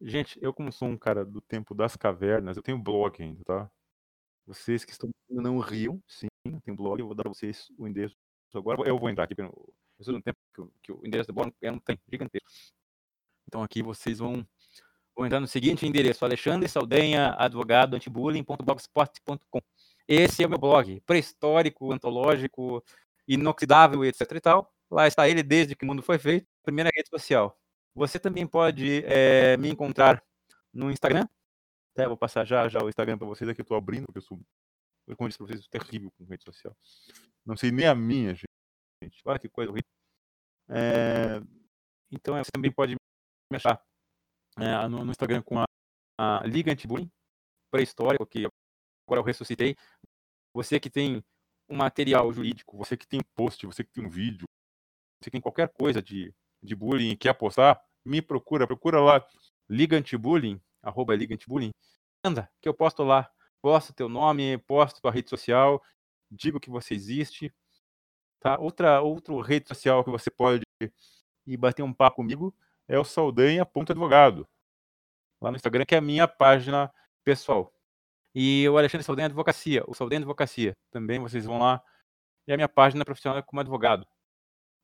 Gente, 0.00 0.36
eu 0.42 0.52
como 0.52 0.72
sou 0.72 0.88
um 0.88 0.96
cara 0.96 1.24
do 1.24 1.40
tempo 1.40 1.72
das 1.72 1.94
cavernas, 1.94 2.56
eu 2.56 2.64
tenho 2.64 2.82
blog 2.82 3.22
ainda, 3.22 3.44
tá? 3.44 3.70
Vocês 4.44 4.84
que 4.84 4.90
estão 4.90 5.08
não 5.30 5.58
riam, 5.58 6.02
sim, 6.08 6.26
eu 6.44 6.60
tenho 6.60 6.76
blog, 6.76 6.98
eu 6.98 7.06
vou 7.06 7.14
dar 7.14 7.22
pra 7.22 7.32
vocês 7.32 7.68
o 7.78 7.86
endereço 7.86 8.16
agora. 8.52 8.82
Eu 8.88 8.98
vou 8.98 9.08
entrar 9.08 9.24
aqui, 9.24 9.34
eu 9.38 9.72
sou 10.00 10.12
no 10.12 10.20
tempo 10.20 10.38
que, 10.52 10.62
que, 10.82 10.92
o 10.92 11.06
endereço 11.06 11.28
do 11.28 11.34
blog 11.34 11.54
é 11.62 11.70
um 11.70 11.78
tem 11.78 11.96
gigantesco. 12.10 12.50
Então 13.46 13.62
aqui 13.62 13.84
vocês 13.84 14.18
vão, 14.18 14.44
vão 15.16 15.26
entrar 15.26 15.40
no 15.40 15.46
seguinte 15.46 15.86
endereço, 15.86 16.24
Alexandre 16.24 16.68
Saldanha, 16.68 17.34
advogado 17.38 17.94
antibullying.blogspot.com. 17.94 19.60
Esse 20.06 20.42
é 20.42 20.46
o 20.46 20.50
meu 20.50 20.58
blog, 20.58 21.00
pré-histórico, 21.06 21.92
antológico, 21.92 22.84
inoxidável, 23.26 24.04
etc 24.04 24.32
e 24.32 24.40
tal. 24.40 24.72
Lá 24.90 25.06
está 25.06 25.28
ele 25.28 25.42
desde 25.42 25.74
que 25.74 25.84
o 25.84 25.88
mundo 25.88 26.02
foi 26.02 26.18
feito. 26.18 26.46
Primeira 26.62 26.90
rede 26.94 27.08
social. 27.08 27.58
Você 27.94 28.18
também 28.18 28.46
pode 28.46 29.04
é, 29.06 29.56
me 29.56 29.68
encontrar 29.70 30.22
no 30.72 30.90
Instagram. 30.90 31.26
Até 31.92 32.06
vou 32.06 32.16
passar 32.16 32.44
já 32.44 32.68
já 32.68 32.82
o 32.82 32.88
Instagram 32.88 33.16
para 33.16 33.26
vocês 33.26 33.48
aqui. 33.48 33.60
Eu 33.60 33.64
estou 33.64 33.76
abrindo, 33.76 34.06
porque 34.06 34.18
eu 34.18 34.22
sou, 34.22 34.38
como 35.16 35.16
eu 35.20 35.28
disse 35.28 35.38
para 35.38 35.46
vocês, 35.46 35.68
terrível 35.68 36.10
com 36.18 36.24
rede 36.24 36.44
social. 36.44 36.76
Não 37.46 37.56
sei 37.56 37.70
nem 37.70 37.86
a 37.86 37.94
minha, 37.94 38.34
gente. 38.34 39.22
Olha 39.24 39.38
que 39.38 39.48
coisa 39.48 39.70
horrível. 39.70 39.88
É, 40.68 41.40
então 42.10 42.36
você 42.36 42.50
também 42.52 42.72
pode 42.72 42.94
me 42.94 43.56
achar 43.56 43.80
é, 44.58 44.88
no, 44.88 45.04
no, 45.04 45.10
Instagram 45.10 45.42
com 45.42 45.58
a, 45.58 45.64
a 46.18 46.46
Liga 46.46 46.72
Antibullying, 46.72 47.10
pré-histórico, 47.70 48.26
que 48.26 48.46
agora 49.06 49.20
eu 49.20 49.24
ressuscitei. 49.24 49.76
Você 50.52 50.78
que 50.78 50.90
tem 50.90 51.24
um 51.68 51.76
material 51.76 52.32
jurídico, 52.32 52.76
você 52.76 52.96
que 52.96 53.06
tem 53.06 53.20
um 53.20 53.34
post, 53.34 53.66
você 53.66 53.82
que 53.82 53.92
tem 53.92 54.04
um 54.04 54.08
vídeo, 54.08 54.46
você 55.20 55.24
que 55.24 55.32
tem 55.32 55.40
qualquer 55.40 55.68
coisa 55.70 56.00
de 56.00 56.32
de 56.64 56.74
bullying 56.74 57.10
e 57.10 57.16
quer 57.16 57.30
apostar, 57.30 57.80
me 58.04 58.22
procura, 58.22 58.66
procura 58.66 59.00
lá 59.00 59.24
Liga 59.68 59.96
Antibullying, 59.96 60.60
arroba 60.82 61.14
Liga 61.14 61.34
Antibullying, 61.34 61.70
anda, 62.24 62.50
que 62.60 62.68
eu 62.68 62.74
posto 62.74 63.02
lá, 63.04 63.30
posto 63.60 63.92
teu 63.92 64.08
nome, 64.08 64.58
posto 64.58 65.00
tua 65.00 65.12
rede 65.12 65.28
social, 65.28 65.82
digo 66.30 66.58
que 66.58 66.70
você 66.70 66.94
existe, 66.94 67.54
tá? 68.40 68.58
Outra, 68.58 69.02
outra 69.02 69.34
rede 69.42 69.68
social 69.68 70.02
que 70.02 70.10
você 70.10 70.30
pode 70.30 70.64
ir 71.46 71.56
bater 71.56 71.82
um 71.82 71.92
papo 71.92 72.16
comigo 72.16 72.54
é 72.88 72.98
o 72.98 73.04
Saldanha.advogado, 73.04 74.46
lá 75.40 75.50
no 75.50 75.56
Instagram, 75.56 75.84
que 75.84 75.94
é 75.94 75.98
a 75.98 76.02
minha 76.02 76.28
página 76.28 76.92
pessoal. 77.24 77.72
E 78.34 78.68
o 78.68 78.76
Alexandre 78.76 79.04
Saldanha 79.04 79.26
Advocacia, 79.26 79.84
o 79.86 79.94
Saldanha 79.94 80.18
Advocacia, 80.20 80.76
também 80.90 81.20
vocês 81.20 81.44
vão 81.44 81.58
lá, 81.58 81.82
e 82.46 82.52
a 82.52 82.56
minha 82.56 82.68
página 82.68 83.04
profissional 83.04 83.42
como 83.42 83.60
advogado 83.60 84.06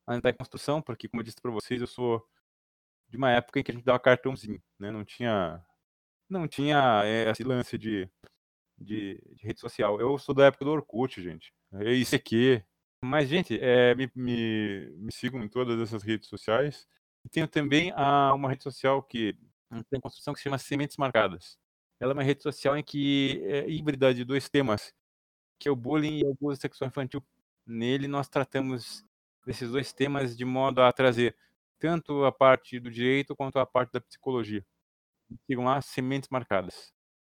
ainda 0.07 0.29
em 0.29 0.33
construção, 0.33 0.81
porque, 0.81 1.07
como 1.07 1.21
eu 1.21 1.25
disse 1.25 1.41
para 1.41 1.51
vocês, 1.51 1.81
eu 1.81 1.87
sou 1.87 2.25
de 3.09 3.17
uma 3.17 3.31
época 3.31 3.59
em 3.59 3.63
que 3.63 3.71
a 3.71 3.73
gente 3.73 3.83
dava 3.83 3.99
cartãozinho, 3.99 4.61
né? 4.79 4.91
Não 4.91 5.03
tinha, 5.03 5.63
não 6.29 6.47
tinha 6.47 7.01
é, 7.05 7.29
esse 7.29 7.43
lance 7.43 7.77
de, 7.77 8.09
de, 8.77 9.21
de, 9.35 9.45
rede 9.45 9.59
social. 9.59 9.99
Eu 9.99 10.17
sou 10.17 10.33
da 10.33 10.45
época 10.45 10.65
do 10.65 10.71
Orkut, 10.71 11.21
gente. 11.21 11.53
É 11.73 11.93
ICQ. 11.93 12.63
Mas, 13.03 13.27
gente, 13.29 13.59
é, 13.59 13.95
me, 13.95 14.09
me, 14.15 14.89
me 14.97 15.11
sigam 15.11 15.43
em 15.43 15.49
todas 15.49 15.79
essas 15.79 16.03
redes 16.03 16.29
sociais. 16.29 16.87
Tenho 17.29 17.47
também 17.47 17.91
a, 17.95 18.33
uma 18.33 18.49
rede 18.49 18.63
social 18.63 19.01
que 19.03 19.37
tem 19.89 19.99
construção 19.99 20.33
que 20.33 20.39
se 20.39 20.43
chama 20.43 20.57
Sementes 20.57 20.97
Marcadas. 20.97 21.57
Ela 21.99 22.11
é 22.11 22.15
uma 22.15 22.23
rede 22.23 22.41
social 22.41 22.75
em 22.75 22.83
que 22.83 23.41
é 23.45 23.69
híbrida 23.69 24.13
de 24.13 24.25
dois 24.25 24.49
temas, 24.49 24.93
que 25.59 25.69
é 25.69 25.71
o 25.71 25.75
bullying 25.75 26.19
e 26.19 26.23
o 26.25 26.31
abuso 26.31 26.59
sexual 26.59 26.89
infantil. 26.89 27.23
Nele 27.65 28.07
nós 28.07 28.27
tratamos 28.27 29.05
desses 29.45 29.71
dois 29.71 29.93
temas 29.93 30.35
de 30.35 30.43
modo 30.43 30.81
a 30.81 30.91
trazer 30.91 31.35
tanto 31.79 32.25
a 32.25 32.31
parte 32.31 32.79
do 32.79 32.89
direito 32.89 33.35
quanto 33.35 33.59
a 33.59 33.65
parte 33.65 33.91
da 33.91 34.01
psicologia. 34.01 34.65
Sigam 35.47 35.65
lá, 35.65 35.81
sementes 35.81 36.29
marcadas. 36.29 36.91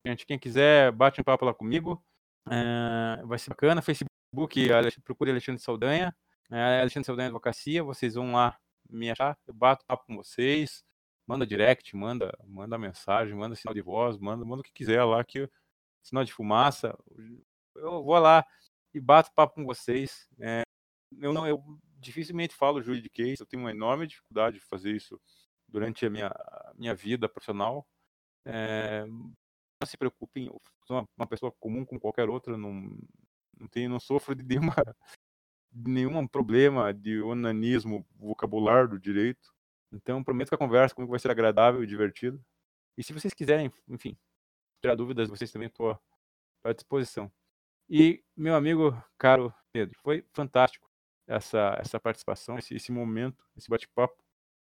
Gente, 0.05 0.25
quem 0.25 0.39
quiser, 0.39 0.91
bate 0.91 1.21
um 1.21 1.23
papo 1.23 1.45
lá 1.45 1.53
comigo. 1.53 2.03
É, 2.49 3.23
vai 3.25 3.37
ser 3.39 3.49
bacana. 3.49 3.81
Facebook, 3.81 4.67
procure 5.03 5.31
Alexandre 5.31 5.61
Saldanha. 5.61 6.15
É, 6.51 6.81
Alexandre 6.81 7.05
Saldanha 7.05 7.27
Advocacia. 7.27 7.83
Vocês 7.83 8.15
vão 8.15 8.33
lá 8.33 8.57
me 8.93 9.11
achar. 9.11 9.37
Eu 9.47 9.53
bato 9.53 9.85
papo 9.85 10.05
com 10.05 10.15
vocês. 10.15 10.83
Manda 11.25 11.47
direct, 11.47 11.95
manda, 11.95 12.37
manda 12.45 12.77
mensagem, 12.77 13.33
manda 13.33 13.55
sinal 13.55 13.73
de 13.73 13.81
voz, 13.81 14.17
manda, 14.17 14.43
manda 14.43 14.61
o 14.61 14.63
que 14.63 14.73
quiser 14.73 15.03
lá, 15.05 15.23
que 15.23 15.49
sinal 16.01 16.23
de 16.23 16.33
fumaça. 16.33 16.97
Eu 17.75 18.03
vou 18.03 18.19
lá 18.19 18.45
e 18.93 18.99
bato 18.99 19.31
papo 19.33 19.55
com 19.55 19.65
vocês. 19.65 20.27
É, 20.39 20.63
eu 21.19 21.33
não, 21.33 21.47
eu 21.47 21.63
dificilmente 21.99 22.55
falo 22.55 22.81
juridiquês, 22.81 23.39
eu 23.39 23.45
tenho 23.45 23.63
uma 23.63 23.71
enorme 23.71 24.05
dificuldade 24.05 24.59
de 24.59 24.65
fazer 24.65 24.91
isso 24.91 25.19
durante 25.67 26.05
a 26.05 26.09
minha, 26.09 26.27
a 26.27 26.73
minha 26.75 26.93
vida 26.93 27.29
profissional. 27.29 27.87
É, 28.45 29.05
não 29.05 29.87
se 29.87 29.97
preocupem, 29.97 30.47
eu 30.47 30.61
sou 30.85 30.97
uma, 30.97 31.07
uma, 31.17 31.27
pessoa 31.27 31.51
comum 31.59 31.85
como 31.85 31.99
qualquer 31.99 32.29
outra, 32.29 32.57
não, 32.57 32.73
não, 33.57 33.67
tenho, 33.69 33.89
não 33.89 33.99
sofro 33.99 34.35
de 34.35 34.43
nenhuma, 34.59 34.75
nenhum 35.73 36.27
problema 36.27 36.93
de 36.93 37.21
onanismo 37.21 38.05
vocabular 38.15 38.87
do 38.87 38.99
direito. 38.99 39.53
Então, 39.91 40.23
prometo 40.23 40.49
que 40.49 40.55
a 40.55 40.57
conversa 40.57 40.95
comigo 40.95 41.11
vai 41.11 41.19
ser 41.19 41.31
agradável 41.31 41.83
e 41.83 41.87
divertida. 41.87 42.39
E 42.97 43.03
se 43.03 43.13
vocês 43.13 43.33
quiserem, 43.33 43.71
enfim, 43.87 44.17
tirar 44.81 44.95
dúvidas, 44.95 45.29
vocês 45.29 45.51
também 45.51 45.67
estou 45.67 45.99
à 46.63 46.73
disposição. 46.73 47.31
E, 47.89 48.23
meu 48.35 48.55
amigo 48.55 48.95
caro 49.17 49.53
Pedro, 49.71 49.97
foi 50.01 50.25
fantástico 50.33 50.89
essa, 51.27 51.77
essa 51.79 51.99
participação, 51.99 52.57
esse, 52.57 52.75
esse 52.75 52.91
momento, 52.91 53.43
esse 53.55 53.69
bate-papo. 53.69 54.23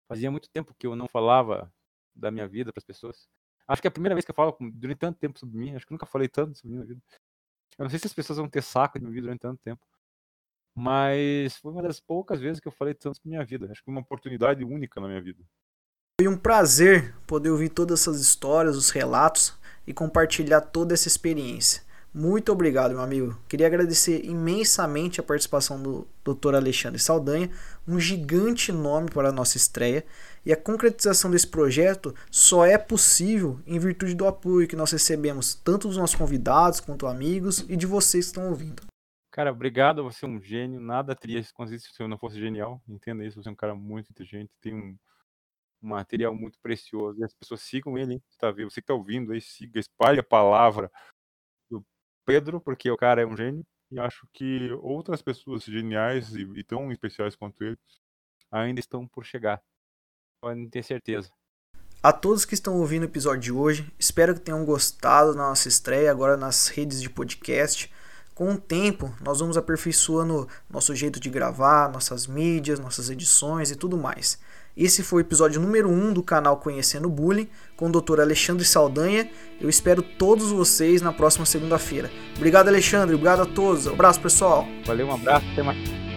Fazia 0.09 0.31
muito 0.31 0.51
tempo 0.51 0.75
que 0.79 0.87
eu 0.87 0.97
não 0.97 1.09
falava 1.09 1.73
da 2.15 2.31
minha 2.31 2.47
vida 2.47 2.73
para 2.73 2.81
as 2.81 2.85
pessoas. 2.85 3.29
Acho 3.67 3.81
que 3.81 3.89
é 3.89 3.91
a 3.91 3.93
primeira 3.93 4.15
vez 4.15 4.25
que 4.25 4.31
eu 4.31 4.35
falo 4.35 4.57
durante 4.73 4.99
tanto 4.99 5.19
tempo 5.19 5.39
sobre 5.39 5.59
mim. 5.59 5.75
Acho 5.75 5.87
que 5.87 5.93
nunca 5.93 6.07
falei 6.07 6.29
tanto 6.29 6.59
sobre 6.59 6.75
minha 6.77 6.87
vida. 6.87 7.01
Eu 7.79 7.85
não 7.85 7.91
sei 7.91 7.99
se 7.99 8.07
as 8.07 8.13
pessoas 8.13 8.39
vão 8.39 8.49
ter 8.49 8.63
saco 8.63 8.99
de 8.99 9.05
me 9.05 9.09
ouvir 9.09 9.23
durante 9.23 9.41
tanto 9.41 9.61
tempo. 9.63 9.85
Mas 10.77 11.57
foi 11.57 11.73
uma 11.73 11.83
das 11.83 12.01
poucas 12.01 12.41
vezes 12.41 12.61
que 12.61 12.67
eu 12.67 12.73
falei 12.73 12.95
tanto 12.95 13.17
sobre 13.17 13.31
minha 13.31 13.45
vida. 13.45 13.67
Acho 13.67 13.81
que 13.81 13.85
foi 13.85 13.95
uma 13.95 14.01
oportunidade 14.01 14.65
única 14.65 15.01
na 15.01 15.07
minha 15.07 15.23
vida. 15.23 15.43
Foi 16.21 16.29
um 16.29 16.37
prazer 16.37 17.15
poder 17.27 17.51
ouvir 17.51 17.69
todas 17.69 18.01
essas 18.01 18.21
histórias, 18.21 18.77
os 18.77 18.91
relatos 18.91 19.59
e 19.87 19.93
compartilhar 19.93 20.61
toda 20.61 20.95
essa 20.95 21.09
experiência. 21.09 21.83
Muito 22.17 22.53
obrigado, 22.53 22.93
meu 22.93 23.01
amigo. 23.01 23.37
Queria 23.49 23.67
agradecer 23.67 24.25
imensamente 24.25 25.19
a 25.19 25.23
participação 25.25 25.83
do 25.83 26.07
Dr. 26.25 26.55
Alexandre 26.55 27.01
Saldanha, 27.01 27.51
um 27.89 27.99
gigante 27.99 28.71
nome 28.71 29.11
para 29.11 29.31
a 29.31 29.33
nossa 29.33 29.57
estreia, 29.57 30.05
e 30.47 30.53
a 30.53 30.57
concretização 30.57 31.29
desse 31.29 31.49
projeto 31.49 32.15
só 32.31 32.65
é 32.65 32.79
possível 32.79 33.59
em 33.67 33.81
virtude 33.81 34.15
do 34.15 34.29
apoio 34.29 34.69
que 34.69 34.77
nós 34.77 34.93
recebemos 34.93 35.57
tanto 35.57 35.89
dos 35.89 35.97
nossos 35.97 36.15
convidados 36.15 36.79
quanto 36.79 37.09
amigos 37.09 37.65
e 37.69 37.75
de 37.75 37.87
vocês 37.87 38.27
que 38.27 38.31
estão 38.31 38.49
ouvindo. 38.49 38.94
Cara, 39.35 39.51
obrigado, 39.51 40.05
você 40.05 40.25
é 40.25 40.29
um 40.29 40.41
gênio. 40.41 40.79
Nada 40.79 41.13
teria 41.13 41.41
acontecido 41.41 41.93
se 41.93 42.01
eu 42.01 42.07
não 42.07 42.17
fosse 42.17 42.39
genial. 42.39 42.81
Entenda 42.87 43.25
isso, 43.25 43.43
você 43.43 43.49
é 43.49 43.53
um 43.53 43.57
cara 43.57 43.75
muito 43.75 44.09
inteligente, 44.09 44.53
tem 44.61 44.73
um, 44.73 44.97
um 45.83 45.89
material 45.89 46.33
muito 46.33 46.57
precioso. 46.61 47.19
E 47.19 47.25
as 47.25 47.35
pessoas 47.35 47.61
sigam 47.61 47.99
ele, 47.99 48.15
hein? 48.15 48.23
Tá 48.39 48.53
vendo? 48.53 48.71
Você 48.71 48.81
que 48.81 48.85
está 48.85 48.95
ouvindo 48.95 49.33
aí, 49.33 49.41
siga, 49.41 49.81
espalhe 49.81 50.21
a 50.21 50.23
palavra 50.23 50.89
Pedro, 52.25 52.61
porque 52.61 52.89
o 52.89 52.97
cara 52.97 53.23
é 53.23 53.27
um 53.27 53.37
gênio, 53.37 53.67
e 53.91 53.99
acho 53.99 54.25
que 54.33 54.71
outras 54.75 55.21
pessoas 55.21 55.65
geniais 55.65 56.37
e, 56.37 56.43
e 56.55 56.63
tão 56.63 56.93
especiais 56.93 57.35
quanto 57.35 57.61
ele 57.65 57.77
ainda 58.53 58.79
estão 58.79 59.05
por 59.05 59.25
chegar. 59.25 59.61
Podem 60.41 60.71
ter 60.71 60.85
certeza. 60.85 61.29
A 62.01 62.13
todos 62.13 62.45
que 62.45 62.55
estão 62.55 62.79
ouvindo 62.79 63.03
o 63.03 63.07
episódio 63.07 63.41
de 63.41 63.53
hoje, 63.53 63.93
espero 63.99 64.33
que 64.33 64.41
tenham 64.43 64.65
gostado 64.65 65.33
da 65.33 65.39
nossa 65.49 65.67
estreia 65.67 66.09
agora 66.09 66.37
nas 66.37 66.69
redes 66.69 67.03
de 67.03 67.11
podcast. 67.11 67.93
Com 68.35 68.53
o 68.53 68.59
tempo, 68.59 69.15
nós 69.23 69.39
vamos 69.39 69.57
aperfeiçoando 69.57 70.49
nosso 70.69 70.93
jeito 70.95 71.21
de 71.21 71.31
gravar, 71.31 71.89
nossas 71.93 72.27
mídias, 72.27 72.81
nossas 72.81 73.09
edições 73.09 73.71
e 73.71 73.77
tudo 73.77 73.97
mais. 73.97 74.39
Esse 74.77 75.05
foi 75.05 75.23
o 75.23 75.25
episódio 75.25 75.61
número 75.61 75.89
1 75.89 75.93
um 75.93 76.13
do 76.13 76.21
canal 76.21 76.57
Conhecendo 76.57 77.09
Bullying 77.09 77.49
com 77.77 77.87
o 77.87 77.93
Dr. 77.93 78.21
Alexandre 78.21 78.65
Saldanha. 78.65 79.31
Eu 79.61 79.69
espero 79.69 80.03
todos 80.03 80.51
vocês 80.51 81.01
na 81.01 81.13
próxima 81.13 81.47
segunda-feira. 81.47 82.11
Obrigado, 82.35 82.67
Alexandre. 82.67 83.15
Obrigado 83.15 83.43
a 83.43 83.47
todos. 83.47 83.87
Um 83.87 83.93
abraço, 83.93 84.21
pessoal. 84.21 84.67
Valeu, 84.85 85.07
um 85.07 85.15
abraço. 85.15 85.47
Até 85.53 85.63
mais. 85.63 86.14